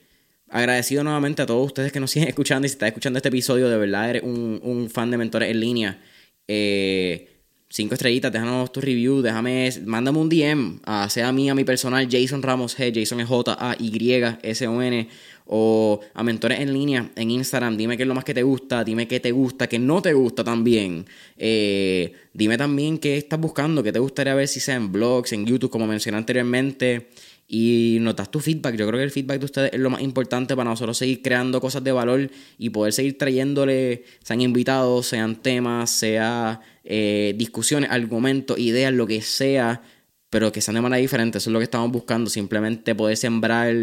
agradecido 0.49 1.03
nuevamente 1.05 1.43
a 1.43 1.47
todos 1.47 1.67
ustedes 1.67 1.93
que 1.93 2.01
nos 2.01 2.11
siguen 2.13 2.29
escuchando 2.29 2.67
y 2.67 2.69
si 2.69 2.75
estás 2.75 2.89
escuchando 2.89 3.19
este 3.19 3.29
episodio, 3.29 3.69
de 3.69 3.77
verdad 3.77 4.11
eres 4.11 4.23
un, 4.23 4.89
fan 4.93 5.11
de 5.11 5.19
mentores 5.19 5.51
en 5.51 5.61
línea. 5.61 6.03
Eh, 6.49 7.34
cinco 7.69 7.95
estrellitas, 7.95 8.33
déjanos 8.33 8.73
tu 8.73 8.81
review, 8.81 9.21
déjame, 9.21 9.71
mándame 9.85 10.19
un 10.19 10.29
DM, 10.29 10.81
sea 11.09 11.29
a 11.29 11.33
mí, 11.33 11.51
a 11.51 11.55
mi 11.55 11.65
personal, 11.65 12.07
Jason 12.11 12.43
Ramos 12.43 12.79
G, 12.79 12.93
Jason 12.95 13.25
J-A-Y-S-O-N 13.25 15.09
o 15.47 16.01
a 16.15 16.23
mentores 16.23 16.61
en 16.61 16.73
línea 16.73 17.11
en 17.17 17.31
Instagram. 17.31 17.77
Dime 17.77 17.97
qué 17.97 18.05
es 18.05 18.09
lo 18.09 18.15
más 18.15 18.25
que 18.25 18.35
te 18.35 18.43
gusta, 18.43 18.83
dime 18.85 19.07
qué 19.07 19.21
te 19.21 19.31
gusta, 19.31 19.67
qué 19.67 19.79
no 19.79 20.01
te 20.01 20.13
gusta 20.13 20.43
también. 20.43 21.07
Eh, 21.37 22.13
dime 22.33 22.57
también 22.57 22.99
qué 22.99 23.17
estás 23.17 23.39
buscando, 23.39 23.83
qué 23.83 23.93
te 23.93 23.99
gustaría 23.99 24.35
ver 24.35 24.49
si 24.49 24.61
sea 24.61 24.77
en 24.77 24.91
blogs, 24.91 25.33
en 25.33 25.45
YouTube, 25.45 25.71
como 25.71 25.87
mencioné 25.87 26.19
anteriormente. 26.19 27.11
Y 27.47 27.99
notas 28.01 28.31
tu 28.31 28.41
feedback. 28.41 28.77
Yo 28.77 28.87
creo 28.87 28.99
que 28.99 29.05
el 29.05 29.11
feedback 29.11 29.39
de 29.39 29.45
ustedes 29.45 29.73
es 29.73 29.81
lo 29.81 29.91
más 29.91 30.01
importante 30.01 30.57
para 30.57 30.71
nosotros 30.71 30.97
seguir 30.97 31.21
creando 31.23 31.61
cosas 31.61 31.85
de 31.85 31.93
valor 31.93 32.31
y 32.59 32.71
poder 32.71 32.93
seguir 32.93 33.19
trayéndole, 33.19 34.05
sean 34.23 34.41
invitados, 34.41 35.07
sean 35.07 35.37
temas, 35.37 35.91
sea 35.91 36.61
eh, 36.85 37.35
discusiones, 37.37 37.91
argumentos, 37.91 38.59
ideas, 38.59 38.93
lo 38.93 39.07
que 39.07 39.21
sea, 39.21 39.83
pero 40.31 40.53
que 40.53 40.61
sean 40.61 40.77
de 40.77 40.81
manera 40.81 41.01
diferente. 41.01 41.39
Eso 41.39 41.51
es 41.51 41.53
lo 41.53 41.59
que 41.59 41.65
estamos 41.65 41.93
buscando. 41.93 42.31
Simplemente 42.31 42.95
poder 42.95 43.17
sembrar 43.17 43.75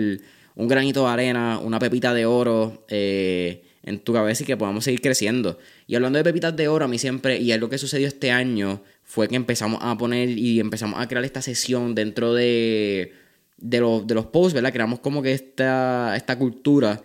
un 0.55 0.67
granito 0.67 1.05
de 1.05 1.11
arena, 1.11 1.59
una 1.59 1.79
pepita 1.79 2.13
de 2.13 2.25
oro 2.25 2.85
eh, 2.89 3.63
en 3.83 3.99
tu 3.99 4.13
cabeza 4.13 4.43
y 4.43 4.45
que 4.45 4.57
podamos 4.57 4.83
seguir 4.83 5.01
creciendo. 5.01 5.57
Y 5.87 5.95
hablando 5.95 6.17
de 6.17 6.23
pepitas 6.23 6.55
de 6.55 6.67
oro, 6.67 6.85
a 6.85 6.87
mí 6.87 6.97
siempre, 6.97 7.37
y 7.37 7.51
algo 7.51 7.69
que 7.69 7.77
sucedió 7.77 8.07
este 8.07 8.31
año, 8.31 8.83
fue 9.03 9.27
que 9.27 9.35
empezamos 9.35 9.79
a 9.81 9.97
poner 9.97 10.29
y 10.29 10.59
empezamos 10.59 10.99
a 10.99 11.07
crear 11.07 11.23
esta 11.25 11.41
sesión 11.41 11.95
dentro 11.95 12.33
de, 12.33 13.13
de, 13.61 13.79
los, 13.79 14.05
de 14.05 14.15
los 14.15 14.25
posts, 14.25 14.53
¿verdad? 14.53 14.73
Creamos 14.73 14.99
como 14.99 15.21
que 15.21 15.31
esta, 15.31 16.15
esta 16.15 16.37
cultura. 16.37 17.03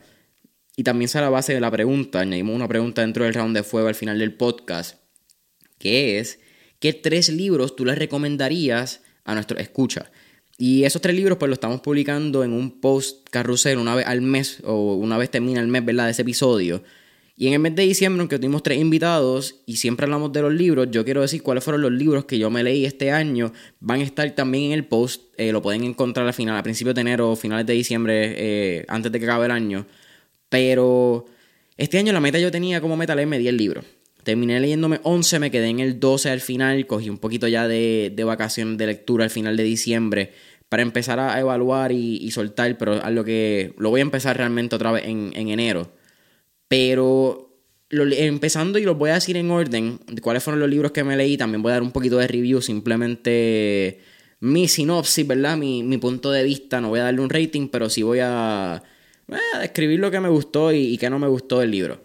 Y 0.77 0.83
también 0.83 1.09
se 1.09 1.21
la 1.21 1.31
base 1.31 1.55
de 1.55 1.61
la 1.61 1.71
pregunta, 1.71 2.21
añadimos 2.21 2.55
una 2.55 2.69
pregunta 2.69 3.03
dentro 3.03 3.25
del 3.25 3.35
round 3.35 3.57
de 3.57 3.63
fuego 3.63 3.89
al 3.89 3.95
final 3.95 4.19
del 4.19 4.35
podcast, 4.35 5.01
que 5.79 6.19
es, 6.19 6.39
¿qué 6.81 6.93
tres 6.93 7.31
libros 7.31 7.77
tú 7.77 7.87
le 7.87 7.95
recomendarías 7.95 9.03
a 9.25 9.35
nuestro 9.35 9.59
escucha? 9.59 10.11
Y 10.59 10.85
esos 10.85 11.01
tres 11.03 11.15
libros 11.15 11.39
pues 11.39 11.49
los 11.49 11.57
estamos 11.57 11.81
publicando 11.81 12.45
en 12.45 12.53
un 12.53 12.81
post 12.81 13.29
carrusel 13.31 13.79
una 13.79 13.95
vez 13.95 14.07
al 14.07 14.23
mes 14.23 14.63
o 14.65 14.95
una 14.95 15.19
vez 15.19 15.31
termina 15.31 15.61
el 15.61 15.69
mes, 15.69 15.85
¿verdad? 15.85 16.07
De 16.07 16.11
ese 16.11 16.23
episodio. 16.23 16.83
Y 17.37 17.49
en 17.49 17.52
el 17.52 17.59
mes 17.59 17.75
de 17.75 17.83
diciembre, 17.83 18.21
aunque 18.21 18.38
tuvimos 18.38 18.62
tres 18.62 18.78
invitados 18.78 19.57
y 19.66 19.76
siempre 19.76 20.05
hablamos 20.05 20.33
de 20.33 20.40
los 20.40 20.52
libros, 20.52 20.88
yo 20.90 21.05
quiero 21.05 21.21
decir 21.21 21.43
cuáles 21.43 21.62
fueron 21.62 21.83
los 21.83 21.93
libros 21.93 22.25
que 22.25 22.38
yo 22.38 22.50
me 22.50 22.62
leí 22.62 22.87
este 22.87 23.11
año. 23.11 23.52
Van 23.78 24.00
a 24.00 24.05
estar 24.05 24.31
también 24.35 24.64
en 24.64 24.73
el 24.73 24.87
post, 24.87 25.23
eh, 25.37 25.52
lo 25.52 25.61
pueden 25.61 25.85
encontrar 25.85 26.26
al 26.26 26.33
final, 26.33 26.57
a 26.57 26.62
principios 26.62 26.95
de 26.95 27.02
enero 27.02 27.37
finales 27.37 27.66
de 27.66 27.75
diciembre, 27.75 28.35
eh, 28.37 28.85
antes 28.88 29.12
de 29.12 29.19
que 29.19 29.26
acabe 29.26 29.47
el 29.47 29.52
año. 29.52 29.87
Pero 30.49 31.26
este 31.76 31.99
año 31.99 32.12
la 32.12 32.21
meta 32.21 32.38
yo 32.38 32.50
tenía 32.50 32.81
como 32.81 32.97
meta 32.97 33.14
leerme 33.14 33.38
10 33.38 33.55
libros. 33.55 33.85
Terminé 34.23 34.59
leyéndome 34.59 35.00
11, 35.02 35.38
me 35.38 35.50
quedé 35.50 35.69
en 35.69 35.81
el 35.81 36.00
12 36.00 36.31
al 36.31 36.40
final, 36.40 36.87
cogí 36.87 37.11
un 37.11 37.19
poquito 37.19 37.47
ya 37.47 37.69
de, 37.69 38.12
de 38.14 38.25
vacaciones 38.25 38.78
de 38.78 38.87
lectura 38.87 39.25
al 39.25 39.31
final 39.31 39.57
de 39.57 39.62
diciembre 39.62 40.33
para 40.69 40.83
empezar 40.83 41.21
a 41.21 41.38
evaluar 41.38 41.93
y, 41.93 42.31
soltar, 42.31 42.76
pero 42.76 43.02
a 43.02 43.11
lo 43.11 43.25
que 43.25 43.75
lo 43.78 43.90
voy 43.90 44.00
a 44.00 44.02
empezar 44.02 44.37
realmente 44.37 44.75
otra 44.75 44.93
vez 44.93 45.05
en, 45.07 45.33
enero. 45.35 45.93
Pero 46.68 47.42
empezando 47.90 48.78
y 48.78 48.85
los 48.85 48.99
voy 48.99 49.11
a 49.11 49.14
decir 49.14 49.37
en 49.37 49.50
orden, 49.50 50.00
de 50.06 50.20
cuáles 50.20 50.42
fueron 50.42 50.61
los 50.61 50.68
libros 50.68 50.92
que 50.92 51.04
me 51.04 51.16
leí, 51.16 51.37
también 51.37 51.62
voy 51.62 51.70
a 51.70 51.75
dar 51.75 51.82
un 51.82 51.92
poquito 51.92 52.18
de 52.18 52.26
review, 52.26 52.61
simplemente 52.61 54.00
mi 54.40 54.68
sinopsis, 54.68 55.26
¿verdad? 55.26 55.56
Mi, 55.56 55.82
mi 55.82 55.99
punto 55.99 56.30
de 56.30 56.42
vista, 56.42 56.80
no 56.80 56.88
voy 56.88 57.00
a 57.00 57.04
darle 57.04 57.20
un 57.20 57.30
rating, 57.30 57.68
pero 57.68 57.88
sí 57.88 58.02
voy 58.02 58.18
a, 58.20 58.75
a 58.75 59.58
describir 59.61 60.00
lo 60.00 60.11
que 60.11 60.20
me 60.20 60.28
gustó 60.28 60.73
y, 60.73 60.94
y 60.94 60.99
qué 60.99 61.08
no 61.08 61.18
me 61.18 61.28
gustó 61.28 61.61
del 61.61 61.70
libro. 61.70 62.00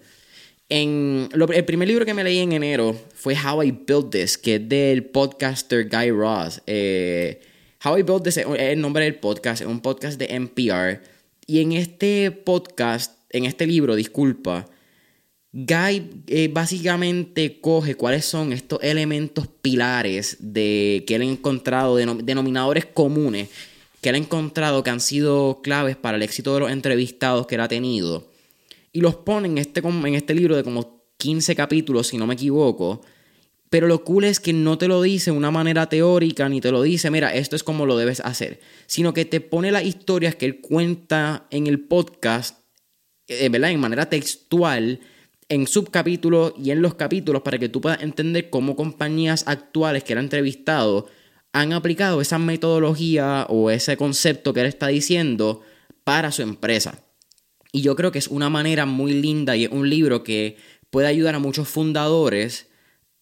En, 0.73 1.27
el 1.33 1.65
primer 1.65 1.85
libro 1.85 2.05
que 2.05 2.13
me 2.13 2.23
leí 2.23 2.37
en 2.37 2.53
enero 2.53 2.95
fue 3.13 3.35
How 3.35 3.61
I 3.61 3.71
Built 3.71 4.09
This, 4.11 4.37
que 4.37 4.55
es 4.55 4.69
del 4.69 5.03
podcaster 5.03 5.89
Guy 5.89 6.11
Ross. 6.11 6.61
Eh, 6.65 7.41
How 7.83 7.97
I 7.97 8.03
Built 8.03 8.23
This 8.23 8.37
es 8.37 8.45
el 8.47 8.79
nombre 8.79 9.03
del 9.03 9.15
podcast, 9.15 9.61
es 9.61 9.67
un 9.67 9.81
podcast 9.81 10.17
de 10.17 10.27
NPR. 10.33 11.01
Y 11.45 11.59
en 11.59 11.73
este 11.73 12.31
podcast, 12.31 13.17
en 13.31 13.45
este 13.45 13.65
libro, 13.67 13.95
disculpa, 13.95 14.67
Guy 15.53 16.23
eh, 16.27 16.49
básicamente 16.51 17.59
coge 17.59 17.95
cuáles 17.95 18.25
son 18.25 18.53
estos 18.53 18.79
elementos 18.81 19.47
pilares 19.47 20.37
de 20.39 21.03
que 21.05 21.15
él 21.15 21.21
ha 21.23 21.25
encontrado, 21.25 21.97
denominadores 21.97 22.85
comunes 22.85 23.49
que 23.99 24.09
él 24.09 24.15
ha 24.15 24.17
encontrado 24.17 24.81
que 24.81 24.89
han 24.89 25.01
sido 25.01 25.61
claves 25.61 25.95
para 25.95 26.17
el 26.17 26.23
éxito 26.23 26.53
de 26.53 26.61
los 26.61 26.71
entrevistados 26.71 27.47
que 27.47 27.55
él 27.55 27.61
ha 27.61 27.67
tenido 27.67 28.31
y 28.93 29.01
los 29.01 29.15
pone 29.15 29.47
en 29.47 29.57
este, 29.57 29.81
en 29.81 30.15
este 30.15 30.33
libro 30.33 30.55
de 30.55 30.63
como 30.63 31.03
15 31.17 31.55
capítulos, 31.55 32.07
si 32.07 32.17
no 32.17 32.27
me 32.27 32.33
equivoco. 32.33 33.01
Pero 33.69 33.87
lo 33.87 34.03
cool 34.03 34.25
es 34.25 34.39
que 34.39 34.51
no 34.51 34.77
te 34.77 34.87
lo 34.87 35.01
dice 35.01 35.31
de 35.31 35.37
una 35.37 35.51
manera 35.51 35.87
teórica, 35.87 36.49
ni 36.49 36.59
te 36.59 36.71
lo 36.71 36.81
dice, 36.81 37.09
mira, 37.09 37.33
esto 37.33 37.55
es 37.55 37.63
como 37.63 37.85
lo 37.85 37.95
debes 37.95 38.19
hacer, 38.19 38.59
sino 38.85 39.13
que 39.13 39.23
te 39.23 39.39
pone 39.39 39.71
las 39.71 39.85
historias 39.85 40.35
que 40.35 40.45
él 40.45 40.59
cuenta 40.59 41.47
en 41.51 41.67
el 41.67 41.79
podcast, 41.79 42.59
¿verdad? 43.49 43.71
En 43.71 43.79
manera 43.79 44.09
textual, 44.09 44.99
en 45.49 45.67
subcapítulos 45.67 46.53
y 46.57 46.71
en 46.71 46.81
los 46.81 46.95
capítulos, 46.95 47.41
para 47.41 47.57
que 47.57 47.69
tú 47.69 47.81
puedas 47.81 48.01
entender 48.01 48.49
cómo 48.49 48.75
compañías 48.75 49.43
actuales 49.47 50.03
que 50.03 50.13
él 50.13 50.19
ha 50.19 50.23
entrevistado 50.23 51.07
han 51.53 51.73
aplicado 51.73 52.21
esa 52.21 52.39
metodología 52.39 53.45
o 53.49 53.69
ese 53.69 53.97
concepto 53.97 54.53
que 54.53 54.61
él 54.61 54.67
está 54.67 54.87
diciendo 54.87 55.61
para 56.03 56.31
su 56.31 56.41
empresa. 56.41 57.03
Y 57.71 57.81
yo 57.81 57.95
creo 57.95 58.11
que 58.11 58.19
es 58.19 58.27
una 58.27 58.49
manera 58.49 58.85
muy 58.85 59.13
linda 59.13 59.55
y 59.55 59.65
es 59.65 59.71
un 59.71 59.89
libro 59.89 60.23
que 60.23 60.57
puede 60.89 61.07
ayudar 61.07 61.35
a 61.35 61.39
muchos 61.39 61.67
fundadores 61.67 62.67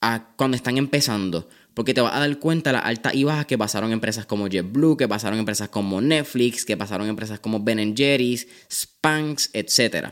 a 0.01 0.33
cuando 0.35 0.57
están 0.57 0.77
empezando. 0.77 1.49
Porque 1.79 1.93
te 1.93 2.01
vas 2.01 2.13
a 2.13 2.19
dar 2.19 2.39
cuenta 2.39 2.73
las 2.73 2.83
altas 2.83 3.15
y 3.15 3.23
bajas 3.23 3.45
que 3.45 3.57
pasaron 3.57 3.93
empresas 3.93 4.25
como 4.25 4.49
JetBlue, 4.49 4.97
que 4.97 5.07
pasaron 5.07 5.39
empresas 5.39 5.69
como 5.69 6.01
Netflix, 6.01 6.65
que 6.65 6.75
pasaron 6.75 7.07
empresas 7.07 7.39
como 7.39 7.61
Ben 7.61 7.95
Jerry's, 7.95 8.49
Spanx, 8.69 9.49
etc. 9.53 10.09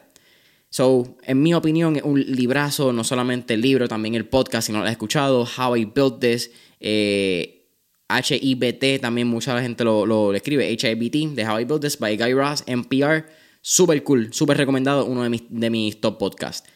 So, 0.69 1.17
en 1.23 1.43
mi 1.43 1.53
opinión, 1.53 1.97
es 1.97 2.03
un 2.03 2.21
librazo, 2.21 2.93
no 2.93 3.03
solamente 3.03 3.55
el 3.55 3.59
libro, 3.59 3.89
también 3.89 4.15
el 4.15 4.29
podcast, 4.29 4.67
si 4.67 4.71
no 4.71 4.79
lo 4.79 4.85
has 4.85 4.91
escuchado, 4.91 5.45
How 5.57 5.75
I 5.75 5.83
Built 5.83 6.21
This, 6.21 6.51
eh, 6.79 7.67
HIBT, 8.07 9.01
también 9.01 9.27
mucha 9.27 9.61
gente 9.61 9.83
lo, 9.83 10.05
lo, 10.05 10.31
lo 10.31 10.37
escribe, 10.37 10.71
HIBT, 10.71 11.35
de 11.35 11.45
How 11.45 11.59
I 11.59 11.65
Built 11.65 11.81
This, 11.81 11.99
by 11.99 12.15
Guy 12.15 12.33
Ross, 12.33 12.63
NPR 12.65 13.25
Súper 13.61 14.01
cool, 14.03 14.33
súper 14.33 14.55
recomendado, 14.55 15.03
uno 15.03 15.23
de 15.23 15.29
mis, 15.29 15.43
de 15.49 15.69
mis 15.69 15.99
top 15.99 16.17
podcasts. 16.17 16.69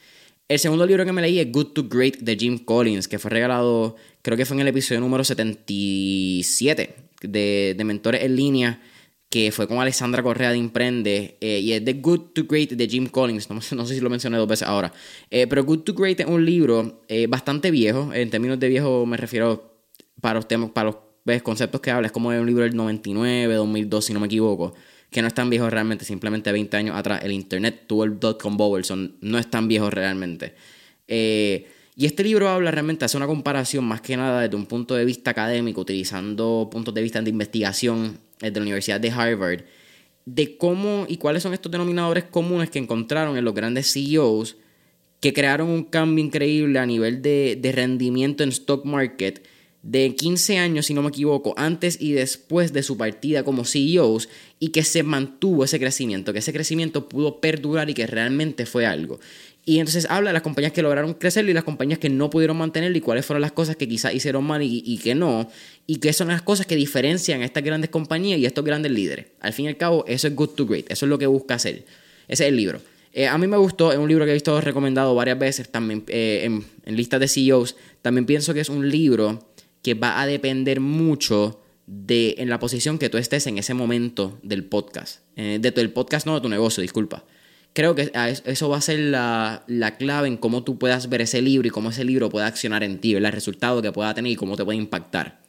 El 0.52 0.60
segundo 0.60 0.86
libro 0.86 1.06
que 1.06 1.14
me 1.14 1.22
leí 1.22 1.40
es 1.40 1.50
Good 1.50 1.68
to 1.68 1.88
Great 1.88 2.18
de 2.18 2.36
Jim 2.36 2.58
Collins, 2.58 3.08
que 3.08 3.18
fue 3.20 3.32
regalado, 3.32 3.96
creo 4.22 4.36
que 4.36 4.46
fue 4.46 4.58
en 4.58 4.60
el 4.60 4.68
episodio 4.68 5.00
número 5.00 5.24
77 5.24 6.96
de, 7.22 7.74
de 7.78 7.84
Mentores 7.86 8.22
en 8.22 8.36
Línea, 8.36 8.82
que 9.30 9.54
fue 9.54 9.66
con 9.66 9.80
Alessandra 9.80 10.22
Correa 10.22 10.52
de 10.52 10.58
Imprende, 10.58 11.38
eh, 11.40 11.60
y 11.60 11.72
es 11.72 11.86
The 11.86 11.94
Good 11.94 12.34
to 12.34 12.48
Great 12.50 12.72
de 12.72 12.86
Jim 12.90 13.08
Collins, 13.08 13.50
no, 13.50 13.62
no, 13.78 13.86
sé 13.86 13.96
si 13.96 14.02
lo 14.02 14.10
mencioné 14.10 14.36
dos 14.40 14.48
veces 14.50 14.68
ahora, 14.68 14.92
eh, 15.30 15.48
pero 15.48 15.64
Good 15.64 15.84
to 15.84 15.94
Great 15.94 16.20
es 16.20 16.26
un 16.26 16.46
libro 16.46 17.02
eh, 17.08 17.28
bastante 17.28 17.72
viejo, 17.72 18.12
en 18.14 18.30
términos 18.30 18.60
de 18.60 18.68
viejo 18.68 19.06
me 19.06 19.16
refiero 19.16 19.86
para 20.20 20.36
los 20.36 20.50
temas, 20.50 20.72
para 20.72 20.92
los 21.24 21.42
conceptos 21.44 21.80
que 21.80 21.92
habla, 21.92 22.08
es 22.08 22.12
como 22.12 22.28
un 22.28 22.46
libro 22.46 22.66
del 22.66 22.76
99, 22.76 23.54
2002, 23.54 24.04
si 24.04 24.12
no 24.12 24.20
me 24.20 24.26
equivoco 24.26 24.74
que 25.12 25.22
no 25.22 25.28
es 25.28 25.34
tan 25.34 25.50
viejo 25.50 25.70
realmente, 25.70 26.06
simplemente 26.06 26.52
20 26.52 26.78
años 26.78 26.96
atrás 26.96 27.22
el 27.24 27.34
Internet 27.34 27.84
tuvo 27.86 28.06
el 28.06 28.18
dot-com 28.18 28.56
bubble, 28.56 28.84
no 29.20 29.38
es 29.38 29.50
tan 29.50 29.68
viejo 29.68 29.90
realmente. 29.90 30.56
Eh, 31.08 31.68
y 31.98 32.06
este 32.06 32.24
libro 32.24 32.48
habla 32.48 32.72
realmente, 32.72 33.04
hace 33.04 33.18
una 33.18 33.28
comparación 33.28 33.84
más 33.84 34.00
que 34.00 34.16
nada 34.16 34.42
desde 34.42 34.56
un 34.56 34.66
punto 34.66 34.96
de 34.96 35.04
vista 35.04 35.32
académico, 35.32 35.82
utilizando 35.82 36.70
puntos 36.72 36.94
de 36.94 37.02
vista 37.02 37.22
de 37.22 37.30
investigación 37.30 38.20
de 38.40 38.52
la 38.52 38.62
Universidad 38.62 39.02
de 39.02 39.12
Harvard, 39.12 39.66
de 40.26 40.58
cómo 40.58 41.06
y 41.10 41.18
cuáles 41.18 41.44
son 41.44 41.54
estos 41.54 41.72
denominadores 41.72 42.24
comunes 42.24 42.70
que 42.70 42.80
encontraron 42.80 43.38
en 43.38 43.44
los 43.44 43.54
grandes 43.54 43.92
CEOs 43.92 44.56
que 45.20 45.34
crearon 45.34 45.70
un 45.70 45.84
cambio 45.84 46.24
increíble 46.24 46.80
a 46.80 46.86
nivel 46.86 47.22
de 47.22 47.72
rendimiento 47.76 48.44
en 48.44 48.50
stock 48.50 48.86
market 48.86 49.46
de 49.84 50.16
15 50.16 50.60
años, 50.60 50.86
si 50.86 50.94
no 50.94 51.02
me 51.02 51.10
equivoco, 51.10 51.54
antes 51.58 52.00
y 52.00 52.12
después 52.12 52.72
de 52.72 52.84
su 52.84 52.98
partida 52.98 53.44
como 53.44 53.66
CEOs 53.66 54.30
y 54.60 54.70
que 54.70 54.84
se 54.84 55.02
mantuvo 55.02 55.64
ese 55.64 55.80
crecimiento, 55.80 56.34
que 56.34 56.40
ese 56.40 56.54
crecimiento 56.54 57.10
pudo 57.10 57.42
perdurar 57.42 57.90
y 57.90 57.94
que 57.94 58.06
realmente 58.06 58.66
fue 58.66 58.86
algo. 58.86 59.20
Y 59.64 59.80
entonces 59.80 60.08
habla 60.10 60.32
de 60.32 60.34
las 60.34 60.42
compañías 60.42 60.72
que 60.72 60.82
lograron 60.82 61.14
crecer 61.14 61.48
y 61.48 61.54
las 61.54 61.64
compañías 61.64 62.00
que 62.00 62.10
no 62.10 62.30
pudieron 62.32 62.58
mantenerlo 62.58 62.98
y 62.98 63.02
cuáles 63.02 63.26
fueron 63.26 63.42
las 63.42 63.52
cosas 63.52 63.76
que 63.76 63.88
quizás 63.88 64.14
hicieron 64.14 64.44
mal 64.44 64.62
y, 64.64 64.98
que 64.98 65.14
no. 65.14 65.50
Y 65.86 65.98
qué 65.98 66.14
son 66.14 66.30
las 66.30 66.42
cosas 66.42 66.66
que 66.66 66.76
diferencian 66.76 67.42
a 67.42 67.46
estas 67.46 67.64
grandes 67.64 67.92
compañías 67.92 68.40
y 68.40 68.46
a 68.46 68.48
estos 68.48 68.66
grandes 68.66 68.92
líderes. 68.92 69.28
Al 69.40 69.54
fin 69.54 69.66
y 69.66 69.68
al 69.68 69.78
cabo, 69.78 70.04
eso 70.08 70.28
es 70.28 70.36
good 70.36 70.50
to 70.50 70.66
great. 70.66 70.92
Eso 70.92 71.06
es 71.06 71.10
lo 71.10 71.20
que 71.20 71.28
busca 71.28 71.56
hacer. 71.56 71.86
Ese 72.28 72.44
es 72.44 72.50
el 72.50 72.56
libro. 72.56 72.82
Eh, 73.14 73.28
a 73.28 73.38
mí 73.38 73.46
me 73.46 73.58
gustó, 73.58 73.92
es 73.92 74.00
un 74.00 74.08
libro 74.08 74.26
que 74.26 74.32
he 74.32 74.34
visto 74.34 74.60
recomendado 74.62 75.14
varias 75.14 75.38
veces 75.38 75.70
también 75.70 76.06
eh, 76.08 76.42
en, 76.44 76.66
en 76.86 76.96
listas 76.96 77.20
de 77.20 77.28
CEOs. 77.28 77.76
También 78.02 78.26
pienso 78.26 78.54
que 78.56 78.62
es 78.62 78.70
un 78.70 78.90
libro 78.90 79.51
que 79.82 79.94
va 79.94 80.22
a 80.22 80.28
depender 80.28 80.80
mucho 80.80 81.62
de 81.88 82.36
en 82.38 82.50
la 82.50 82.60
posición 82.60 82.98
que 82.98 83.10
tú 83.10 83.18
estés 83.18 83.48
en 83.48 83.58
ese 83.58 83.74
momento 83.74 84.40
del 84.44 84.64
podcast. 84.64 85.22
Eh, 85.36 85.60
de 85.60 85.72
tu, 85.72 85.92
podcast, 85.92 86.26
no 86.26 86.36
de 86.36 86.42
tu 86.42 86.50
negocio, 86.50 86.82
disculpa. 86.82 87.26
Creo 87.74 87.96
que 87.96 88.12
eso 88.46 88.70
va 88.70 88.78
a 88.78 88.82
ser 88.82 89.00
la, 89.00 89.64
clave 89.98 90.28
en 90.28 90.38
cómo 90.38 90.64
tú 90.64 90.78
puedas 90.78 91.08
ver 91.08 91.22
ese 91.22 91.42
libro 91.42 91.68
y 91.68 91.72
cómo 91.72 91.90
ese 91.90 92.04
libro 92.04 92.30
pueda 92.30 92.48
accionar 92.48 92.84
en 92.84 93.00
ti, 93.00 93.14
el 93.14 93.32
resultado 93.32 93.82
que 93.82 93.94
pueda 93.94 94.14
tener 94.14 94.32
y 94.32 94.36
cómo 94.36 94.58
te 94.58 94.66
puede 94.66 94.78
impactar. 94.78 95.40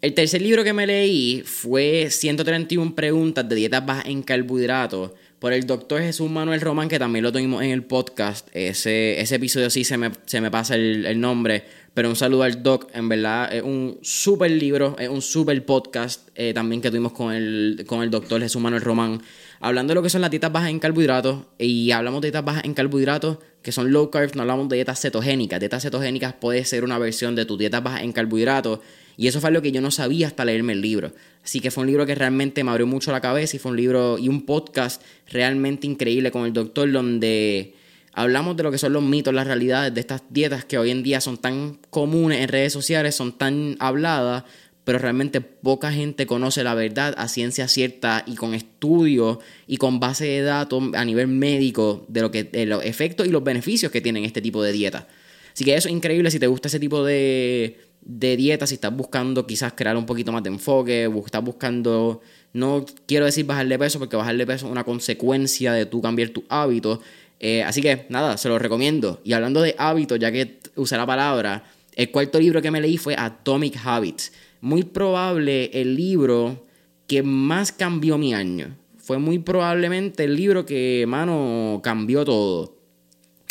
El 0.00 0.14
tercer 0.14 0.42
libro 0.42 0.62
que 0.64 0.72
me 0.72 0.86
leí 0.86 1.42
fue 1.44 2.08
131 2.10 2.94
preguntas 2.94 3.48
de 3.48 3.56
dietas 3.56 3.84
bajas 3.84 4.06
en 4.06 4.22
carbohidratos 4.22 5.12
por 5.40 5.52
el 5.52 5.66
doctor 5.66 6.02
Jesús 6.02 6.30
Manuel 6.30 6.60
Román, 6.60 6.88
que 6.88 7.00
también 7.00 7.24
lo 7.24 7.32
tuvimos 7.32 7.62
en 7.64 7.70
el 7.70 7.82
podcast. 7.84 8.48
Ese, 8.52 9.20
ese 9.20 9.36
episodio 9.36 9.68
sí 9.70 9.82
se 9.82 9.98
me, 9.98 10.12
se 10.24 10.40
me 10.40 10.52
pasa 10.52 10.76
el 10.76 11.20
nombre, 11.20 11.64
Pero 11.94 12.08
un 12.08 12.16
saludo 12.16 12.44
al 12.44 12.62
Doc, 12.62 12.88
en 12.94 13.08
verdad 13.08 13.54
es 13.54 13.62
un 13.62 13.98
súper 14.00 14.50
libro, 14.50 14.96
es 14.98 15.10
un 15.10 15.20
súper 15.20 15.64
podcast 15.66 16.28
eh, 16.34 16.54
también 16.54 16.80
que 16.80 16.90
tuvimos 16.90 17.12
con 17.12 17.34
el, 17.34 17.84
con 17.86 18.02
el 18.02 18.10
doctor 18.10 18.40
Jesús 18.40 18.62
Manuel 18.62 18.80
Román, 18.80 19.20
hablando 19.60 19.90
de 19.90 19.96
lo 19.96 20.02
que 20.02 20.08
son 20.08 20.22
las 20.22 20.30
dietas 20.30 20.50
bajas 20.50 20.70
en 20.70 20.78
carbohidratos. 20.78 21.44
Y 21.58 21.90
hablamos 21.90 22.22
de 22.22 22.28
dietas 22.28 22.44
bajas 22.44 22.64
en 22.64 22.72
carbohidratos 22.72 23.38
que 23.62 23.72
son 23.72 23.92
low 23.92 24.10
carb, 24.10 24.34
no 24.34 24.42
hablamos 24.42 24.68
de 24.68 24.76
dietas 24.76 25.00
cetogénicas. 25.00 25.60
Dietas 25.60 25.82
cetogénicas 25.82 26.32
puede 26.34 26.64
ser 26.64 26.82
una 26.82 26.98
versión 26.98 27.34
de 27.34 27.44
tu 27.44 27.56
dieta 27.58 27.80
baja 27.80 28.02
en 28.02 28.12
carbohidratos. 28.12 28.80
Y 29.16 29.26
eso 29.26 29.40
fue 29.40 29.50
lo 29.50 29.60
que 29.60 29.70
yo 29.70 29.80
no 29.80 29.90
sabía 29.90 30.26
hasta 30.26 30.44
leerme 30.44 30.72
el 30.72 30.80
libro. 30.80 31.12
Así 31.44 31.60
que 31.60 31.70
fue 31.70 31.82
un 31.82 31.88
libro 31.88 32.06
que 32.06 32.14
realmente 32.14 32.64
me 32.64 32.70
abrió 32.70 32.86
mucho 32.86 33.12
la 33.12 33.20
cabeza 33.20 33.56
y 33.56 33.58
fue 33.58 33.70
un 33.70 33.76
libro 33.76 34.18
y 34.18 34.28
un 34.28 34.46
podcast 34.46 35.02
realmente 35.30 35.86
increíble 35.86 36.30
con 36.30 36.46
el 36.46 36.52
doctor 36.52 36.90
donde 36.90 37.74
hablamos 38.12 38.56
de 38.56 38.62
lo 38.62 38.70
que 38.70 38.78
son 38.78 38.92
los 38.92 39.02
mitos, 39.02 39.32
las 39.32 39.46
realidades 39.46 39.94
de 39.94 40.00
estas 40.00 40.22
dietas 40.30 40.64
que 40.64 40.78
hoy 40.78 40.90
en 40.90 41.02
día 41.02 41.20
son 41.20 41.38
tan 41.38 41.78
comunes 41.90 42.40
en 42.40 42.48
redes 42.48 42.72
sociales, 42.72 43.14
son 43.14 43.32
tan 43.38 43.76
habladas, 43.78 44.44
pero 44.84 44.98
realmente 44.98 45.40
poca 45.40 45.92
gente 45.92 46.26
conoce 46.26 46.64
la 46.64 46.74
verdad 46.74 47.14
a 47.16 47.28
ciencia 47.28 47.68
cierta 47.68 48.24
y 48.26 48.34
con 48.34 48.54
estudios 48.54 49.38
y 49.66 49.76
con 49.76 50.00
base 50.00 50.26
de 50.26 50.42
datos 50.42 50.82
a 50.94 51.04
nivel 51.04 51.28
médico 51.28 52.04
de, 52.08 52.20
lo 52.20 52.30
que, 52.30 52.44
de 52.44 52.66
los 52.66 52.84
efectos 52.84 53.26
y 53.26 53.30
los 53.30 53.44
beneficios 53.44 53.92
que 53.92 54.00
tienen 54.00 54.24
este 54.24 54.42
tipo 54.42 54.62
de 54.62 54.72
dieta. 54.72 55.06
Así 55.52 55.64
que 55.64 55.74
eso 55.74 55.88
es 55.88 55.94
increíble 55.94 56.30
si 56.30 56.38
te 56.38 56.46
gusta 56.46 56.68
ese 56.68 56.80
tipo 56.80 57.04
de, 57.04 57.78
de 58.00 58.36
dieta, 58.36 58.66
si 58.66 58.74
estás 58.74 58.94
buscando 58.94 59.46
quizás 59.46 59.74
crear 59.74 59.96
un 59.96 60.06
poquito 60.06 60.32
más 60.32 60.42
de 60.42 60.50
enfoque, 60.50 61.10
estás 61.24 61.44
buscando, 61.44 62.20
no 62.52 62.84
quiero 63.06 63.26
decir 63.26 63.46
bajarle 63.46 63.78
peso 63.78 63.98
porque 63.98 64.16
bajarle 64.16 64.46
peso 64.46 64.66
es 64.66 64.72
una 64.72 64.84
consecuencia 64.84 65.72
de 65.72 65.86
tú 65.86 66.02
cambiar 66.02 66.30
tus 66.30 66.44
hábitos, 66.48 66.98
eh, 67.44 67.64
así 67.64 67.82
que 67.82 68.06
nada, 68.08 68.36
se 68.36 68.48
lo 68.48 68.58
recomiendo. 68.60 69.20
Y 69.24 69.32
hablando 69.32 69.60
de 69.60 69.74
hábitos, 69.76 70.18
ya 70.20 70.30
que 70.30 70.60
usé 70.76 70.96
la 70.96 71.04
palabra, 71.04 71.64
el 71.96 72.10
cuarto 72.12 72.38
libro 72.38 72.62
que 72.62 72.70
me 72.70 72.80
leí 72.80 72.96
fue 72.96 73.16
Atomic 73.18 73.76
Habits. 73.84 74.32
Muy 74.60 74.84
probable 74.84 75.68
el 75.74 75.96
libro 75.96 76.64
que 77.08 77.24
más 77.24 77.72
cambió 77.72 78.16
mi 78.16 78.32
año. 78.32 78.76
Fue 78.96 79.18
muy 79.18 79.40
probablemente 79.40 80.22
el 80.22 80.36
libro 80.36 80.64
que, 80.64 81.04
mano, 81.08 81.80
cambió 81.82 82.24
todo. 82.24 82.76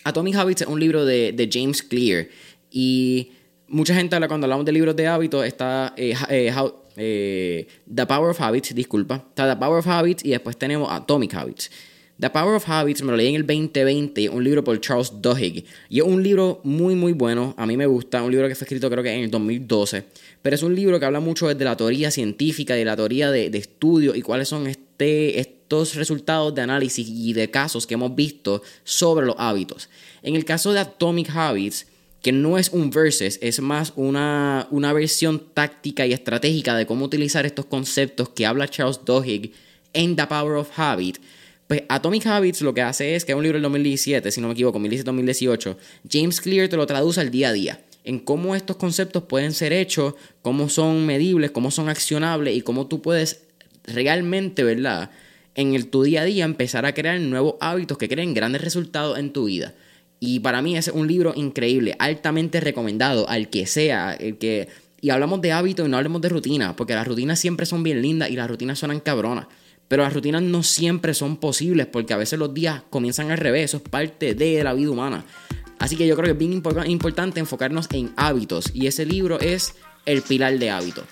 Atomic 0.05 0.35
Habits 0.35 0.61
es 0.61 0.67
un 0.69 0.79
libro 0.79 1.03
de, 1.03 1.49
James 1.51 1.83
Clear. 1.83 2.29
Y 2.71 3.33
mucha 3.67 3.93
gente 3.93 4.15
habla 4.15 4.29
cuando 4.29 4.45
hablamos 4.45 4.65
de 4.65 4.71
libros 4.71 4.95
de 4.95 5.07
hábitos, 5.07 5.45
está 5.45 5.93
eh, 5.97 6.15
eh, 6.95 7.67
The 7.93 8.05
Power 8.05 8.29
of 8.31 8.39
Habits, 8.39 8.73
disculpa. 8.73 9.15
Está 9.15 9.53
The 9.53 9.59
Power 9.59 9.79
of 9.79 9.87
Habits 9.87 10.23
y 10.23 10.29
después 10.29 10.57
tenemos 10.57 10.89
Atomic 10.89 11.33
Habits. 11.33 11.69
The 12.21 12.29
Power 12.29 12.53
of 12.53 12.69
Habits 12.69 13.01
me 13.01 13.09
lo 13.09 13.17
leí 13.17 13.29
en 13.29 13.35
el 13.35 13.47
2020, 13.47 14.29
un 14.29 14.43
libro 14.43 14.63
por 14.63 14.79
Charles 14.79 15.11
Duhigg. 15.23 15.65
Y 15.89 16.01
es 16.01 16.05
un 16.05 16.21
libro 16.21 16.61
muy, 16.63 16.93
muy 16.93 17.13
bueno. 17.13 17.55
A 17.57 17.65
mí 17.65 17.75
me 17.75 17.87
gusta. 17.87 18.21
Un 18.21 18.29
libro 18.29 18.47
que 18.47 18.53
fue 18.53 18.65
escrito 18.65 18.91
creo 18.91 19.01
que 19.01 19.11
en 19.11 19.23
el 19.23 19.31
2012. 19.31 20.03
Pero 20.39 20.55
es 20.55 20.61
un 20.61 20.75
libro 20.75 20.99
que 20.99 21.05
habla 21.07 21.19
mucho 21.19 21.51
de 21.51 21.65
la 21.65 21.75
teoría 21.75 22.11
científica, 22.11 22.75
de 22.75 22.85
la 22.85 22.95
teoría 22.95 23.31
de, 23.31 23.49
de 23.49 23.57
estudio 23.57 24.13
y 24.13 24.21
cuáles 24.21 24.49
son 24.49 24.67
este, 24.67 25.39
estos 25.39 25.95
resultados 25.95 26.53
de 26.53 26.61
análisis 26.61 27.07
y 27.09 27.33
de 27.33 27.49
casos 27.49 27.87
que 27.87 27.95
hemos 27.95 28.13
visto 28.13 28.61
sobre 28.83 29.25
los 29.25 29.35
hábitos. 29.39 29.89
En 30.21 30.35
el 30.35 30.45
caso 30.45 30.73
de 30.73 30.79
Atomic 30.81 31.35
Habits, 31.35 31.87
que 32.21 32.31
no 32.31 32.59
es 32.59 32.69
un 32.69 32.91
versus, 32.91 33.39
es 33.41 33.59
más 33.61 33.93
una, 33.95 34.67
una 34.69 34.93
versión 34.93 35.41
táctica 35.55 36.05
y 36.05 36.13
estratégica 36.13 36.75
de 36.75 36.85
cómo 36.85 37.05
utilizar 37.05 37.47
estos 37.47 37.65
conceptos 37.65 38.29
que 38.29 38.45
habla 38.45 38.67
Charles 38.67 38.99
Duhigg 39.03 39.53
en 39.93 40.15
The 40.15 40.27
Power 40.27 40.57
of 40.57 40.69
Habit 40.77 41.17
pues 41.71 41.83
Atomic 41.87 42.25
Habits 42.25 42.63
lo 42.63 42.73
que 42.73 42.81
hace 42.81 43.15
es 43.15 43.23
que 43.23 43.31
es 43.31 43.35
un 43.37 43.43
libro 43.43 43.55
del 43.55 43.63
2017, 43.63 44.29
si 44.29 44.41
no 44.41 44.47
me 44.47 44.53
equivoco, 44.55 44.77
2017-2018. 44.77 45.77
James 46.11 46.41
Clear 46.41 46.67
te 46.67 46.75
lo 46.75 46.85
traduce 46.85 47.21
al 47.21 47.31
día 47.31 47.47
a 47.47 47.53
día 47.53 47.79
en 48.03 48.19
cómo 48.19 48.57
estos 48.57 48.75
conceptos 48.75 49.23
pueden 49.23 49.53
ser 49.53 49.71
hechos, 49.71 50.15
cómo 50.41 50.67
son 50.67 51.05
medibles, 51.05 51.51
cómo 51.51 51.71
son 51.71 51.87
accionables 51.87 52.57
y 52.57 52.61
cómo 52.61 52.87
tú 52.87 53.01
puedes 53.01 53.43
realmente, 53.85 54.65
¿verdad? 54.65 55.11
En 55.55 55.73
el, 55.73 55.87
tu 55.87 56.03
día 56.03 56.23
a 56.23 56.25
día 56.25 56.43
empezar 56.43 56.85
a 56.85 56.93
crear 56.93 57.17
nuevos 57.21 57.55
hábitos 57.61 57.97
que 57.97 58.09
creen 58.09 58.33
grandes 58.33 58.61
resultados 58.61 59.17
en 59.17 59.31
tu 59.31 59.45
vida. 59.45 59.73
Y 60.19 60.41
para 60.41 60.61
mí 60.61 60.75
es 60.75 60.89
un 60.89 61.07
libro 61.07 61.31
increíble, 61.37 61.95
altamente 61.99 62.59
recomendado 62.59 63.29
al 63.29 63.49
que 63.49 63.65
sea, 63.65 64.11
el 64.13 64.37
que... 64.37 64.67
Y 64.99 65.11
hablamos 65.11 65.39
de 65.39 65.53
hábitos 65.53 65.87
y 65.87 65.89
no 65.89 65.95
hablemos 65.95 66.21
de 66.21 66.27
rutina, 66.27 66.75
porque 66.75 66.95
las 66.95 67.07
rutinas 67.07 67.39
siempre 67.39 67.65
son 67.65 67.81
bien 67.81 68.01
lindas 68.01 68.29
y 68.29 68.35
las 68.35 68.49
rutinas 68.49 68.77
suenan 68.77 68.99
cabronas. 68.99 69.47
Pero 69.91 70.03
las 70.03 70.13
rutinas 70.13 70.41
no 70.41 70.63
siempre 70.63 71.13
son 71.13 71.35
posibles 71.35 71.85
porque 71.85 72.13
a 72.13 72.17
veces 72.17 72.39
los 72.39 72.53
días 72.53 72.81
comienzan 72.89 73.29
al 73.29 73.37
revés, 73.37 73.65
eso 73.65 73.75
es 73.75 73.83
parte 73.83 74.33
de 74.35 74.63
la 74.63 74.73
vida 74.73 74.89
humana. 74.89 75.25
Así 75.79 75.97
que 75.97 76.07
yo 76.07 76.15
creo 76.15 76.27
que 76.27 76.31
es 76.31 76.37
bien 76.37 76.53
importante 76.85 77.41
enfocarnos 77.41 77.89
en 77.91 78.13
hábitos 78.15 78.71
y 78.73 78.87
ese 78.87 79.05
libro 79.05 79.37
es 79.41 79.75
El 80.05 80.21
Pilar 80.21 80.57
de 80.57 80.69
Hábitos. 80.69 81.03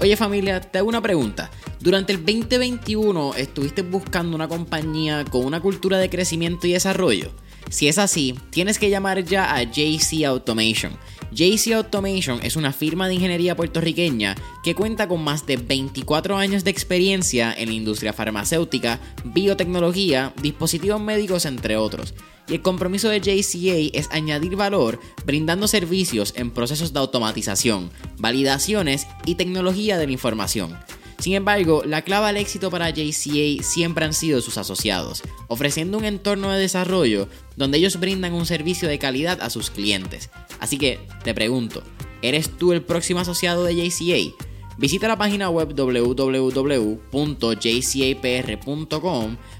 Oye 0.00 0.18
familia, 0.18 0.60
te 0.60 0.80
hago 0.80 0.88
una 0.90 1.00
pregunta. 1.00 1.50
Durante 1.80 2.12
el 2.12 2.26
2021 2.26 3.36
estuviste 3.36 3.80
buscando 3.80 4.36
una 4.36 4.46
compañía 4.46 5.24
con 5.24 5.46
una 5.46 5.62
cultura 5.62 5.96
de 5.96 6.10
crecimiento 6.10 6.66
y 6.66 6.74
desarrollo. 6.74 7.30
Si 7.70 7.88
es 7.88 7.96
así, 7.96 8.38
tienes 8.50 8.78
que 8.78 8.90
llamar 8.90 9.24
ya 9.24 9.54
a 9.54 9.62
JC 9.62 10.26
Automation. 10.26 10.92
JC 11.34 11.72
Automation 11.72 12.40
es 12.42 12.56
una 12.56 12.72
firma 12.72 13.08
de 13.08 13.14
ingeniería 13.14 13.56
puertorriqueña 13.56 14.34
que 14.62 14.74
cuenta 14.74 15.08
con 15.08 15.24
más 15.24 15.46
de 15.46 15.56
24 15.56 16.36
años 16.36 16.62
de 16.62 16.70
experiencia 16.70 17.54
en 17.56 17.68
la 17.68 17.74
industria 17.74 18.12
farmacéutica, 18.12 19.00
biotecnología, 19.24 20.34
dispositivos 20.42 21.00
médicos, 21.00 21.46
entre 21.46 21.78
otros. 21.78 22.12
Y 22.48 22.54
el 22.54 22.62
compromiso 22.62 23.08
de 23.08 23.20
JCA 23.20 23.98
es 23.98 24.10
añadir 24.10 24.56
valor 24.56 25.00
brindando 25.24 25.68
servicios 25.68 26.34
en 26.36 26.50
procesos 26.50 26.92
de 26.92 26.98
automatización, 26.98 27.90
validaciones 28.18 29.06
y 29.24 29.36
tecnología 29.36 29.96
de 29.96 30.06
la 30.06 30.12
información. 30.12 30.76
Sin 31.18 31.34
embargo, 31.34 31.82
la 31.86 32.02
clave 32.02 32.26
al 32.26 32.36
éxito 32.36 32.68
para 32.68 32.90
JCA 32.90 33.62
siempre 33.62 34.04
han 34.04 34.12
sido 34.12 34.40
sus 34.40 34.58
asociados, 34.58 35.22
ofreciendo 35.46 35.96
un 35.96 36.04
entorno 36.04 36.50
de 36.50 36.60
desarrollo 36.60 37.28
donde 37.56 37.78
ellos 37.78 38.00
brindan 38.00 38.34
un 38.34 38.44
servicio 38.44 38.88
de 38.88 38.98
calidad 38.98 39.40
a 39.40 39.48
sus 39.48 39.70
clientes. 39.70 40.30
Así 40.62 40.78
que, 40.78 41.00
te 41.24 41.34
pregunto, 41.34 41.82
¿eres 42.22 42.56
tú 42.56 42.72
el 42.72 42.82
próximo 42.82 43.18
asociado 43.18 43.64
de 43.64 43.74
JCA? 43.74 44.32
Visita 44.78 45.08
la 45.08 45.18
página 45.18 45.50
web 45.50 45.74
www.jcapr.com 45.74 46.36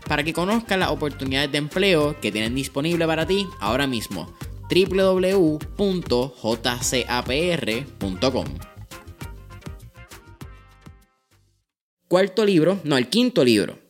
para 0.06 0.22
que 0.22 0.32
conozcas 0.32 0.78
las 0.78 0.90
oportunidades 0.90 1.50
de 1.50 1.58
empleo 1.58 2.14
que 2.20 2.30
tienen 2.30 2.54
disponible 2.54 3.04
para 3.04 3.26
ti 3.26 3.48
ahora 3.58 3.88
mismo. 3.88 4.32
www.jcapr.com 4.70 5.66
Cuarto 12.06 12.44
libro, 12.44 12.78
no, 12.84 12.96
el 12.96 13.08
quinto 13.08 13.42
libro. 13.42 13.81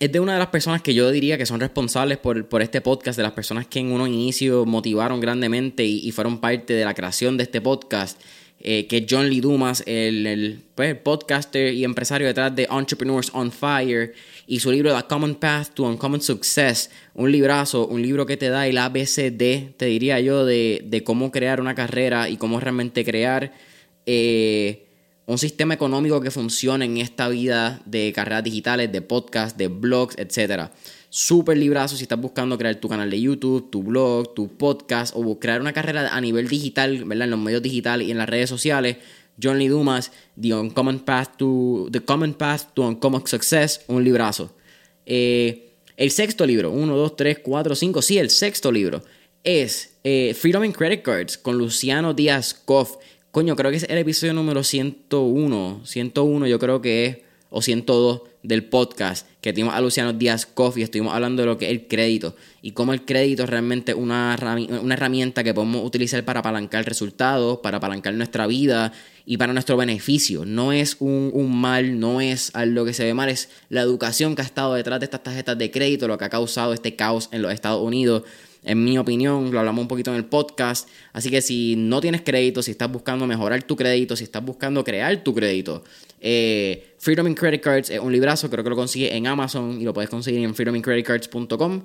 Es 0.00 0.10
de 0.10 0.18
una 0.18 0.32
de 0.32 0.38
las 0.38 0.48
personas 0.48 0.80
que 0.80 0.94
yo 0.94 1.10
diría 1.10 1.36
que 1.36 1.44
son 1.44 1.60
responsables 1.60 2.16
por, 2.16 2.62
este 2.62 2.80
podcast, 2.80 3.18
de 3.18 3.22
las 3.22 3.32
personas 3.32 3.66
que 3.66 3.80
en 3.80 3.92
uno 3.92 4.06
inicio 4.06 4.64
motivaron 4.64 5.20
grandemente 5.20 5.84
y, 5.84 6.10
fueron 6.12 6.40
parte 6.40 6.72
de 6.72 6.86
la 6.86 6.94
creación 6.94 7.36
de 7.36 7.42
este 7.42 7.60
podcast, 7.60 8.18
eh, 8.60 8.86
que 8.86 8.96
es 8.96 9.06
John 9.10 9.28
Lee 9.28 9.42
Dumas, 9.42 9.82
el, 9.84 10.62
pues, 10.74 10.94
podcaster 10.94 11.74
y 11.74 11.84
empresario 11.84 12.26
detrás 12.26 12.56
de 12.56 12.66
Entrepreneurs 12.70 13.30
on 13.34 13.52
Fire 13.52 14.14
y 14.46 14.60
su 14.60 14.72
libro 14.72 14.96
The 14.96 15.06
Common 15.06 15.34
Path 15.34 15.74
to 15.74 15.82
Uncommon 15.82 16.22
Success, 16.22 16.90
un 17.12 17.30
librazo, 17.30 17.86
un 17.86 18.00
libro 18.00 18.24
que 18.24 18.38
te 18.38 18.48
da 18.48 18.66
el 18.66 18.78
ABCD, 18.78 19.76
te 19.76 19.84
diría 19.84 20.18
yo, 20.18 20.46
de, 20.46 20.82
de 20.82 21.04
cómo 21.04 21.30
crear 21.30 21.60
una 21.60 21.74
carrera 21.74 22.30
y 22.30 22.38
cómo 22.38 22.58
realmente 22.58 23.04
crear... 23.04 23.52
Eh, 24.06 24.86
un 25.30 25.38
sistema 25.38 25.74
económico 25.74 26.20
que 26.20 26.32
funcione 26.32 26.86
en 26.86 26.96
esta 26.96 27.28
vida 27.28 27.80
de 27.84 28.12
carreras 28.12 28.42
digitales, 28.42 28.90
de 28.90 29.00
podcast, 29.00 29.56
de 29.56 29.68
blogs, 29.68 30.16
etc. 30.18 30.70
Súper 31.08 31.56
librazo 31.56 31.96
si 31.96 32.02
estás 32.02 32.20
buscando 32.20 32.58
crear 32.58 32.74
tu 32.76 32.88
canal 32.88 33.08
de 33.08 33.20
YouTube, 33.20 33.70
tu 33.70 33.84
blog, 33.84 34.34
tu 34.34 34.48
podcast 34.48 35.14
o 35.14 35.38
crear 35.38 35.60
una 35.60 35.72
carrera 35.72 36.12
a 36.12 36.20
nivel 36.20 36.48
digital, 36.48 37.04
¿verdad? 37.04 37.26
En 37.26 37.30
los 37.30 37.38
medios 37.38 37.62
digitales 37.62 38.08
y 38.08 38.10
en 38.10 38.18
las 38.18 38.28
redes 38.28 38.50
sociales. 38.50 38.96
John 39.40 39.60
Lee 39.60 39.68
Dumas, 39.68 40.10
The 40.38 40.52
Uncommon 40.52 40.98
Path 40.98 41.36
to, 41.36 41.86
The 41.92 42.00
Common 42.00 42.34
Path 42.34 42.74
to 42.74 42.82
Uncommon 42.82 43.24
Success, 43.24 43.82
un 43.86 44.02
librazo. 44.02 44.52
Eh, 45.06 45.74
el 45.96 46.10
sexto 46.10 46.44
libro, 46.44 46.72
1, 46.72 46.96
2, 46.96 47.16
3, 47.16 47.38
4, 47.38 47.74
5, 47.76 48.02
sí, 48.02 48.18
el 48.18 48.30
sexto 48.30 48.72
libro, 48.72 49.04
es 49.44 49.92
eh, 50.02 50.34
Freedom 50.34 50.64
in 50.64 50.72
Credit 50.72 51.02
Cards 51.02 51.38
con 51.38 51.56
Luciano 51.56 52.14
Díaz 52.14 52.52
Koff. 52.52 52.96
Coño, 53.32 53.54
creo 53.54 53.70
que 53.70 53.76
es 53.76 53.84
el 53.84 53.96
episodio 53.96 54.32
número 54.34 54.64
101. 54.64 55.82
101 55.84 56.46
yo 56.48 56.58
creo 56.58 56.82
que 56.82 57.06
es, 57.06 57.18
o 57.48 57.62
102 57.62 58.22
del 58.42 58.64
podcast, 58.64 59.24
que 59.40 59.52
tuvimos 59.52 59.72
a 59.72 59.80
Luciano 59.80 60.12
Díaz 60.12 60.46
Coffee, 60.46 60.82
estuvimos 60.82 61.14
hablando 61.14 61.42
de 61.42 61.46
lo 61.46 61.56
que 61.56 61.66
es 61.66 61.70
el 61.70 61.86
crédito 61.86 62.34
y 62.60 62.72
cómo 62.72 62.92
el 62.92 63.04
crédito 63.04 63.44
es 63.44 63.50
realmente 63.50 63.94
una, 63.94 64.36
una 64.82 64.94
herramienta 64.94 65.44
que 65.44 65.54
podemos 65.54 65.84
utilizar 65.84 66.24
para 66.24 66.40
apalancar 66.40 66.84
resultados, 66.84 67.58
para 67.58 67.76
apalancar 67.76 68.14
nuestra 68.14 68.48
vida 68.48 68.92
y 69.24 69.36
para 69.36 69.52
nuestro 69.52 69.76
beneficio. 69.76 70.44
No 70.44 70.72
es 70.72 70.96
un, 70.98 71.30
un 71.32 71.54
mal, 71.54 72.00
no 72.00 72.20
es 72.20 72.50
algo 72.56 72.84
que 72.84 72.94
se 72.94 73.04
ve 73.04 73.14
mal, 73.14 73.28
es 73.28 73.48
la 73.68 73.82
educación 73.82 74.34
que 74.34 74.42
ha 74.42 74.44
estado 74.44 74.74
detrás 74.74 74.98
de 74.98 75.04
estas 75.04 75.22
tarjetas 75.22 75.56
de 75.56 75.70
crédito, 75.70 76.08
lo 76.08 76.18
que 76.18 76.24
ha 76.24 76.30
causado 76.30 76.72
este 76.72 76.96
caos 76.96 77.28
en 77.30 77.42
los 77.42 77.52
Estados 77.52 77.80
Unidos 77.80 78.24
en 78.62 78.84
mi 78.84 78.98
opinión, 78.98 79.50
lo 79.50 79.58
hablamos 79.58 79.82
un 79.82 79.88
poquito 79.88 80.10
en 80.10 80.16
el 80.16 80.24
podcast. 80.26 80.88
Así 81.12 81.30
que 81.30 81.40
si 81.42 81.76
no 81.76 82.00
tienes 82.00 82.22
crédito, 82.22 82.62
si 82.62 82.72
estás 82.72 82.90
buscando 82.90 83.26
mejorar 83.26 83.62
tu 83.62 83.76
crédito, 83.76 84.16
si 84.16 84.24
estás 84.24 84.44
buscando 84.44 84.84
crear 84.84 85.22
tu 85.24 85.34
crédito, 85.34 85.84
eh, 86.20 86.94
Freedom 86.98 87.26
in 87.26 87.34
Credit 87.34 87.60
Cards 87.60 87.90
es 87.90 87.98
un 87.98 88.12
librazo, 88.12 88.50
creo 88.50 88.62
que 88.62 88.70
lo 88.70 88.76
consigues 88.76 89.12
en 89.12 89.26
Amazon 89.26 89.80
y 89.80 89.84
lo 89.84 89.94
puedes 89.94 90.10
conseguir 90.10 90.42
en 90.42 90.54
freedomincreditcards.com. 90.54 91.82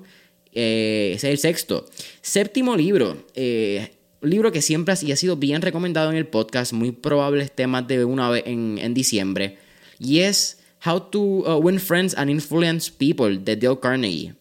Eh, 0.52 1.12
ese 1.14 1.28
es 1.28 1.32
el 1.32 1.38
sexto. 1.38 1.86
Séptimo 2.20 2.76
libro. 2.76 3.24
Eh, 3.34 3.90
libro 4.20 4.52
que 4.52 4.62
siempre 4.62 4.92
ha, 4.92 4.96
sido 4.96 5.36
bien 5.36 5.62
recomendado 5.62 6.10
en 6.10 6.16
el 6.16 6.26
podcast, 6.26 6.72
muy 6.72 6.92
probable 6.92 7.44
esté 7.44 7.66
más 7.66 7.86
de 7.86 8.04
una 8.04 8.28
vez 8.28 8.44
en, 8.46 8.78
en 8.78 8.94
diciembre. 8.94 9.58
Y 9.98 10.20
es 10.20 10.58
How 10.84 11.00
to 11.10 11.18
uh, 11.20 11.58
Win 11.58 11.80
Friends 11.80 12.14
and 12.16 12.30
Influence 12.30 12.90
People 12.90 13.38
de 13.38 13.56
Dale 13.56 13.80
Carnegie. 13.80 14.34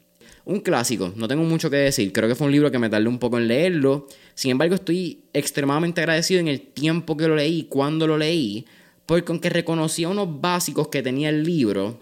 Un 0.45 0.59
clásico, 0.59 1.11
no 1.15 1.27
tengo 1.27 1.43
mucho 1.43 1.71
que 1.71 1.77
decir, 1.77 2.13
creo 2.13 2.29
que 2.29 2.35
fue 2.35 2.45
un 2.45 2.53
libro 2.53 2.69
que 2.69 2.77
me 2.77 2.87
tardé 2.87 3.07
un 3.07 3.17
poco 3.17 3.39
en 3.39 3.47
leerlo, 3.47 4.07
sin 4.35 4.51
embargo 4.51 4.75
estoy 4.75 5.23
extremadamente 5.33 6.01
agradecido 6.01 6.39
en 6.39 6.47
el 6.47 6.61
tiempo 6.61 7.17
que 7.17 7.27
lo 7.27 7.35
leí 7.35 7.63
cuando 7.63 8.05
lo 8.05 8.15
leí, 8.15 8.65
porque 9.07 9.31
aunque 9.31 9.49
reconocía 9.49 10.07
unos 10.07 10.39
básicos 10.41 10.89
que 10.89 11.01
tenía 11.01 11.29
el 11.29 11.43
libro, 11.43 11.99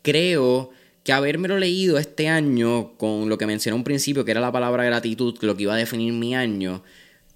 creo 0.00 0.70
que 1.02 1.12
habérmelo 1.12 1.58
leído 1.58 1.98
este 1.98 2.28
año 2.28 2.92
con 2.96 3.28
lo 3.28 3.36
que 3.36 3.46
mencioné 3.46 3.76
un 3.76 3.84
principio, 3.84 4.24
que 4.24 4.30
era 4.30 4.40
la 4.40 4.52
palabra 4.52 4.84
gratitud, 4.84 5.36
lo 5.42 5.54
que 5.54 5.64
iba 5.64 5.74
a 5.74 5.78
definir 5.78 6.14
mi 6.14 6.34
año, 6.34 6.82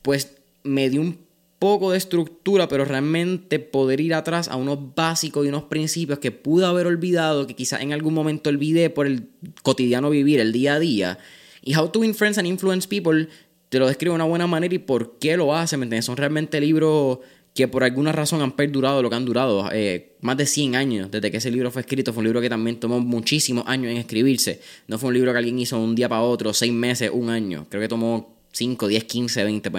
pues 0.00 0.37
me 0.62 0.88
dio 0.88 1.02
un 1.02 1.18
poco 1.59 1.93
de 1.93 1.99
estructura, 1.99 2.69
pero 2.69 2.85
realmente 2.85 3.59
poder 3.59 4.01
ir 4.01 4.14
atrás 4.14 4.49
a 4.49 4.57
unos 4.57 4.95
básicos 4.95 5.47
y 5.47 5.49
unos 5.49 5.64
principios 5.64 6.19
que 6.19 6.31
pude 6.31 6.67
haber 6.67 6.87
olvidado, 6.87 7.47
que 7.47 7.55
quizás 7.55 7.81
en 7.81 7.93
algún 7.93 8.14
momento 8.14 8.51
olvidé 8.51 8.90
por 8.90 9.07
el 9.07 9.29
cotidiano 9.62 10.11
vivir, 10.11 10.40
el 10.40 10.53
día 10.53 10.75
a 10.75 10.79
día. 10.79 11.19
Y 11.62 11.75
How 11.77 11.88
to 11.88 12.01
Win 12.01 12.14
Friends 12.14 12.38
and 12.38 12.47
Influence 12.47 12.87
People 12.87 13.29
te 13.69 13.79
lo 13.79 13.87
describe 13.87 14.11
de 14.11 14.17
una 14.17 14.25
buena 14.25 14.47
manera 14.47 14.75
y 14.75 14.79
por 14.79 15.19
qué 15.19 15.37
lo 15.37 15.55
hace, 15.55 15.77
¿me 15.77 15.85
entiendes? 15.85 16.05
Son 16.05 16.17
realmente 16.17 16.61
libros 16.61 17.19
que 17.55 17.69
por 17.69 17.85
alguna 17.85 18.12
razón 18.12 18.43
han 18.43 18.53
perdurado 18.53 19.01
lo 19.01 19.09
que 19.09 19.17
han 19.17 19.25
durado, 19.25 19.69
eh, 19.73 20.17
más 20.21 20.37
de 20.37 20.45
100 20.45 20.75
años 20.75 21.11
desde 21.11 21.31
que 21.31 21.37
ese 21.37 21.51
libro 21.51 21.71
fue 21.71 21.83
escrito. 21.83 22.12
Fue 22.12 22.21
un 22.21 22.25
libro 22.25 22.40
que 22.40 22.51
también 22.51 22.81
tomó 22.81 23.01
muchísimos 23.01 23.64
años 23.67 23.90
en 23.93 23.97
escribirse. 23.97 24.61
No 24.88 24.99
fue 24.99 25.09
un 25.09 25.14
libro 25.14 25.33
que 25.33 25.38
alguien 25.38 25.59
hizo 25.59 25.81
un 25.81 25.95
día 25.95 26.09
para 26.09 26.23
otro, 26.23 26.53
seis 26.53 26.73
meses, 26.73 27.11
un 27.12 27.31
año. 27.31 27.67
Creo 27.69 27.81
que 27.81 27.88
tomó 27.88 28.37
5, 28.53 28.88
10, 28.88 29.05
15, 29.05 29.45
20, 29.45 29.71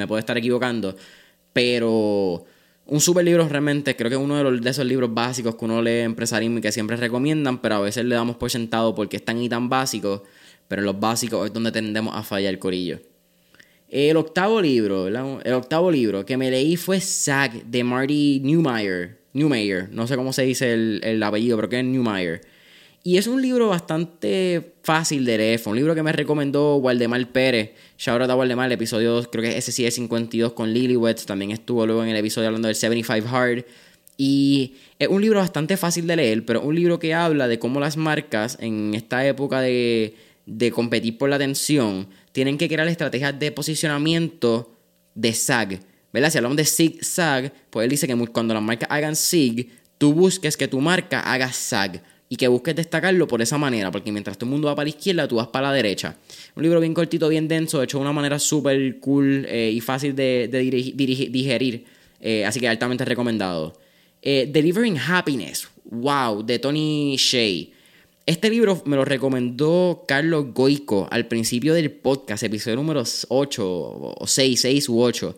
me, 0.00 0.06
puedo 0.06 0.18
estar 0.18 0.36
equivocando. 0.36 0.96
Pero 1.52 2.44
un 2.86 3.00
super 3.00 3.24
libro 3.24 3.48
realmente, 3.48 3.94
creo 3.96 4.08
que 4.08 4.16
es 4.16 4.22
uno 4.22 4.50
de, 4.50 4.70
esos 4.70 4.84
libros 4.84 5.12
básicos 5.12 5.54
que 5.54 5.64
uno 5.64 5.80
lee 5.82 6.00
empresarismo 6.00 6.58
y 6.58 6.60
que 6.60 6.72
siempre 6.72 6.96
recomiendan, 6.96 7.60
pero 7.62 7.76
a 7.76 7.80
veces 7.80 8.04
le 8.04 8.14
damos 8.14 8.36
por 8.36 8.50
sentado 8.50 8.94
porque 8.94 9.16
es 9.16 9.24
tan 9.24 9.40
y 9.40 9.48
tan 9.48 9.68
básico, 9.68 10.24
pero 10.68 10.82
en 10.82 10.86
los 10.86 10.98
básicos 10.98 11.46
es 11.46 11.52
donde 11.52 11.72
tendemos 11.72 12.14
a 12.16 12.22
fallar 12.22 12.52
el 12.52 12.58
corillo. 12.58 13.00
El 13.88 14.16
octavo 14.16 14.60
libro, 14.60 15.08
el 15.08 15.52
octavo 15.52 15.90
libro 15.90 16.24
que 16.24 16.36
me 16.36 16.50
leí 16.50 16.76
fue 16.76 17.00
Zag 17.00 17.64
de 17.64 17.82
Marty 17.82 18.40
Newmeyer. 18.40 19.18
Newmeyer, 19.32 19.88
no 19.90 20.06
sé 20.06 20.16
cómo 20.16 20.32
se 20.32 20.42
dice 20.42 20.72
el, 20.72 21.00
el 21.02 21.22
apellido, 21.22 21.56
pero 21.56 21.68
que 21.68 21.80
es 21.80 21.84
Newmeyer. 21.84 22.40
Y 23.02 23.16
es 23.16 23.26
un 23.26 23.40
libro 23.40 23.68
bastante 23.68 24.74
fácil 24.82 25.24
de 25.24 25.38
leer. 25.38 25.58
Fue 25.58 25.70
un 25.70 25.78
libro 25.78 25.94
que 25.94 26.02
me 26.02 26.12
recomendó 26.12 26.76
Waldemar 26.76 27.26
Pérez. 27.32 27.72
Shout 27.96 28.20
out 28.20 28.30
a 28.30 28.36
Waldemar, 28.36 28.66
el 28.66 28.72
episodio, 28.72 29.22
creo 29.30 29.42
que 29.42 29.56
es 29.56 29.64
52 29.64 30.52
con 30.52 30.72
Lilywet. 30.72 31.24
También 31.24 31.50
estuvo 31.50 31.86
luego 31.86 32.02
en 32.02 32.10
el 32.10 32.16
episodio 32.16 32.48
hablando 32.48 32.68
del 32.68 32.74
75 32.74 33.28
Hard. 33.34 33.64
Y 34.18 34.74
es 34.98 35.08
un 35.08 35.22
libro 35.22 35.38
bastante 35.38 35.78
fácil 35.78 36.06
de 36.06 36.16
leer, 36.16 36.44
pero 36.44 36.60
un 36.60 36.74
libro 36.74 36.98
que 36.98 37.14
habla 37.14 37.48
de 37.48 37.58
cómo 37.58 37.80
las 37.80 37.96
marcas 37.96 38.58
en 38.60 38.92
esta 38.94 39.26
época 39.26 39.62
de, 39.62 40.14
de 40.44 40.70
competir 40.70 41.16
por 41.16 41.30
la 41.30 41.36
atención 41.36 42.06
tienen 42.32 42.58
que 42.58 42.68
crear 42.68 42.86
estrategias 42.86 43.38
de 43.38 43.50
posicionamiento 43.50 44.76
de 45.14 45.32
SAG. 45.32 45.80
¿Verdad? 46.12 46.30
Si 46.30 46.36
hablamos 46.36 46.58
de 46.58 46.66
SIG 46.66 47.02
SAG, 47.02 47.50
pues 47.70 47.84
él 47.84 47.90
dice 47.90 48.06
que 48.06 48.16
cuando 48.26 48.52
las 48.52 48.62
marcas 48.62 48.90
hagan 48.90 49.16
SIG, 49.16 49.70
tú 49.96 50.12
busques 50.12 50.58
que 50.58 50.68
tu 50.68 50.80
marca 50.80 51.20
haga 51.20 51.50
SAG 51.50 52.02
y 52.32 52.36
que 52.36 52.46
busques 52.46 52.76
destacarlo 52.76 53.26
por 53.26 53.42
esa 53.42 53.58
manera, 53.58 53.90
porque 53.90 54.12
mientras 54.12 54.38
todo 54.38 54.46
el 54.46 54.52
mundo 54.52 54.68
va 54.68 54.76
para 54.76 54.84
la 54.84 54.90
izquierda, 54.90 55.26
tú 55.26 55.36
vas 55.36 55.48
para 55.48 55.66
la 55.66 55.74
derecha. 55.74 56.16
Un 56.54 56.62
libro 56.62 56.78
bien 56.78 56.94
cortito, 56.94 57.28
bien 57.28 57.48
denso, 57.48 57.82
hecho 57.82 57.98
de 57.98 58.02
una 58.02 58.12
manera 58.12 58.38
súper 58.38 59.00
cool 59.00 59.44
eh, 59.48 59.72
y 59.74 59.80
fácil 59.80 60.14
de, 60.14 60.46
digerir, 60.48 61.84
eh, 62.20 62.44
así 62.46 62.60
que 62.60 62.68
altamente 62.68 63.04
recomendado. 63.04 63.76
Eh, 64.22 64.48
Delivering 64.48 64.96
Happiness, 64.96 65.66
wow, 65.86 66.44
de 66.44 66.60
Tony 66.60 67.16
Shea. 67.16 67.66
Este 68.24 68.48
libro 68.48 68.80
me 68.86 68.94
lo 68.94 69.04
recomendó 69.04 70.04
Carlos 70.06 70.54
Goico 70.54 71.08
al 71.10 71.26
principio 71.26 71.74
del 71.74 71.90
podcast, 71.90 72.44
episodio 72.44 72.76
número 72.76 73.02
8 73.26 73.64
o 73.66 74.24
6, 74.24 74.60
6 74.60 74.88
u 74.88 75.02
8. 75.02 75.36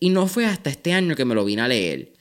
Y 0.00 0.08
no 0.08 0.26
fue 0.26 0.46
hasta 0.46 0.70
este 0.70 0.94
año 0.94 1.14
que 1.14 1.26
me 1.26 1.34
lo 1.34 1.44
vine 1.44 1.60
a 1.60 1.68
leer. 1.68 2.14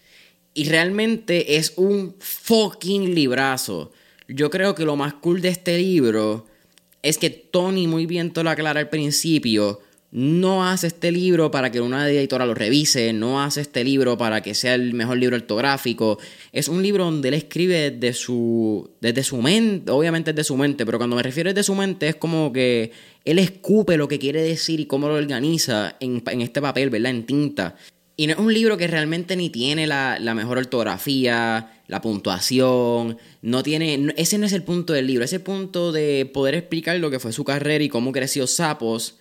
Y 0.53 0.65
realmente 0.65 1.55
es 1.55 1.73
un 1.77 2.15
fucking 2.19 3.15
librazo. 3.15 3.93
Yo 4.33 4.49
creo 4.49 4.75
que 4.75 4.85
lo 4.85 4.95
más 4.95 5.15
cool 5.15 5.41
de 5.41 5.49
este 5.49 5.77
libro 5.77 6.45
es 7.01 7.17
que 7.17 7.29
Tony 7.29 7.87
muy 7.87 8.05
bien 8.05 8.31
te 8.31 8.43
lo 8.43 8.49
aclara 8.49 8.79
al 8.79 8.89
principio. 8.89 9.81
No 10.11 10.67
hace 10.67 10.87
este 10.87 11.11
libro 11.11 11.51
para 11.51 11.71
que 11.71 11.79
una 11.81 12.09
editora 12.09 12.45
lo 12.45 12.53
revise, 12.53 13.11
no 13.13 13.41
hace 13.41 13.61
este 13.61 13.83
libro 13.83 14.17
para 14.17 14.41
que 14.41 14.53
sea 14.53 14.75
el 14.75 14.93
mejor 14.93 15.17
libro 15.17 15.35
ortográfico. 15.35 16.17
Es 16.51 16.69
un 16.69 16.81
libro 16.81 17.05
donde 17.05 17.29
él 17.29 17.33
escribe 17.33 17.91
desde 17.91 18.13
su, 18.13 18.89
desde 19.01 19.23
su 19.23 19.41
mente, 19.41 19.91
obviamente 19.91 20.31
desde 20.31 20.45
su 20.45 20.57
mente, 20.57 20.85
pero 20.85 20.97
cuando 20.97 21.15
me 21.15 21.23
refiero 21.23 21.49
desde 21.49 21.63
su 21.63 21.75
mente 21.75 22.07
es 22.07 22.15
como 22.15 22.53
que 22.53 22.91
él 23.25 23.39
escupe 23.39 23.97
lo 23.97 24.07
que 24.07 24.19
quiere 24.19 24.41
decir 24.41 24.79
y 24.79 24.85
cómo 24.85 25.07
lo 25.07 25.15
organiza 25.15 25.95
en, 25.99 26.23
en 26.25 26.41
este 26.41 26.61
papel, 26.61 26.89
¿verdad? 26.89 27.11
En 27.11 27.25
tinta. 27.25 27.75
Y 28.17 28.27
no 28.27 28.33
es 28.33 28.39
un 28.39 28.53
libro 28.53 28.77
que 28.77 28.87
realmente 28.87 29.35
ni 29.35 29.49
tiene 29.49 29.87
la, 29.87 30.19
mejor 30.35 30.57
ortografía, 30.57 31.71
la 31.87 32.01
puntuación, 32.01 33.17
no 33.41 33.63
tiene, 33.63 34.13
ese 34.17 34.37
no 34.37 34.45
es 34.45 34.53
el 34.53 34.63
punto 34.63 34.93
del 34.93 35.07
libro, 35.07 35.23
ese 35.23 35.39
punto 35.39 35.91
de 35.91 36.29
poder 36.31 36.55
explicar 36.55 36.97
lo 36.99 37.09
que 37.09 37.19
fue 37.19 37.31
su 37.31 37.43
carrera 37.43 37.83
y 37.83 37.89
cómo 37.89 38.11
creció 38.11 38.47
Sapos, 38.47 39.17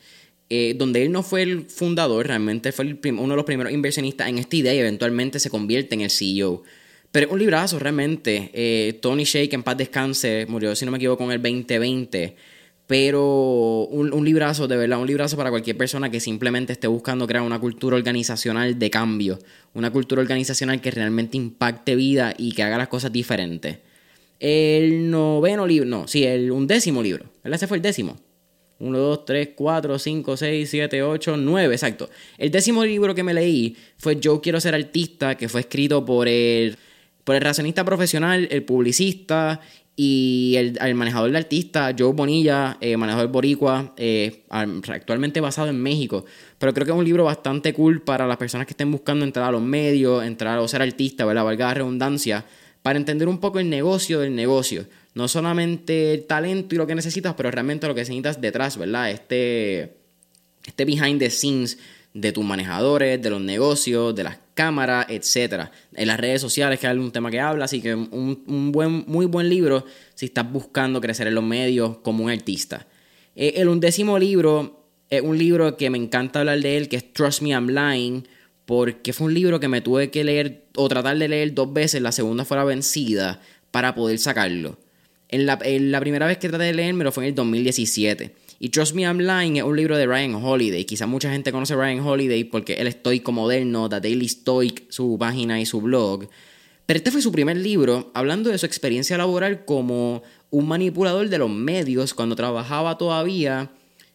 eh, 0.50 0.74
donde 0.76 1.03
él 1.03 1.12
no 1.12 1.22
fue 1.22 1.42
el 1.42 1.70
fundador, 1.70 2.26
realmente 2.26 2.72
fue 2.72 2.98
uno 3.12 3.29
de 3.29 3.37
los 3.37 3.44
primeros 3.44 3.72
inversionistas 3.72 4.29
en 4.29 4.38
esta 4.38 4.57
idea 4.57 4.74
y 4.74 4.79
eventualmente 4.79 5.38
se 5.38 5.50
convierte 5.50 5.94
en 5.94 6.03
el 6.03 6.11
CEO. 6.11 6.64
Pero 7.12 7.26
es 7.26 7.33
un 7.33 7.38
librazo 7.38 7.79
realmente. 7.79 8.50
Eh, 8.53 8.98
Tony 9.00 9.24
Shake, 9.24 9.53
en 9.53 9.62
paz 9.62 9.76
descanse, 9.76 10.46
murió, 10.48 10.76
si 10.76 10.85
no 10.85 10.92
me 10.92 10.98
equivoco, 10.98 11.24
en 11.24 11.33
el 11.33 11.42
2020 11.42 12.37
pero 12.90 13.87
un, 13.92 14.24
librazo, 14.24 14.66
de 14.66 14.76
verdad, 14.76 14.98
un 15.00 15.07
librazo 15.07 15.37
para 15.37 15.50
cualquier 15.50 15.76
persona 15.76 16.11
que 16.11 16.18
simplemente 16.18 16.72
esté 16.72 16.88
buscando 16.88 17.24
crear 17.24 17.44
una 17.44 17.61
cultura 17.61 17.94
organizacional 17.94 18.81
de 18.81 18.90
cambio, 18.90 19.38
una 19.74 19.92
cultura 19.92 20.22
organizacional 20.22 20.81
que 20.81 20.90
realmente 20.90 21.37
impacte 21.37 21.94
vida 21.94 22.35
y 22.37 22.50
que 22.50 22.64
haga 22.64 22.79
las 22.79 22.88
cosas 22.88 23.12
diferentes. 23.12 23.79
El 24.40 25.09
noveno 25.09 25.68
libro, 25.68 25.88
no, 25.88 26.09
sí, 26.09 26.24
el 26.24 26.50
undécimo 26.50 27.00
libro, 27.00 27.26
¿verdad? 27.44 27.59
Ese 27.59 27.68
fue 27.68 27.76
el 27.76 27.83
décimo. 27.85 28.16
1, 28.81 28.98
2, 28.98 29.24
3, 29.24 29.50
4, 29.55 29.96
5, 29.96 30.37
6, 30.37 30.68
7, 30.68 31.03
8, 31.05 31.37
9, 31.37 31.72
exacto. 31.72 32.11
El 32.38 32.50
décimo 32.50 32.85
libro 32.85 33.14
que 33.14 33.22
me 33.22 33.35
leí 33.35 33.76
fue 33.98 34.18
Yo 34.18 34.40
quiero 34.40 34.61
ser 34.61 34.74
artista, 34.74 35.37
que 35.37 35.48
fue 35.48 35.61
escrito 35.61 36.05
por 36.05 36.26
el, 36.26 36.76
por 37.22 37.37
el 37.37 37.40
racionista 37.40 37.85
profesional, 37.85 38.48
el 38.50 38.64
publicista 38.64 39.61
y 40.02 40.56
el, 40.56 40.94
manejador 40.94 41.30
de 41.30 41.36
artistas, 41.36 41.94
Joe 41.98 42.14
Bonilla, 42.14 42.78
eh, 42.80 42.96
manejador 42.96 43.28
boricua, 43.28 43.92
eh, 43.98 44.44
actualmente 44.48 45.42
basado 45.42 45.68
en 45.68 45.78
México. 45.78 46.24
Pero 46.56 46.72
creo 46.72 46.86
que 46.86 46.92
es 46.92 46.96
un 46.96 47.04
libro 47.04 47.24
bastante 47.24 47.74
cool 47.74 48.00
para 48.00 48.26
las 48.26 48.38
personas 48.38 48.66
que 48.66 48.72
estén 48.72 48.90
buscando 48.90 49.26
entrar 49.26 49.50
a 49.50 49.52
los 49.52 49.60
medios, 49.60 50.24
entrar 50.24 50.58
o 50.58 50.66
ser 50.68 50.80
artista, 50.80 51.26
¿verdad? 51.26 51.44
Valga 51.44 51.66
la 51.66 51.74
redundancia, 51.74 52.46
para 52.80 52.98
entender 52.98 53.28
un 53.28 53.40
poco 53.40 53.58
el 53.58 53.68
negocio 53.68 54.20
del 54.20 54.34
negocio. 54.34 54.86
No 55.12 55.28
solamente 55.28 56.14
el 56.14 56.24
talento 56.24 56.74
y 56.74 56.78
lo 56.78 56.86
que 56.86 56.94
necesitas, 56.94 57.34
pero 57.34 57.50
realmente 57.50 57.86
lo 57.86 57.94
que 57.94 58.00
necesitas 58.00 58.40
detrás, 58.40 58.78
¿verdad? 58.78 59.10
Este, 59.10 59.98
este 60.64 60.86
behind 60.86 61.18
the 61.18 61.28
scenes 61.28 61.76
de 62.14 62.32
tus 62.32 62.42
manejadores, 62.42 63.20
de 63.20 63.28
los 63.28 63.42
negocios, 63.42 64.14
de 64.14 64.24
las 64.24 64.38
cámaras, 64.61 65.07
etcétera. 65.09 65.73
En 65.94 66.07
las 66.07 66.20
redes 66.20 66.42
sociales, 66.42 66.79
que 66.79 66.87
es 66.87 66.92
un 66.92 67.11
tema 67.12 67.31
que 67.31 67.40
habla, 67.40 67.64
así 67.64 67.81
que 67.81 67.94
un, 67.94 68.70
buen, 68.70 69.05
muy 69.07 69.25
buen 69.25 69.49
libro 69.49 69.87
si 70.14 70.27
estás 70.27 70.53
buscando 70.53 71.01
crecer 71.01 71.27
en 71.29 71.35
los 71.35 71.44
medios 71.44 71.96
como 72.03 72.25
un 72.25 72.31
artista. 72.31 72.87
Eh, 73.35 73.55
el 73.57 73.68
undécimo 73.68 74.18
libro 74.18 74.85
es 75.09 75.23
un 75.23 75.38
libro 75.38 75.79
que 75.79 75.88
me 75.88 75.96
encanta 75.96 76.40
hablar 76.40 76.61
de 76.61 76.77
él, 76.77 76.90
que 76.90 76.96
es 76.96 77.11
Trust 77.14 77.40
Me 77.40 77.51
I'm 77.51 77.70
Lying, 77.70 78.29
porque 78.66 79.14
fue 79.14 79.29
un 79.29 79.35
libro 79.35 79.61
que 79.61 79.68
me 79.68 79.81
tuve 79.81 80.11
que 80.11 80.25
leer 80.25 80.66
o 80.77 80.90
tratar 80.90 81.16
de 81.16 81.29
leer 81.29 81.55
dos 81.55 81.73
veces, 81.73 82.03
la 82.03 82.12
segunda 82.12 82.44
fue 82.44 82.59
la 82.59 82.64
vencida, 82.64 83.40
para 83.70 83.94
poder 83.94 84.18
sacarlo. 84.18 84.79
En 85.31 85.46
la, 85.46 85.59
la 85.64 86.01
primera 86.01 86.27
vez 86.27 86.37
que 86.37 86.51
traté 86.51 86.64
de 86.64 86.75
leérmelo 86.75 87.12
fue 87.12 87.25
en 87.25 87.29
el 87.31 87.35
2017. 87.35 88.35
Y 88.62 88.68
Trust 88.68 88.94
Me 88.94 89.05
I'm 89.05 89.18
Lying 89.18 89.57
es 89.57 89.62
un 89.62 89.75
libro 89.75 89.96
de 89.96 90.05
Ryan 90.05 90.35
Holiday. 90.35 90.85
Quizá 90.85 91.07
mucha 91.07 91.33
gente 91.33 91.51
conoce 91.51 91.73
a 91.73 91.77
Ryan 91.79 92.01
Holiday 92.01 92.44
porque 92.44 92.75
él 92.75 92.88
estoico 92.88 93.33
moderno, 93.33 93.88
The 93.88 94.03
Daily 94.03 94.29
Stoic, 94.29 94.85
su 94.90 95.16
página 95.18 95.59
y 95.59 95.64
su 95.64 95.81
blog. 95.81 96.29
Pero 96.85 96.99
este 96.99 97.11
fue 97.11 97.23
su 97.23 97.33
primer 97.33 97.57
libro 97.57 98.11
hablando 98.12 98.51
de 98.51 98.59
su 98.59 98.66
experiencia 98.66 99.16
laboral 99.16 99.64
como 99.64 100.23
un 100.51 100.68
manipulador 100.68 101.31
de 101.31 101.38
los 101.38 101.49
medios 101.49 102.12
cuando 102.12 102.37
trabajaba 102.37 102.99
todavía 102.99 103.70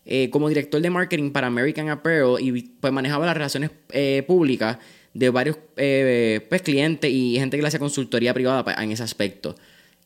eh, 0.06 0.30
como 0.30 0.48
director 0.48 0.80
de 0.80 0.92
marketing 0.92 1.32
para 1.32 1.48
American 1.48 1.90
Apparel 1.90 2.36
y 2.40 2.52
pues 2.62 2.94
manejaba 2.94 3.26
las 3.26 3.34
relaciones 3.34 3.72
eh, 3.94 4.24
públicas 4.28 4.78
de 5.16 5.30
varios 5.32 5.58
eh, 5.76 6.46
pues, 6.50 6.62
clientes 6.62 7.10
y 7.12 7.38
gente 7.40 7.58
que 7.58 7.64
le 7.64 7.68
hace 7.70 7.80
consultoría 7.80 8.32
privada 8.32 8.64
pues, 8.64 8.78
en 8.78 8.92
ese 8.92 9.02
aspecto. 9.02 9.56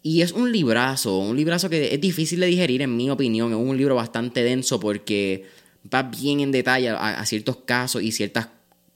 Y 0.01 0.21
es 0.21 0.31
un 0.31 0.51
librazo, 0.51 1.17
un 1.17 1.35
librazo 1.35 1.69
que 1.69 1.93
es 1.93 1.99
difícil 1.99 2.39
de 2.39 2.47
digerir 2.47 2.81
en 2.81 2.95
mi 2.95 3.09
opinión, 3.09 3.51
es 3.51 3.57
un 3.57 3.77
libro 3.77 3.95
bastante 3.95 4.43
denso 4.43 4.79
porque 4.79 5.45
va 5.93 6.03
bien 6.03 6.39
en 6.39 6.51
detalle 6.51 6.89
a, 6.89 7.25
ciertos 7.25 7.57
casos 7.57 8.01
y 8.01 8.11
ciertas 8.11 8.47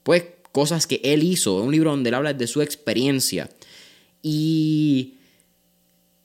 pues, 0.02 0.24
cosas 0.52 0.86
que 0.86 1.00
él 1.04 1.22
hizo. 1.22 1.58
Es 1.58 1.64
un 1.66 1.72
libro 1.72 1.90
donde 1.90 2.08
él 2.08 2.14
habla 2.14 2.32
de 2.32 2.46
su 2.46 2.62
experiencia. 2.62 3.50
Y 4.22 5.14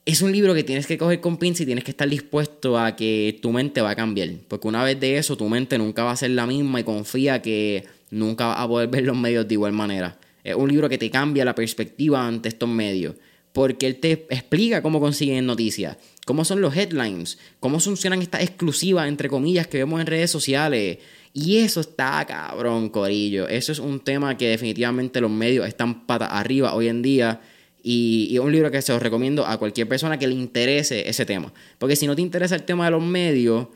es 0.06 0.22
un 0.22 0.32
libro 0.32 0.54
que 0.54 0.64
tienes 0.64 0.86
que 0.86 0.96
coger 0.96 1.20
con 1.20 1.36
pinza 1.36 1.62
y 1.62 1.66
tienes 1.66 1.84
que 1.84 1.90
estar 1.90 2.08
dispuesto 2.08 2.78
a 2.78 2.96
que 2.96 3.38
tu 3.42 3.52
mente 3.52 3.80
va 3.82 3.90
a 3.90 3.96
cambiar. 3.96 4.30
Porque 4.48 4.68
una 4.68 4.82
vez 4.82 4.98
de 4.98 5.18
eso, 5.18 5.36
tu 5.36 5.48
mente 5.48 5.76
nunca 5.76 6.04
va 6.04 6.12
a 6.12 6.16
ser 6.16 6.30
la 6.30 6.46
misma 6.46 6.80
y 6.80 6.84
confía 6.84 7.42
que 7.42 7.84
nunca 8.10 8.46
vas 8.46 8.60
a 8.60 8.68
poder 8.68 8.88
ver 8.88 9.04
los 9.04 9.16
medios 9.16 9.46
de 9.46 9.54
igual 9.54 9.72
manera. 9.72 10.18
Es 10.42 10.54
un 10.54 10.68
libro 10.70 10.88
que 10.88 10.96
te 10.96 11.10
cambia 11.10 11.44
la 11.44 11.54
perspectiva 11.54 12.26
ante 12.26 12.48
estos 12.48 12.68
medios. 12.68 13.14
Porque 13.52 13.86
él 13.86 13.96
te 13.96 14.26
explica 14.30 14.80
cómo 14.82 15.00
consiguen 15.00 15.46
noticias, 15.46 15.96
cómo 16.24 16.44
son 16.44 16.60
los 16.60 16.76
headlines, 16.76 17.38
cómo 17.58 17.80
funcionan 17.80 18.22
estas 18.22 18.42
exclusivas, 18.42 19.08
entre 19.08 19.28
comillas, 19.28 19.66
que 19.66 19.78
vemos 19.78 20.00
en 20.00 20.06
redes 20.06 20.30
sociales. 20.30 20.98
Y 21.32 21.58
eso 21.58 21.80
está 21.80 22.24
cabrón, 22.26 22.88
Corillo. 22.88 23.48
Eso 23.48 23.72
es 23.72 23.78
un 23.78 24.00
tema 24.00 24.36
que 24.36 24.48
definitivamente 24.48 25.20
los 25.20 25.30
medios 25.30 25.66
están 25.66 26.06
patas 26.06 26.28
arriba 26.32 26.74
hoy 26.74 26.88
en 26.88 27.02
día 27.02 27.40
y, 27.82 28.34
es 28.34 28.40
un 28.40 28.52
libro 28.52 28.70
que 28.70 28.82
se 28.82 28.92
os 28.92 29.02
recomiendo 29.02 29.46
a 29.46 29.56
cualquier 29.58 29.88
persona 29.88 30.18
que 30.18 30.28
le 30.28 30.34
interese 30.34 31.08
ese 31.08 31.24
tema. 31.24 31.52
Porque 31.78 31.96
si 31.96 32.06
no 32.06 32.14
te 32.14 32.22
interesa 32.22 32.54
el 32.54 32.64
tema 32.64 32.84
de 32.84 32.90
los 32.92 33.02
medios, 33.02 33.68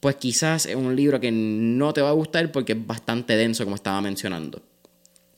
pues 0.00 0.16
quizás 0.16 0.66
es 0.66 0.76
un 0.76 0.96
libro 0.96 1.20
que 1.20 1.30
no 1.30 1.92
te 1.92 2.00
va 2.00 2.10
a 2.10 2.12
gustar 2.12 2.50
porque 2.52 2.72
es 2.72 2.86
bastante 2.86 3.36
denso, 3.36 3.64
como 3.64 3.76
estaba 3.76 4.00
mencionando. 4.00 4.62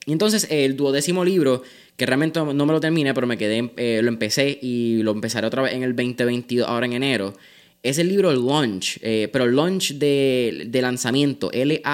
Y 0.06 0.12
entonces 0.12 0.46
el 0.50 0.76
duodécimo 0.76 1.24
libro, 1.24 1.62
que 1.96 2.06
realmente 2.06 2.40
no 2.40 2.66
me 2.66 2.72
lo 2.72 2.80
terminé, 2.80 3.14
pero 3.14 3.26
me 3.26 3.38
quedé, 3.38 3.72
eh, 3.76 4.00
lo 4.02 4.08
empecé 4.08 4.58
y 4.60 5.02
lo 5.02 5.12
empezaré 5.12 5.46
otra 5.46 5.62
vez 5.62 5.72
en 5.72 5.82
el 5.82 5.94
2022, 5.96 6.68
ahora 6.68 6.86
en 6.86 6.92
enero, 6.94 7.34
es 7.82 7.98
el 7.98 8.08
libro 8.08 8.32
Launch, 8.32 8.98
eh, 9.02 9.28
pero 9.32 9.46
Launch 9.46 9.94
de, 9.94 10.64
de 10.68 10.82
lanzamiento, 10.82 11.52
L-A-U-N-C-H, 11.52 11.84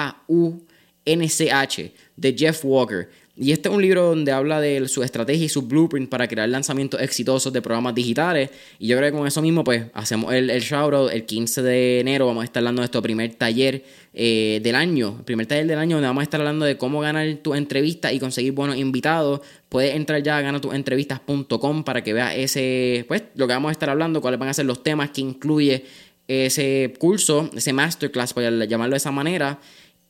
de 2.15 2.35
Jeff 2.37 2.61
Walker. 2.63 3.09
Y 3.37 3.53
este 3.53 3.69
es 3.69 3.75
un 3.75 3.81
libro 3.81 4.07
donde 4.07 4.33
habla 4.33 4.59
de 4.59 4.87
su 4.89 5.03
estrategia 5.03 5.45
y 5.45 5.49
su 5.49 5.61
blueprint 5.61 6.09
para 6.09 6.27
crear 6.27 6.49
lanzamientos 6.49 7.01
exitosos 7.01 7.53
de 7.53 7.61
programas 7.61 7.95
digitales. 7.95 8.49
Y 8.77 8.87
yo 8.87 8.97
creo 8.97 9.09
que 9.09 9.17
con 9.17 9.25
eso 9.25 9.41
mismo, 9.41 9.63
pues, 9.63 9.85
hacemos 9.93 10.33
el, 10.33 10.49
el 10.49 10.61
shoutout. 10.61 11.11
El 11.11 11.25
15 11.25 11.61
de 11.61 11.99
enero 12.01 12.27
vamos 12.27 12.41
a 12.41 12.45
estar 12.45 12.59
hablando 12.59 12.81
de 12.81 12.83
nuestro 12.83 13.01
primer 13.01 13.33
taller 13.35 13.85
eh, 14.13 14.59
del 14.61 14.75
año. 14.75 15.23
Primer 15.23 15.45
taller 15.45 15.65
del 15.65 15.79
año 15.79 15.95
donde 15.95 16.07
vamos 16.07 16.21
a 16.21 16.23
estar 16.23 16.41
hablando 16.41 16.65
de 16.65 16.77
cómo 16.77 16.99
ganar 16.99 17.35
tu 17.41 17.55
entrevista 17.55 18.11
y 18.11 18.19
conseguir 18.19 18.51
buenos 18.51 18.75
invitados. 18.75 19.39
Puedes 19.69 19.95
entrar 19.95 20.21
ya 20.21 20.37
a 20.37 20.41
ganatuentrevistas.com 20.41 21.83
para 21.85 22.03
que 22.03 22.11
veas 22.11 22.35
ese, 22.35 23.05
pues, 23.07 23.23
lo 23.35 23.47
que 23.47 23.53
vamos 23.53 23.69
a 23.69 23.71
estar 23.71 23.89
hablando, 23.89 24.19
cuáles 24.19 24.41
van 24.41 24.49
a 24.49 24.53
ser 24.53 24.65
los 24.65 24.83
temas 24.83 25.11
que 25.11 25.21
incluye 25.21 25.85
ese 26.27 26.93
curso, 26.97 27.49
ese 27.55 27.73
masterclass, 27.73 28.33
por 28.33 28.43
llamarlo 28.43 28.93
de 28.93 28.97
esa 28.97 29.11
manera. 29.11 29.59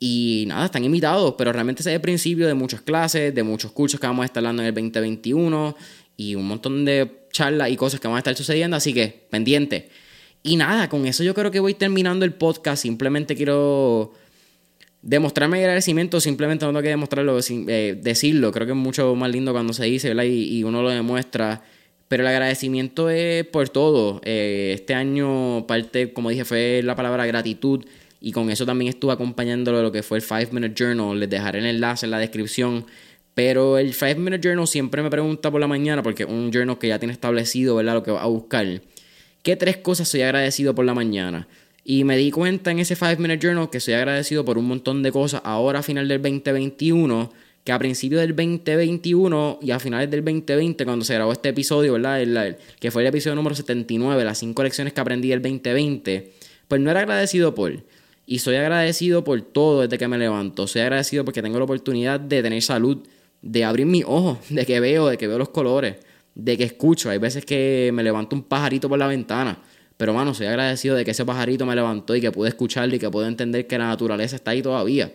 Y 0.04 0.46
nada, 0.48 0.66
están 0.66 0.84
invitados, 0.84 1.36
pero 1.38 1.54
realmente 1.54 1.84
ese 1.84 1.92
es 1.92 1.96
el 1.96 2.02
principio 2.02 2.48
de 2.48 2.56
muchas 2.56 2.82
clases, 2.82 3.36
de 3.36 3.44
muchos 3.44 3.72
cursos 3.72 4.00
que 4.00 4.08
vamos 4.08 4.24
a 4.24 4.26
estar 4.26 4.42
dando 4.42 4.64
en 4.64 4.70
el 4.70 4.74
2021 4.74 5.76
y 6.18 6.34
un 6.34 6.48
montón 6.48 6.84
de 6.86 7.28
charlas 7.32 7.70
y 7.70 7.78
cosas 7.78 8.00
que 8.00 8.08
van 8.08 8.16
a 8.16 8.20
estar 8.20 8.36
sucediendo, 8.36 8.76
así 8.76 8.96
que 8.96 9.28
pendiente. 9.30 9.90
Y 10.42 10.56
nada, 10.56 10.90
con 10.90 11.06
eso 11.06 11.24
yo 11.24 11.36
creo 11.36 11.52
que 11.52 11.60
voy 11.60 11.76
terminando 11.76 12.26
el 12.26 12.34
podcast. 12.34 12.82
Simplemente 12.82 13.36
quiero 13.36 14.14
demostrarme 15.04 15.60
agradecimiento, 15.60 16.20
simplemente 16.20 16.66
no 16.66 16.72
tengo 16.72 16.82
que 16.82 16.90
demostrarlo, 16.90 17.38
eh, 17.40 17.96
decirlo. 18.02 18.52
Creo 18.52 18.66
que 18.66 18.74
es 18.74 18.78
mucho 18.80 19.14
más 19.14 19.30
lindo 19.30 19.52
cuando 19.52 19.72
se 19.72 19.86
dice, 19.86 20.08
¿verdad? 20.08 20.24
Y, 20.24 20.64
uno 20.64 20.82
lo 20.82 20.90
demuestra. 20.90 21.62
Pero 22.08 22.24
el 22.24 22.28
agradecimiento 22.28 23.12
es 23.12 23.46
por 23.46 23.70
todo. 23.70 24.20
Eh, 24.26 24.72
este 24.74 24.96
año, 24.96 25.68
parte, 25.68 26.12
como 26.12 26.32
dije, 26.32 26.44
fue 26.44 26.82
la 26.84 26.96
palabra 26.96 27.28
gratitud. 27.28 27.86
Y 28.22 28.32
con 28.32 28.52
eso 28.52 28.68
también 28.68 28.90
estuve 28.90 29.14
acompañándolo 29.14 29.78
de 29.78 29.84
lo 29.84 29.92
que 29.92 30.04
fue 30.04 30.20
el 30.20 30.24
5 30.24 30.54
Minute 30.54 30.76
Journal. 30.76 31.20
Les 31.20 31.30
dejaré 31.30 31.60
el 31.60 31.66
enlace 31.66 32.06
en 32.06 32.12
la 32.12 32.20
descripción. 32.20 32.86
Pero 33.34 33.80
el 33.80 33.94
5 33.96 34.20
Minute 34.20 34.48
Journal 34.48 34.68
siempre 34.68 35.02
me 35.02 35.10
pregunta 35.10 35.50
por 35.50 35.60
la 35.60 35.68
mañana, 35.68 36.04
porque 36.04 36.24
es 36.24 36.30
un 36.30 36.52
journal 36.52 36.78
que 36.78 36.88
ya 36.88 37.00
tiene 37.00 37.14
establecido, 37.14 37.76
¿verdad? 37.76 37.96
Lo 37.96 38.04
que 38.04 38.12
va 38.12 38.22
a 38.22 38.28
buscar. 38.28 38.82
¿Qué 39.42 39.56
tres 39.56 39.78
cosas 39.78 40.08
soy 40.08 40.22
agradecido 40.22 40.76
por 40.76 40.86
la 40.86 40.94
mañana? 40.94 41.48
Y 41.84 42.04
me 42.04 42.16
di 42.16 42.30
cuenta 42.30 42.70
en 42.70 42.78
ese 42.78 42.96
5 42.96 43.20
Minute 43.20 43.40
Journal 43.40 43.72
que 43.72 43.80
soy 43.80 43.96
agradecido 43.96 44.46
por 44.46 44.60
un 44.60 44.66
montón 44.66 45.02
de 45.02 45.12
cosas 45.12 45.42
ahora 45.44 45.80
a 45.80 45.84
final 45.84 46.08
del 46.08 46.22
2021, 46.22 47.34
que 47.64 47.72
a 47.72 47.80
principios 47.80 48.22
del 48.22 48.36
2021 48.36 49.60
y 49.64 49.72
a 49.72 49.80
finales 49.80 50.12
del 50.12 50.24
2020, 50.24 50.86
cuando 50.86 51.04
se 51.06 51.16
grabó 51.16 51.32
este 51.32 51.50
episodio, 51.50 51.94
¿verdad? 51.94 52.56
que 52.80 52.92
fue 52.92 53.02
el 53.02 53.08
episodio 53.08 53.36
número 53.36 53.56
79, 53.56 54.24
las 54.24 54.38
cinco 54.38 54.62
lecciones 54.62 54.94
que 54.94 55.02
aprendí 55.02 55.32
el 55.32 55.42
2020, 55.42 56.34
pues 56.68 56.82
no 56.82 56.92
era 56.92 57.00
agradecido 57.00 57.56
por. 57.56 57.82
Y 58.32 58.40
soy 58.40 58.56
agradecido 58.56 59.26
por 59.26 59.42
todo 59.42 59.82
desde 59.82 59.98
que 59.98 60.08
me 60.08 60.18
levanto. 60.18 60.66
Soy 60.66 60.84
agradecido 60.84 61.26
porque 61.26 61.42
tengo 61.42 61.58
la 61.58 61.66
oportunidad 61.66 62.18
de 62.18 62.42
tener 62.42 62.62
salud, 62.62 63.00
de 63.42 63.66
abrir 63.66 63.86
mis 63.86 64.06
ojos, 64.08 64.38
de 64.50 64.66
que 64.66 64.80
veo, 64.80 65.08
de 65.08 65.18
que 65.18 65.28
veo 65.28 65.38
los 65.38 65.50
colores, 65.50 65.98
de 66.34 66.58
que 66.58 66.64
escucho. 66.64 67.10
Hay 67.10 67.18
veces 67.18 67.44
que 67.44 67.92
me 67.94 68.04
levanto 68.04 68.34
un 68.34 68.44
pajarito 68.44 68.88
por 68.88 68.98
la 68.98 69.08
ventana. 69.08 69.62
Pero, 69.98 70.14
mano, 70.14 70.34
soy 70.34 70.48
agradecido 70.48 70.96
de 70.96 71.04
que 71.04 71.12
ese 71.12 71.26
pajarito 71.26 71.66
me 71.66 71.76
levantó 71.76 72.16
y 72.16 72.22
que 72.22 72.32
pude 72.32 72.48
escucharlo 72.48 72.96
y 72.96 73.00
que 73.00 73.10
pude 73.10 73.28
entender 73.28 73.68
que 73.68 73.78
la 73.78 73.88
naturaleza 73.88 74.38
está 74.38 74.52
ahí 74.52 74.62
todavía. 74.62 75.12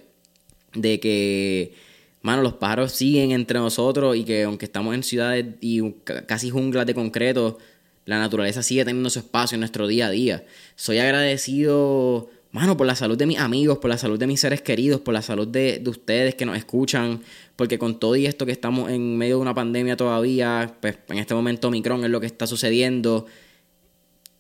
De 0.74 1.00
que, 1.00 1.72
mano, 2.20 2.42
los 2.42 2.52
pájaros 2.52 2.92
siguen 2.92 3.30
entre 3.30 3.58
nosotros 3.58 4.14
y 4.14 4.24
que 4.24 4.42
aunque 4.42 4.66
estamos 4.66 4.94
en 4.94 5.02
ciudades 5.02 5.46
y 5.62 5.80
casi 6.26 6.50
junglas 6.50 6.84
de 6.84 6.92
concreto, 6.92 7.56
la 8.04 8.18
naturaleza 8.18 8.62
sigue 8.62 8.84
teniendo 8.84 9.08
su 9.08 9.20
espacio 9.20 9.56
en 9.56 9.60
nuestro 9.60 9.86
día 9.86 10.08
a 10.08 10.10
día. 10.10 10.44
Soy 10.74 10.98
agradecido 10.98 12.28
mano, 12.56 12.76
por 12.76 12.86
la 12.86 12.96
salud 12.96 13.18
de 13.18 13.26
mis 13.26 13.38
amigos, 13.38 13.78
por 13.78 13.90
la 13.90 13.98
salud 13.98 14.18
de 14.18 14.26
mis 14.26 14.40
seres 14.40 14.62
queridos, 14.62 15.00
por 15.02 15.12
la 15.12 15.22
salud 15.22 15.46
de, 15.46 15.82
ustedes 15.86 16.34
que 16.34 16.46
nos 16.46 16.56
escuchan, 16.56 17.20
porque 17.54 17.78
con 17.78 18.00
todo 18.00 18.16
y 18.16 18.26
esto 18.26 18.46
que 18.46 18.52
estamos 18.52 18.90
en 18.90 19.18
medio 19.18 19.36
de 19.36 19.42
una 19.42 19.54
pandemia 19.54 19.96
todavía, 19.96 20.74
pues 20.80 20.98
en 21.08 21.18
este 21.18 21.34
momento 21.34 21.68
Omicron 21.68 22.02
es 22.04 22.10
lo 22.10 22.18
que 22.18 22.26
está 22.26 22.46
sucediendo, 22.46 23.26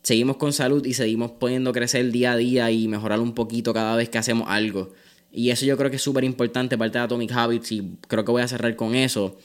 seguimos 0.02 0.38
con 0.38 0.54
salud 0.54 0.84
y 0.86 0.94
seguimos 0.94 1.32
pudiendo 1.32 1.72
crecer 1.72 2.10
día 2.10 2.32
a 2.32 2.36
día 2.36 2.70
y 2.70 2.88
mejorar 2.88 3.20
un 3.20 3.34
poquito 3.34 3.74
cada 3.74 3.94
vez 3.96 4.08
que 4.08 4.18
hacemos 4.18 4.48
algo. 4.48 4.92
Y 5.30 5.50
eso 5.50 5.66
yo 5.66 5.76
creo 5.76 5.90
que 5.90 5.96
es 5.96 6.02
súper 6.02 6.24
importante, 6.24 6.78
parte 6.78 6.96
de 6.96 7.04
Atomic 7.04 7.30
Habits, 7.32 7.72
y 7.72 7.98
creo 8.08 8.24
que 8.24 8.32
voy 8.32 8.42
a 8.42 8.48
cerrar 8.48 8.74
con 8.76 8.94
eso. 8.94 9.36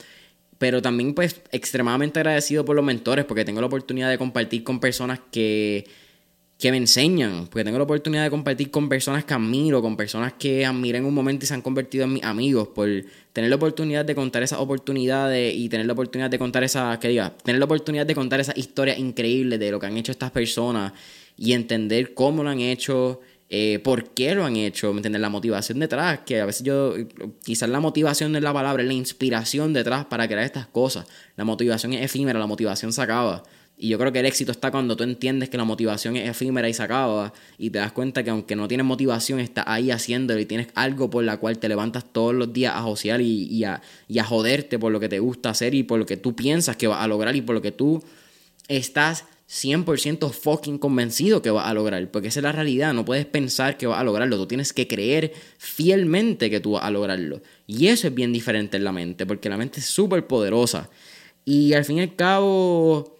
Pero 0.56 0.80
también 0.80 1.14
pues 1.14 1.42
extremadamente 1.50 2.20
agradecido 2.20 2.64
por 2.64 2.74
los 2.74 2.84
mentores, 2.84 3.26
porque 3.26 3.44
tengo 3.44 3.60
la 3.60 3.66
oportunidad 3.66 4.08
de 4.08 4.16
compartir 4.16 4.64
con 4.64 4.80
personas 4.80 5.20
que 5.30 5.84
que 6.62 6.70
me 6.70 6.76
enseñan, 6.76 7.48
porque 7.48 7.64
tengo 7.64 7.76
la 7.76 7.82
oportunidad 7.82 8.22
de 8.22 8.30
compartir 8.30 8.70
con 8.70 8.88
personas 8.88 9.24
que 9.24 9.34
admiro, 9.34 9.82
con 9.82 9.96
personas 9.96 10.34
que 10.34 10.64
admiré 10.64 10.98
en 10.98 11.06
un 11.06 11.12
momento 11.12 11.44
y 11.44 11.48
se 11.48 11.54
han 11.54 11.60
convertido 11.60 12.04
en 12.04 12.12
mis 12.12 12.22
amigos, 12.22 12.68
por 12.68 12.88
tener 13.32 13.50
la 13.50 13.56
oportunidad 13.56 14.04
de 14.04 14.14
contar 14.14 14.44
esas 14.44 14.60
oportunidades 14.60 15.56
y 15.56 15.68
tener 15.68 15.86
la 15.86 15.94
oportunidad 15.94 16.30
de 16.30 16.38
contar 16.38 16.62
esas, 16.62 16.98
que 16.98 17.08
diga, 17.08 17.36
tener 17.42 17.58
la 17.58 17.64
oportunidad 17.64 18.06
de 18.06 18.14
contar 18.14 18.38
esas 18.38 18.56
historias 18.56 18.96
increíbles 19.00 19.58
de 19.58 19.72
lo 19.72 19.80
que 19.80 19.86
han 19.86 19.96
hecho 19.96 20.12
estas 20.12 20.30
personas 20.30 20.92
y 21.36 21.52
entender 21.52 22.14
cómo 22.14 22.44
lo 22.44 22.50
han 22.50 22.60
hecho, 22.60 23.18
eh, 23.50 23.80
por 23.82 24.10
qué 24.10 24.36
lo 24.36 24.44
han 24.44 24.54
hecho, 24.54 24.92
entender 24.92 25.20
la 25.20 25.30
motivación 25.30 25.80
detrás, 25.80 26.20
que 26.20 26.42
a 26.42 26.46
veces 26.46 26.62
yo, 26.62 26.94
quizás 27.42 27.70
la 27.70 27.80
motivación 27.80 28.30
no 28.30 28.38
es 28.38 28.44
la 28.44 28.52
palabra, 28.52 28.84
es 28.84 28.86
la 28.86 28.94
inspiración 28.94 29.72
detrás 29.72 30.04
para 30.04 30.28
crear 30.28 30.44
estas 30.44 30.68
cosas. 30.68 31.08
La 31.34 31.42
motivación 31.42 31.92
es 31.92 32.04
efímera, 32.04 32.38
la 32.38 32.46
motivación 32.46 32.92
se 32.92 33.02
acaba. 33.02 33.42
Y 33.82 33.88
yo 33.88 33.98
creo 33.98 34.12
que 34.12 34.20
el 34.20 34.26
éxito 34.26 34.52
está 34.52 34.70
cuando 34.70 34.96
tú 34.96 35.02
entiendes 35.02 35.48
que 35.48 35.56
la 35.56 35.64
motivación 35.64 36.14
es 36.14 36.30
efímera 36.30 36.68
y 36.68 36.72
se 36.72 36.84
acaba 36.84 37.32
y 37.58 37.70
te 37.70 37.80
das 37.80 37.90
cuenta 37.90 38.22
que 38.22 38.30
aunque 38.30 38.54
no 38.54 38.68
tienes 38.68 38.86
motivación, 38.86 39.40
estás 39.40 39.64
ahí 39.66 39.90
haciéndolo 39.90 40.38
y 40.38 40.46
tienes 40.46 40.68
algo 40.76 41.10
por 41.10 41.24
la 41.24 41.38
cual 41.38 41.58
te 41.58 41.68
levantas 41.68 42.04
todos 42.12 42.32
los 42.32 42.52
días 42.52 42.74
a 42.76 42.82
josear 42.82 43.20
y, 43.20 43.64
a, 43.64 43.82
y 44.06 44.20
a 44.20 44.24
joderte 44.24 44.78
por 44.78 44.92
lo 44.92 45.00
que 45.00 45.08
te 45.08 45.18
gusta 45.18 45.50
hacer 45.50 45.74
y 45.74 45.82
por 45.82 45.98
lo 45.98 46.06
que 46.06 46.16
tú 46.16 46.36
piensas 46.36 46.76
que 46.76 46.86
vas 46.86 47.02
a 47.02 47.08
lograr 47.08 47.34
y 47.34 47.40
por 47.40 47.56
lo 47.56 47.60
que 47.60 47.72
tú 47.72 48.00
estás 48.68 49.24
100% 49.50 50.30
fucking 50.30 50.78
convencido 50.78 51.42
que 51.42 51.50
vas 51.50 51.66
a 51.66 51.74
lograr. 51.74 52.08
Porque 52.12 52.28
esa 52.28 52.38
es 52.38 52.44
la 52.44 52.52
realidad. 52.52 52.94
No 52.94 53.04
puedes 53.04 53.26
pensar 53.26 53.78
que 53.78 53.88
vas 53.88 54.00
a 54.00 54.04
lograrlo. 54.04 54.36
Tú 54.36 54.46
tienes 54.46 54.72
que 54.72 54.86
creer 54.86 55.32
fielmente 55.58 56.50
que 56.50 56.60
tú 56.60 56.74
vas 56.74 56.84
a 56.84 56.90
lograrlo. 56.92 57.42
Y 57.66 57.88
eso 57.88 58.06
es 58.06 58.14
bien 58.14 58.32
diferente 58.32 58.76
en 58.76 58.84
la 58.84 58.92
mente. 58.92 59.26
Porque 59.26 59.48
la 59.48 59.56
mente 59.56 59.80
es 59.80 59.86
súper 59.86 60.28
poderosa. 60.28 60.88
Y 61.44 61.72
al 61.72 61.84
fin 61.84 61.98
y 61.98 62.02
al 62.02 62.14
cabo 62.14 63.11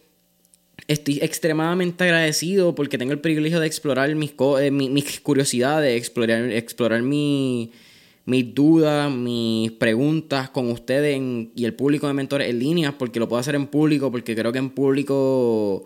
Estoy 0.88 1.20
extremadamente 1.22 2.04
agradecido 2.04 2.74
porque 2.74 2.98
tengo 2.98 3.12
el 3.12 3.20
privilegio 3.20 3.60
de 3.60 3.66
explorar 3.66 4.14
mis, 4.14 4.34
eh, 4.60 4.70
mis, 4.70 5.20
curiosidades, 5.20 5.96
explorar, 5.96 6.50
explorar 6.50 7.02
mis 7.02 7.70
dudas, 8.26 9.10
mis 9.10 9.70
preguntas 9.72 10.50
con 10.50 10.70
ustedes 10.70 11.20
y 11.54 11.64
el 11.64 11.74
público 11.74 12.08
de 12.08 12.14
mentores 12.14 12.50
en 12.50 12.58
línea, 12.58 12.98
porque 12.98 13.20
lo 13.20 13.28
puedo 13.28 13.40
hacer 13.40 13.54
en 13.54 13.68
público, 13.68 14.10
porque 14.10 14.34
creo 14.34 14.50
que 14.50 14.58
en 14.58 14.70
público, 14.70 15.84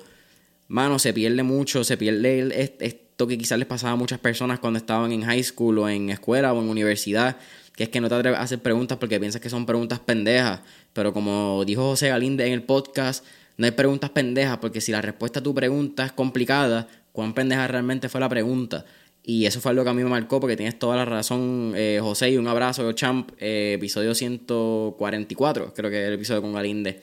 mano, 0.68 0.98
se 0.98 1.12
pierde 1.12 1.42
mucho, 1.42 1.84
se 1.84 1.98
pierde 1.98 2.74
esto 2.80 3.26
que 3.26 3.38
quizás 3.38 3.58
les 3.58 3.68
pasaba 3.68 3.92
a 3.92 3.96
muchas 3.96 4.18
personas 4.18 4.60
cuando 4.60 4.78
estaban 4.78 5.12
en 5.12 5.22
high 5.22 5.42
school 5.42 5.78
o 5.78 5.88
en 5.88 6.10
escuela 6.10 6.52
o 6.54 6.62
en 6.62 6.68
universidad, 6.68 7.36
que 7.74 7.84
es 7.84 7.88
que 7.90 8.00
no 8.00 8.08
te 8.08 8.14
atreves 8.14 8.38
a 8.38 8.42
hacer 8.42 8.60
preguntas 8.60 8.96
porque 8.98 9.20
piensas 9.20 9.42
que 9.42 9.50
son 9.50 9.66
preguntas 9.66 10.00
pendejas. 10.00 10.60
Pero 10.94 11.12
como 11.12 11.62
dijo 11.66 11.82
José 11.82 12.08
Galinde 12.08 12.46
en 12.46 12.54
el 12.54 12.62
podcast, 12.62 13.24
no 13.56 13.66
hay 13.66 13.72
preguntas 13.72 14.10
pendejas 14.10 14.58
porque 14.58 14.80
si 14.80 14.92
la 14.92 15.00
respuesta 15.00 15.40
a 15.40 15.42
tu 15.42 15.54
pregunta 15.54 16.04
es 16.04 16.12
complicada, 16.12 16.88
¿cuán 17.12 17.32
pendeja 17.32 17.66
realmente 17.66 18.08
fue 18.08 18.20
la 18.20 18.28
pregunta? 18.28 18.84
Y 19.22 19.46
eso 19.46 19.60
fue 19.60 19.70
algo 19.70 19.82
que 19.82 19.90
a 19.90 19.94
mí 19.94 20.04
me 20.04 20.10
marcó 20.10 20.38
porque 20.38 20.56
tienes 20.56 20.78
toda 20.78 20.96
la 20.96 21.04
razón, 21.04 21.72
eh, 21.74 21.98
José, 22.00 22.30
y 22.30 22.36
un 22.36 22.46
abrazo, 22.46 22.92
champ, 22.92 23.30
eh, 23.40 23.72
episodio 23.74 24.14
144, 24.14 25.74
creo 25.74 25.90
que 25.90 26.02
es 26.02 26.08
el 26.08 26.14
episodio 26.14 26.42
con 26.42 26.52
Galinde. 26.52 27.00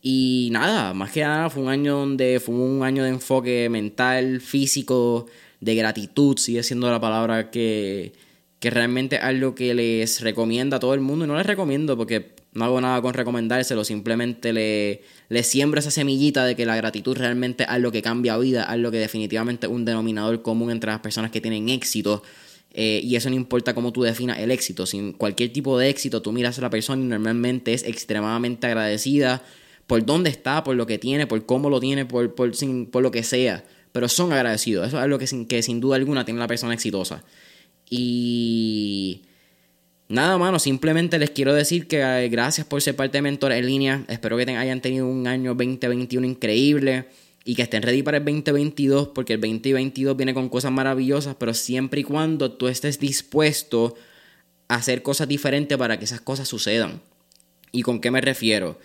Y 0.00 0.48
nada, 0.50 0.92
más 0.94 1.12
que 1.12 1.20
nada 1.20 1.48
fue 1.50 1.62
un 1.62 1.68
año 1.68 1.98
donde 1.98 2.40
fue 2.40 2.56
un 2.56 2.82
año 2.82 3.04
de 3.04 3.10
enfoque 3.10 3.68
mental, 3.70 4.40
físico, 4.40 5.26
de 5.60 5.76
gratitud, 5.76 6.36
sigue 6.38 6.64
siendo 6.64 6.90
la 6.90 7.00
palabra 7.00 7.50
que, 7.52 8.12
que 8.58 8.70
realmente 8.70 9.16
es 9.16 9.22
algo 9.22 9.54
que 9.54 9.72
les 9.74 10.20
recomienda 10.20 10.78
a 10.78 10.80
todo 10.80 10.94
el 10.94 11.00
mundo. 11.00 11.24
Y 11.24 11.28
no 11.28 11.36
les 11.36 11.46
recomiendo 11.46 11.96
porque 11.96 12.34
no 12.54 12.64
hago 12.64 12.80
nada 12.80 13.00
con 13.00 13.14
recomendárselo, 13.14 13.82
simplemente 13.84 14.52
le, 14.52 15.02
le 15.28 15.42
siembro 15.42 15.80
esa 15.80 15.90
semillita 15.90 16.44
de 16.44 16.54
que 16.54 16.66
la 16.66 16.76
gratitud 16.76 17.16
realmente 17.16 17.64
es 17.64 17.68
algo 17.70 17.90
que 17.90 18.02
cambia 18.02 18.36
vida, 18.36 18.64
algo 18.64 18.90
que 18.90 18.98
definitivamente 18.98 19.66
es 19.66 19.72
un 19.72 19.84
denominador 19.84 20.42
común 20.42 20.70
entre 20.70 20.90
las 20.90 21.00
personas 21.00 21.30
que 21.30 21.40
tienen 21.40 21.70
éxito. 21.70 22.22
Eh, 22.74 23.00
y 23.02 23.16
eso 23.16 23.28
no 23.28 23.36
importa 23.36 23.74
cómo 23.74 23.92
tú 23.92 24.02
definas 24.02 24.38
el 24.38 24.50
éxito. 24.50 24.86
Sin 24.86 25.12
cualquier 25.12 25.52
tipo 25.52 25.78
de 25.78 25.88
éxito, 25.88 26.22
tú 26.22 26.32
miras 26.32 26.58
a 26.58 26.62
la 26.62 26.70
persona 26.70 27.02
y 27.02 27.06
normalmente 27.06 27.72
es 27.72 27.84
extremadamente 27.84 28.66
agradecida 28.66 29.42
por 29.86 30.04
dónde 30.04 30.30
está, 30.30 30.62
por 30.64 30.76
lo 30.76 30.86
que 30.86 30.98
tiene, 30.98 31.26
por 31.26 31.44
cómo 31.46 31.70
lo 31.70 31.80
tiene, 31.80 32.06
por, 32.06 32.34
por, 32.34 32.52
por 32.90 33.02
lo 33.02 33.10
que 33.10 33.22
sea. 33.22 33.64
Pero 33.92 34.08
son 34.08 34.32
agradecidos. 34.32 34.88
Eso 34.88 34.98
es 34.98 35.02
algo 35.02 35.18
que 35.18 35.26
sin, 35.26 35.46
que 35.46 35.62
sin 35.62 35.80
duda 35.80 35.96
alguna 35.96 36.24
tiene 36.24 36.40
la 36.40 36.46
persona 36.46 36.74
exitosa. 36.74 37.24
Y 37.90 39.22
nada, 40.12 40.38
mano, 40.38 40.58
simplemente 40.58 41.18
les 41.18 41.30
quiero 41.30 41.54
decir 41.54 41.88
que 41.88 42.00
eh, 42.00 42.28
gracias 42.28 42.66
por 42.66 42.82
ser 42.82 42.94
parte 42.94 43.18
de 43.18 43.22
Mentor 43.22 43.52
en 43.52 43.66
línea. 43.66 44.04
Espero 44.08 44.36
que 44.36 44.42
hayan 44.56 44.80
tenido 44.80 45.08
un 45.08 45.26
año 45.26 45.54
2021 45.54 46.26
increíble 46.26 47.06
y 47.44 47.54
que 47.54 47.62
estén 47.62 47.82
ready 47.82 48.02
para 48.02 48.18
el 48.18 48.24
2022 48.24 49.08
porque 49.08 49.32
el 49.34 49.40
2022 49.40 50.16
viene 50.16 50.34
con 50.34 50.48
cosas 50.48 50.70
maravillosas, 50.70 51.34
pero 51.36 51.54
siempre 51.54 52.00
y 52.00 52.04
cuando 52.04 52.52
tú 52.52 52.68
estés 52.68 53.00
dispuesto 53.00 53.96
a 54.68 54.76
hacer 54.76 55.02
cosas 55.02 55.26
diferentes 55.28 55.76
para 55.78 55.98
que 55.98 56.04
esas 56.04 56.20
cosas 56.20 56.46
sucedan. 56.46 57.00
¿Y 57.72 57.82
con 57.82 58.00
qué 58.00 58.10
me 58.10 58.20
refiero? 58.20 58.78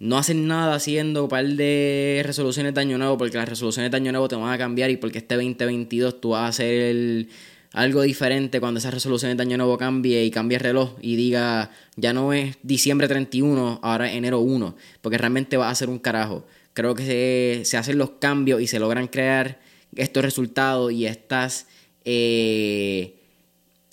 No 0.00 0.18
hacer 0.18 0.36
nada 0.36 0.74
haciendo 0.74 1.24
un 1.24 1.28
par 1.28 1.46
de 1.46 2.22
resoluciones 2.24 2.74
de 2.74 2.80
año 2.80 2.98
nuevo 2.98 3.18
porque 3.18 3.38
las 3.38 3.48
resoluciones 3.48 3.90
de 3.90 3.96
año 3.96 4.12
nuevo 4.12 4.28
te 4.28 4.36
van 4.36 4.52
a 4.52 4.58
cambiar 4.58 4.90
y 4.90 4.96
porque 4.96 5.18
este 5.18 5.34
2022 5.34 6.20
tú 6.20 6.30
vas 6.30 6.42
a 6.42 6.48
hacer 6.48 6.82
el 6.82 7.28
algo 7.72 8.02
diferente 8.02 8.60
cuando 8.60 8.78
esa 8.78 8.90
resolución 8.90 9.36
de 9.36 9.42
año 9.42 9.56
nuevo 9.56 9.76
cambie 9.76 10.24
y 10.24 10.30
cambie 10.30 10.56
el 10.56 10.62
reloj 10.62 10.94
y 11.02 11.16
diga 11.16 11.70
ya 11.96 12.12
no 12.12 12.32
es 12.32 12.56
diciembre 12.62 13.08
31, 13.08 13.80
ahora 13.82 14.08
es 14.08 14.16
enero 14.16 14.40
1, 14.40 14.74
porque 15.02 15.18
realmente 15.18 15.56
va 15.56 15.70
a 15.70 15.74
ser 15.74 15.90
un 15.90 15.98
carajo. 15.98 16.46
Creo 16.72 16.94
que 16.94 17.62
se, 17.64 17.76
hacen 17.76 17.98
los 17.98 18.10
cambios 18.20 18.60
y 18.62 18.66
se 18.66 18.78
logran 18.78 19.08
crear 19.08 19.60
estos 19.96 20.22
resultados 20.22 20.92
y 20.92 21.06
estas 21.06 21.66
eh, 22.04 23.16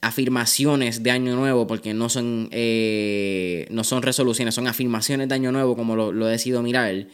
afirmaciones 0.02 1.02
de 1.02 1.12
año 1.12 1.36
nuevo, 1.36 1.66
porque 1.66 1.94
no 1.94 2.10
son, 2.10 2.48
eh, 2.52 3.68
no 3.72 3.84
son 3.84 4.04
resoluciones, 4.04 4.54
son 4.54 4.68
afirmaciones 4.68 5.28
de 5.28 5.36
año 5.36 5.52
nuevo, 5.52 5.76
como 5.76 5.96
lo, 5.96 6.12
lo 6.12 6.28
he 6.28 6.32
decidido 6.32 6.62
mirar, 6.62 7.08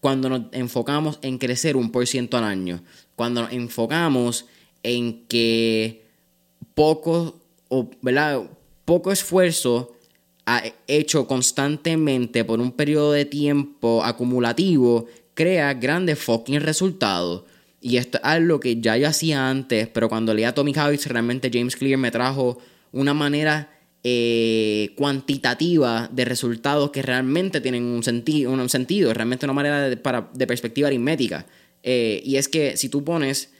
cuando 0.00 0.28
nos 0.28 0.42
enfocamos 0.52 1.18
en 1.22 1.38
crecer 1.38 1.76
un 1.76 1.90
por 1.90 2.06
ciento 2.06 2.36
al 2.36 2.44
año, 2.44 2.82
cuando 3.16 3.42
nos 3.42 3.52
enfocamos 3.52 4.44
en 4.82 5.24
que 5.26 6.03
poco, 6.74 7.40
o, 7.68 7.90
poco 8.84 9.12
esfuerzo 9.12 9.94
hecho 10.86 11.26
constantemente 11.26 12.44
por 12.44 12.60
un 12.60 12.72
periodo 12.72 13.12
de 13.12 13.24
tiempo 13.24 14.04
acumulativo 14.04 15.06
crea 15.32 15.74
grandes 15.74 16.18
fucking 16.18 16.60
resultados. 16.60 17.44
Y 17.80 17.96
esto 17.96 18.18
es 18.18 18.24
algo 18.24 18.60
que 18.60 18.80
ya 18.80 18.96
yo 18.96 19.08
hacía 19.08 19.48
antes, 19.50 19.88
pero 19.88 20.08
cuando 20.08 20.32
leía 20.32 20.50
Atomic 20.50 20.78
Habits, 20.78 21.06
realmente 21.06 21.50
James 21.52 21.76
Clear 21.76 21.98
me 21.98 22.10
trajo 22.10 22.58
una 22.92 23.12
manera 23.12 23.70
eh, 24.02 24.92
cuantitativa 24.96 26.08
de 26.12 26.24
resultados 26.24 26.90
que 26.90 27.02
realmente 27.02 27.60
tienen 27.60 27.84
un, 27.84 28.02
sentido 28.02 28.52
un 28.52 28.68
sentido, 28.68 29.12
realmente 29.12 29.46
una 29.46 29.52
manera 29.52 29.88
de, 29.88 29.96
para, 29.96 30.30
de 30.32 30.46
perspectiva 30.46 30.88
aritmética. 30.88 31.46
Eh, 31.82 32.22
y 32.24 32.36
es 32.36 32.48
que 32.48 32.76
si 32.76 32.88
tú 32.88 33.04
pones 33.04 33.50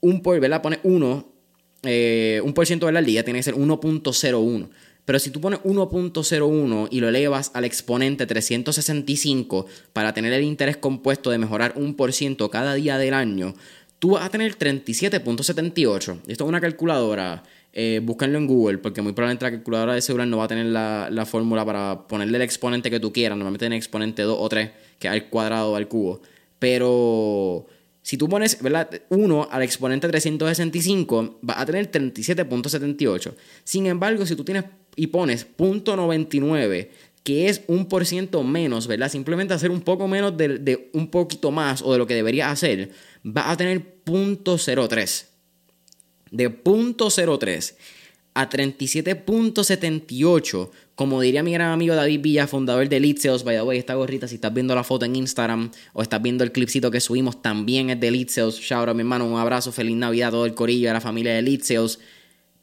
un 0.00 0.20
por, 0.22 0.38
¿verdad? 0.40 0.60
Pones 0.60 0.80
1 0.82 1.37
eh, 1.82 2.40
un 2.44 2.52
por 2.54 2.66
ciento 2.66 2.86
de 2.86 2.92
la 2.92 3.02
día 3.02 3.24
tiene 3.24 3.38
que 3.38 3.44
ser 3.44 3.54
1.01. 3.54 4.68
Pero 5.04 5.18
si 5.18 5.30
tú 5.30 5.40
pones 5.40 5.60
1.01 5.60 6.88
y 6.90 7.00
lo 7.00 7.08
elevas 7.08 7.50
al 7.54 7.64
exponente 7.64 8.26
365 8.26 9.66
para 9.94 10.12
tener 10.12 10.34
el 10.34 10.42
interés 10.42 10.76
compuesto 10.76 11.30
de 11.30 11.38
mejorar 11.38 11.72
un 11.76 11.94
por 11.94 12.12
ciento 12.12 12.50
cada 12.50 12.74
día 12.74 12.98
del 12.98 13.14
año, 13.14 13.54
tú 13.98 14.10
vas 14.10 14.26
a 14.26 14.28
tener 14.28 14.58
37.78. 14.58 16.20
Esto 16.26 16.44
es 16.44 16.48
una 16.48 16.60
calculadora. 16.60 17.42
Eh, 17.72 18.00
búsquenlo 18.02 18.38
en 18.38 18.46
Google, 18.46 18.78
porque 18.78 19.00
muy 19.00 19.12
probablemente 19.12 19.46
la 19.46 19.52
calculadora 19.52 19.94
de 19.94 20.02
seguridad 20.02 20.26
no 20.26 20.38
va 20.38 20.44
a 20.44 20.48
tener 20.48 20.66
la, 20.66 21.08
la 21.10 21.24
fórmula 21.24 21.64
para 21.64 22.06
ponerle 22.06 22.36
el 22.36 22.42
exponente 22.42 22.90
que 22.90 23.00
tú 23.00 23.12
quieras. 23.12 23.38
Normalmente 23.38 23.64
tiene 23.64 23.76
exponente 23.76 24.22
2 24.22 24.36
o 24.38 24.48
3, 24.48 24.70
que 24.98 25.06
es 25.06 25.12
al 25.12 25.28
cuadrado 25.30 25.72
o 25.72 25.76
al 25.76 25.88
cubo. 25.88 26.20
Pero 26.58 27.66
si 28.02 28.16
tú 28.16 28.28
pones 28.28 28.60
¿verdad? 28.62 28.90
1 29.10 29.48
al 29.50 29.62
exponente 29.62 30.08
365, 30.08 31.38
vas 31.42 31.58
a 31.58 31.66
tener 31.66 31.90
37.78. 31.90 33.34
Sin 33.64 33.86
embargo, 33.86 34.24
si 34.26 34.34
tú 34.34 34.44
tienes 34.44 34.64
y 34.96 35.08
pones 35.08 35.46
.99, 35.56 36.88
que 37.22 37.48
es 37.48 37.62
un 37.66 37.86
por 37.86 38.06
ciento 38.06 38.42
menos, 38.42 38.86
¿verdad? 38.86 39.10
Simplemente 39.10 39.54
hacer 39.54 39.70
un 39.70 39.82
poco 39.82 40.08
menos 40.08 40.36
de, 40.36 40.90
un 40.94 41.10
poquito 41.10 41.50
más 41.50 41.82
o 41.82 41.92
de 41.92 41.98
lo 41.98 42.06
que 42.06 42.14
debería 42.14 42.50
hacer, 42.50 42.90
vas 43.22 43.48
a 43.48 43.56
tener 43.56 44.02
.03. 44.04 45.26
De 46.30 46.64
.03 46.64 47.74
a 48.34 48.48
37.78 48.48 50.70
como 50.98 51.20
diría 51.20 51.44
mi 51.44 51.52
gran 51.52 51.70
amigo 51.70 51.94
David 51.94 52.20
Villa, 52.20 52.48
fundador 52.48 52.88
de 52.88 52.96
Elite 52.96 53.20
Sales, 53.20 53.44
by 53.44 53.54
the 53.54 53.62
way, 53.62 53.78
esta 53.78 53.94
gorrita, 53.94 54.26
si 54.26 54.34
estás 54.34 54.52
viendo 54.52 54.74
la 54.74 54.82
foto 54.82 55.04
en 55.04 55.14
Instagram 55.14 55.70
o 55.92 56.02
estás 56.02 56.20
viendo 56.20 56.42
el 56.42 56.50
clipcito 56.50 56.90
que 56.90 56.98
subimos, 56.98 57.40
también 57.40 57.90
es 57.90 58.00
de 58.00 58.08
Elite 58.08 58.32
Sales. 58.32 58.56
Shout 58.56 58.88
out, 58.88 58.96
mi 58.96 59.02
hermano, 59.02 59.24
un 59.24 59.38
abrazo, 59.38 59.70
feliz 59.70 59.94
Navidad 59.94 60.30
a 60.30 60.32
todo 60.32 60.44
el 60.44 60.54
corillo, 60.54 60.90
a 60.90 60.94
la 60.94 61.00
familia 61.00 61.34
de 61.34 61.38
Elite 61.38 61.64
Sales. 61.64 62.00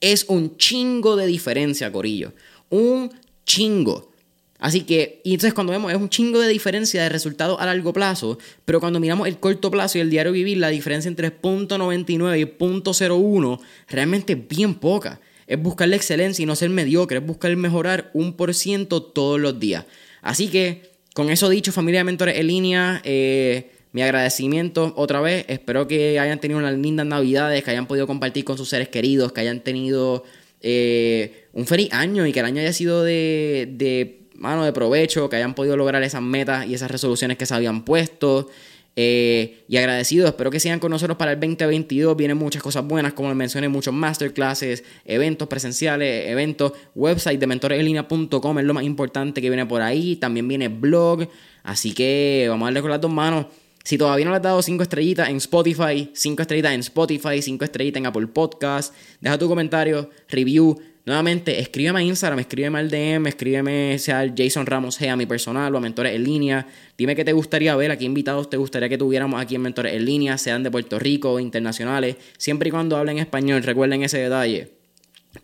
Es 0.01 0.25
un 0.27 0.57
chingo 0.57 1.15
de 1.15 1.27
diferencia, 1.27 1.89
corillo. 1.93 2.33
Un 2.69 3.09
chingo. 3.45 4.11
Así 4.59 4.81
que, 4.81 5.21
y 5.23 5.31
entonces 5.35 5.53
cuando 5.53 5.71
vemos, 5.71 5.89
es 5.93 5.97
un 5.97 6.09
chingo 6.09 6.41
de 6.41 6.49
diferencia 6.49 7.03
de 7.03 7.07
resultados 7.07 7.61
a 7.61 7.65
largo 7.65 7.93
plazo, 7.93 8.37
pero 8.65 8.81
cuando 8.81 8.99
miramos 8.99 9.29
el 9.29 9.39
corto 9.39 9.71
plazo 9.71 9.97
y 9.97 10.01
el 10.01 10.09
diario 10.09 10.33
vivir, 10.33 10.57
la 10.57 10.67
diferencia 10.67 11.07
entre 11.07 11.31
0.99 11.31 12.37
y 12.37 12.43
0.01 12.43 13.61
realmente 13.87 14.33
es 14.33 14.45
bien 14.45 14.75
poca 14.75 15.21
es 15.47 15.61
buscar 15.61 15.87
la 15.87 15.95
excelencia 15.95 16.43
y 16.43 16.45
no 16.45 16.55
ser 16.55 16.69
mediocre, 16.69 17.17
es 17.17 17.25
buscar 17.25 17.55
mejorar 17.55 18.09
un 18.13 18.33
por 18.33 18.53
ciento 18.53 19.01
todos 19.03 19.39
los 19.39 19.59
días. 19.59 19.85
Así 20.21 20.47
que, 20.47 20.91
con 21.13 21.29
eso 21.29 21.49
dicho, 21.49 21.71
familia 21.71 21.99
de 22.01 22.05
mentores 22.05 22.37
en 22.37 22.47
línea, 22.47 23.01
eh, 23.03 23.71
mi 23.91 24.01
agradecimiento 24.01 24.93
otra 24.97 25.21
vez. 25.21 25.45
Espero 25.47 25.87
que 25.87 26.19
hayan 26.19 26.39
tenido 26.39 26.59
unas 26.59 26.77
lindas 26.77 27.05
navidades, 27.05 27.63
que 27.63 27.71
hayan 27.71 27.87
podido 27.87 28.07
compartir 28.07 28.43
con 28.43 28.57
sus 28.57 28.69
seres 28.69 28.89
queridos, 28.89 29.31
que 29.31 29.41
hayan 29.41 29.61
tenido 29.61 30.23
eh, 30.61 31.45
un 31.53 31.65
feliz 31.65 31.93
año 31.93 32.25
y 32.25 32.33
que 32.33 32.39
el 32.39 32.45
año 32.45 32.59
haya 32.59 32.73
sido 32.73 33.03
de, 33.03 33.69
de 33.71 34.27
mano 34.33 34.65
de 34.65 34.73
provecho, 34.73 35.29
que 35.29 35.37
hayan 35.37 35.53
podido 35.53 35.77
lograr 35.77 36.03
esas 36.03 36.21
metas 36.21 36.67
y 36.67 36.73
esas 36.73 36.91
resoluciones 36.91 37.37
que 37.37 37.45
se 37.45 37.53
habían 37.53 37.85
puesto. 37.85 38.49
Eh, 38.97 39.65
y 39.67 39.75
agradecido, 39.75 40.25
espero 40.25 40.49
que 40.49 40.59
sigan 40.59 40.79
con 40.79 40.91
nosotros 40.91 41.17
para 41.17 41.33
el 41.33 41.39
2022. 41.39 42.15
Vienen 42.15 42.37
muchas 42.37 42.63
cosas 42.63 42.85
buenas, 42.85 43.13
como 43.13 43.29
les 43.29 43.37
mencioné, 43.37 43.67
muchos 43.67 43.93
masterclasses, 43.93 44.83
eventos 45.03 45.47
presenciales, 45.47 46.29
eventos, 46.29 46.73
website 46.95 47.39
de 47.39 47.47
mentoreselina.com 47.47 48.59
es 48.59 48.65
lo 48.65 48.73
más 48.73 48.83
importante 48.83 49.41
que 49.41 49.49
viene 49.49 49.65
por 49.65 49.81
ahí. 49.81 50.15
También 50.15 50.47
viene 50.47 50.69
blog. 50.69 51.27
Así 51.63 51.93
que 51.93 52.45
vamos 52.47 52.65
a 52.65 52.67
darle 52.67 52.81
con 52.81 52.91
las 52.91 53.01
dos 53.01 53.11
manos. 53.11 53.47
Si 53.83 53.99
todavía 53.99 54.25
no 54.25 54.31
le 54.31 54.37
has 54.37 54.43
dado 54.43 54.63
5 54.63 54.81
estrellitas 54.81 55.29
en 55.29 55.35
Spotify, 55.37 56.09
5 56.11 56.41
estrellitas 56.41 56.73
en 56.73 56.79
Spotify, 56.79 57.39
5 57.39 57.65
estrellitas 57.65 57.99
en 57.99 58.07
Apple 58.07 58.25
Podcast, 58.25 58.95
deja 59.21 59.37
tu 59.37 59.47
comentario, 59.47 60.09
review 60.27 60.75
Nuevamente, 61.05 61.59
escríbeme 61.59 61.99
a 61.99 62.01
Instagram, 62.01 62.39
escríbeme 62.39 62.79
al 62.79 62.89
DM, 62.89 63.27
escríbeme 63.27 63.99
sea 63.99 64.21
al 64.21 64.33
Jason 64.35 64.65
Ramos 64.65 64.99
G 64.99 65.07
a 65.09 65.15
mi 65.15 65.27
personal 65.27 65.73
o 65.75 65.77
a 65.77 65.81
Mentores 65.81 66.15
en 66.15 66.23
Línea. 66.23 66.67
Dime 66.97 67.15
qué 67.15 67.23
te 67.23 67.31
gustaría 67.31 67.75
ver, 67.75 67.91
a 67.91 67.97
qué 67.97 68.05
invitados 68.05 68.49
te 68.49 68.57
gustaría 68.57 68.89
que 68.89 68.97
tuviéramos 68.97 69.39
aquí 69.39 69.53
en 69.53 69.61
Mentores 69.61 69.93
en 69.93 70.03
Línea, 70.03 70.35
sean 70.39 70.63
de 70.63 70.71
Puerto 70.71 70.97
Rico 70.97 71.39
internacionales, 71.39 72.15
siempre 72.37 72.69
y 72.69 72.71
cuando 72.71 72.97
hablen 72.97 73.19
español, 73.19 73.61
recuerden 73.61 74.01
ese 74.01 74.17
detalle. 74.17 74.69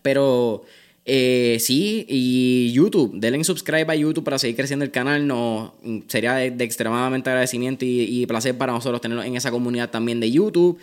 Pero 0.01 0.63
eh, 1.05 1.57
sí, 1.59 2.07
y 2.09 2.71
YouTube, 2.71 3.11
denle 3.13 3.43
subscribe 3.43 3.85
a 3.87 3.95
YouTube 3.95 4.23
para 4.23 4.39
seguir 4.39 4.55
creciendo 4.55 4.83
el 4.83 4.89
canal. 4.89 5.27
No, 5.27 5.75
sería 6.07 6.33
de, 6.33 6.63
extremadamente 6.63 7.29
agradecimiento 7.29 7.85
y, 7.85 8.01
y 8.01 8.25
placer 8.25 8.57
para 8.57 8.73
nosotros 8.73 8.99
tenerlo 8.99 9.21
en 9.23 9.35
esa 9.35 9.51
comunidad 9.51 9.91
también 9.91 10.19
de 10.19 10.31
YouTube. 10.31 10.79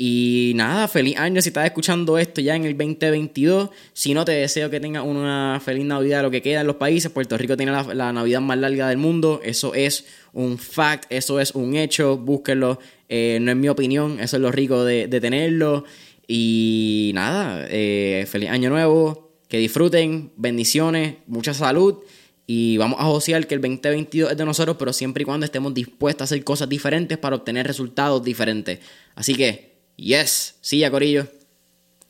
Y 0.00 0.52
nada, 0.54 0.86
feliz 0.86 1.16
año 1.18 1.42
si 1.42 1.48
estás 1.48 1.66
escuchando 1.66 2.18
esto 2.18 2.40
ya 2.40 2.54
en 2.54 2.64
el 2.64 2.78
2022. 2.78 3.70
Si 3.92 4.14
no, 4.14 4.24
te 4.24 4.30
deseo 4.30 4.70
que 4.70 4.78
tengas 4.78 5.04
una 5.04 5.60
feliz 5.60 5.84
Navidad, 5.84 6.22
lo 6.22 6.30
que 6.30 6.40
queda 6.40 6.60
en 6.60 6.68
los 6.68 6.76
países. 6.76 7.10
Puerto 7.10 7.36
Rico 7.36 7.56
tiene 7.56 7.72
la, 7.72 8.12
Navidad 8.12 8.40
más 8.40 8.58
larga 8.58 8.88
del 8.90 8.98
mundo. 8.98 9.40
Eso 9.42 9.74
es 9.74 10.06
un 10.32 10.56
fact, 10.56 11.06
eso 11.10 11.40
es 11.40 11.52
un 11.52 11.74
hecho. 11.74 12.16
Búsquenlo. 12.16 12.78
Eh, 13.08 13.38
no 13.40 13.50
es 13.50 13.56
mi 13.56 13.68
opinión, 13.68 14.20
eso 14.20 14.36
es 14.36 14.42
lo 14.42 14.52
rico 14.52 14.84
de, 14.84 15.08
tenerlo. 15.08 15.82
Y 16.28 17.10
nada, 17.14 17.66
eh, 17.68 18.24
feliz 18.30 18.50
año 18.50 18.70
nuevo. 18.70 19.32
Que 19.48 19.58
disfruten, 19.58 20.30
bendiciones, 20.36 21.16
mucha 21.26 21.54
salud. 21.54 22.04
Y 22.46 22.76
vamos 22.76 23.00
a 23.00 23.04
josear 23.04 23.48
que 23.48 23.56
el 23.56 23.60
2022 23.60 24.30
es 24.30 24.36
de 24.36 24.44
nosotros, 24.44 24.76
pero 24.78 24.92
siempre 24.92 25.22
y 25.22 25.24
cuando 25.24 25.44
estemos 25.44 25.74
dispuestos 25.74 26.20
a 26.20 26.24
hacer 26.26 26.44
cosas 26.44 26.68
diferentes 26.68 27.18
para 27.18 27.34
obtener 27.34 27.66
resultados 27.66 28.22
diferentes. 28.22 28.78
Así 29.16 29.34
que 29.34 29.67
Yes. 29.98 30.54
See 30.62 30.78
ya, 30.78 30.90
Corillo. 30.90 31.26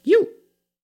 You. 0.05 0.38